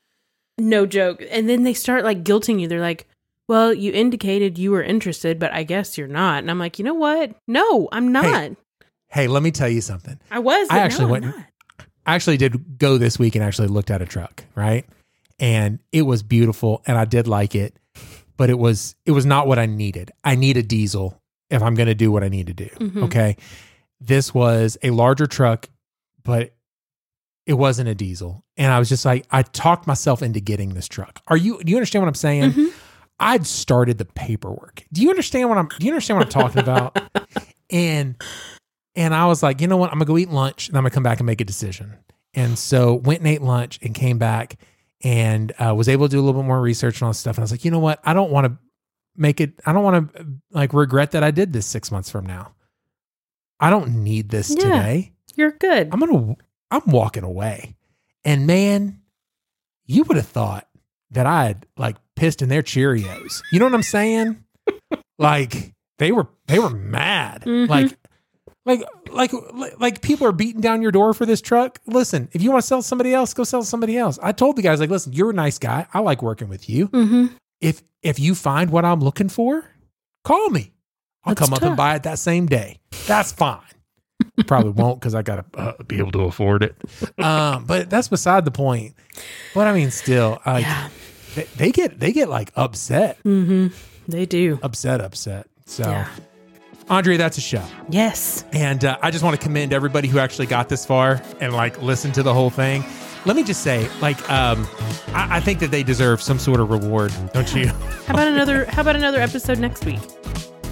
[0.58, 1.22] no joke.
[1.30, 2.68] And then they start like guilting you.
[2.68, 3.08] They're like,
[3.48, 6.84] "Well, you indicated you were interested, but I guess you're not." And I'm like, you
[6.84, 7.34] know what?
[7.48, 8.24] No, I'm not.
[8.26, 8.56] Hey,
[9.16, 10.18] let me tell you something.
[10.30, 10.68] I was.
[10.70, 11.46] I actually now went I'm and- not.
[12.06, 14.86] I actually did go this week and actually looked at a truck, right?
[15.38, 17.76] And it was beautiful and I did like it,
[18.38, 20.10] but it was it was not what I needed.
[20.24, 21.20] I need a diesel
[21.50, 22.68] if I'm going to do what I need to do.
[22.80, 23.02] Mhm.
[23.04, 23.36] Okay?
[24.00, 25.68] This was a larger truck,
[26.24, 26.54] but
[27.46, 28.42] it wasn't a diesel.
[28.56, 31.20] And I was just like I talked myself into getting this truck.
[31.28, 32.52] Are you do you understand what I'm saying?
[32.52, 32.72] Mhm.
[33.20, 34.84] I'd started the paperwork.
[34.92, 36.96] Do you understand what I'm do you understand what I'm talking about?
[37.70, 38.16] and
[38.98, 39.90] and I was like, you know what?
[39.90, 41.96] I'm gonna go eat lunch and I'm gonna come back and make a decision.
[42.34, 44.56] And so went and ate lunch and came back
[45.02, 47.36] and uh, was able to do a little bit more research and all this stuff.
[47.36, 48.00] And I was like, you know what?
[48.04, 48.58] I don't want to
[49.16, 49.54] make it.
[49.64, 52.52] I don't want to like regret that I did this six months from now.
[53.60, 54.62] I don't need this Yeah.
[54.64, 55.12] today.
[55.36, 55.88] You're good.
[55.92, 56.36] I'm gonna.
[56.70, 57.76] I'm walking away.
[58.24, 59.00] And man,
[59.86, 60.68] you would have thought
[61.12, 63.42] that I had like pissed in their Cheerios.
[63.52, 64.44] You know what I'm saying?
[65.18, 67.42] like they were they were mad.
[67.42, 67.68] Mhm.
[67.68, 67.96] Like
[68.68, 69.32] like like
[69.80, 71.78] like people are beating down your door for this truck.
[71.86, 74.18] Listen, if you want to sell somebody else, go sell somebody else.
[74.22, 75.86] I told the guys like, listen, you're a nice guy.
[75.92, 76.88] I like working with you.
[76.88, 77.26] mm-hmm.
[77.60, 79.64] If if you find what I'm looking for,
[80.24, 80.72] call me.
[81.24, 82.78] I'll Let's come up and buy it that same day.
[83.06, 83.60] That's fine.
[84.46, 86.76] Probably won't because I gotta uh, be able to afford it.
[87.18, 88.94] Um, but that's beside the point.
[89.54, 90.88] But I mean, still, like Yeah.
[91.34, 93.68] they, they get they get like upset, Mm-hmm.
[94.10, 94.58] They do.
[94.62, 95.46] upset, upset.
[95.66, 96.08] So, Yeah.
[96.90, 97.62] Andre, that's a show.
[97.90, 98.44] Yes.
[98.52, 101.80] And uh, I just want to commend everybody who actually got this far and like
[101.82, 102.84] listened to the whole thing.
[103.26, 104.66] Let me just say, like, um,
[105.08, 107.66] I, I think that they deserve some sort of reward, don't you?
[108.06, 108.64] How about another?
[108.66, 110.00] How about another episode next week?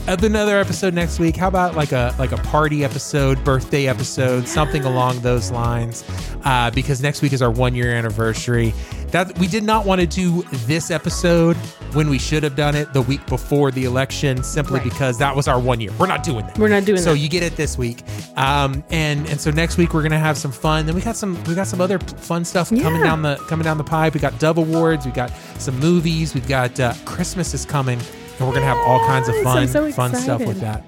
[0.09, 1.36] Another episode next week.
[1.36, 6.05] How about like a like a party episode, birthday episode, something along those lines?
[6.44, 8.72] Uh, because next week is our one year anniversary.
[9.12, 11.56] That we did not want to do this episode
[11.92, 14.84] when we should have done it the week before the election, simply Right.
[14.90, 15.92] because that was our one year.
[15.98, 16.58] We're not doing that.
[16.58, 17.02] We're not doing that.
[17.02, 17.18] so that.
[17.18, 18.02] you get it this week,
[18.36, 20.86] um, and and so next week we're gonna have some fun.
[20.86, 23.78] Then we got some we got some other fun stuff coming down the coming down
[23.78, 24.12] the pipe.
[24.14, 28.00] We got Dove Awards, we got some movies, we've got uh, Christmas is coming,
[28.38, 30.82] and we're gonna have all kinds of fun so fun stuff with that.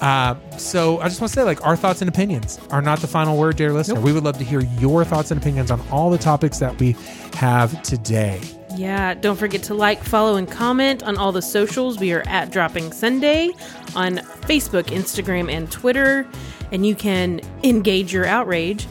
[0.00, 3.08] Uh, so I just want to say, like, our thoughts and opinions are not the
[3.08, 4.00] final word, dear listener.
[4.00, 6.96] We would love to hear your thoughts and opinions on all the topics that we
[7.34, 8.40] have today.
[8.76, 11.98] Yeah, don't forget to like, follow, and comment on all the socials.
[11.98, 13.50] We are at Dropping Sunday
[13.96, 16.28] on Facebook, Instagram, and Twitter.
[16.70, 18.86] And you can engage your outrage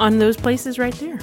[0.00, 1.18] on those places right there.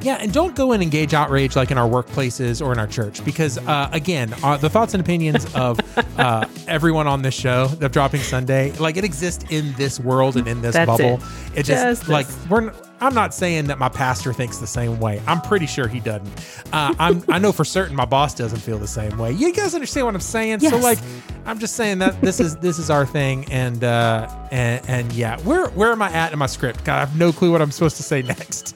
[0.00, 3.24] Yeah, and don't go and engage outrage like in our workplaces or in our church,
[3.24, 5.80] because uh, again, uh, the thoughts and opinions of
[6.18, 10.46] uh, everyone on this show of Dropping Sunday, like it exists in this world and
[10.46, 11.14] in this That's bubble.
[11.54, 11.58] it.
[11.60, 12.48] It just, Just like this.
[12.48, 12.68] we're.
[12.68, 15.22] n- I'm not saying that my pastor thinks the same way.
[15.28, 16.28] I'm pretty sure he doesn't.
[16.72, 17.24] Uh, I'm.
[17.28, 19.30] I know for certain my boss doesn't feel the same way.
[19.32, 20.60] You guys understand what I'm saying?
[20.60, 20.98] So like,
[21.46, 25.38] I'm just saying that this is this is our thing, and uh, and and yeah,
[25.40, 26.82] where where am I at in my script?
[26.84, 28.74] God, I have no clue what I'm supposed to say next.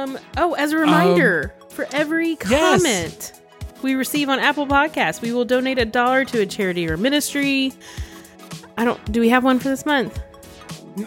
[0.00, 0.18] Um.
[0.36, 2.82] Oh, as a reminder, for every yes.
[2.82, 3.32] comment
[3.82, 7.72] we receive on Apple Podcasts, we will donate a dollar to a charity or ministry.
[8.78, 9.12] I don't.
[9.12, 10.18] Do we have one for this month?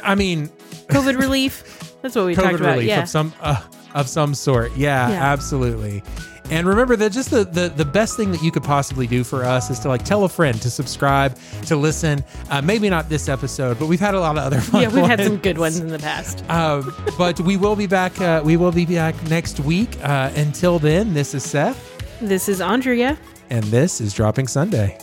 [0.03, 0.47] I mean,
[0.87, 1.95] COVID relief.
[2.01, 2.73] That's what we talked about.
[2.75, 3.03] relief Yeah.
[3.03, 3.61] of some uh,
[3.95, 4.75] of some sort.
[4.75, 5.23] Yeah, Yeah.
[5.33, 6.03] absolutely.
[6.51, 9.43] And remember that just the, the the best thing that you could possibly do for
[9.43, 12.23] us is to like tell a friend to subscribe to listen.
[12.49, 14.81] Uh, maybe not this episode, but we've had a lot of other fun.
[14.81, 16.43] yeah, we've had some good ones in the past.
[16.49, 18.19] Um, but we will be back.
[18.21, 19.97] Uh, we will be back next week.
[20.03, 21.79] Uh, until then, this is Seth,
[22.21, 23.17] This is Andrea.
[23.49, 24.97] and this is Dropping Sunday.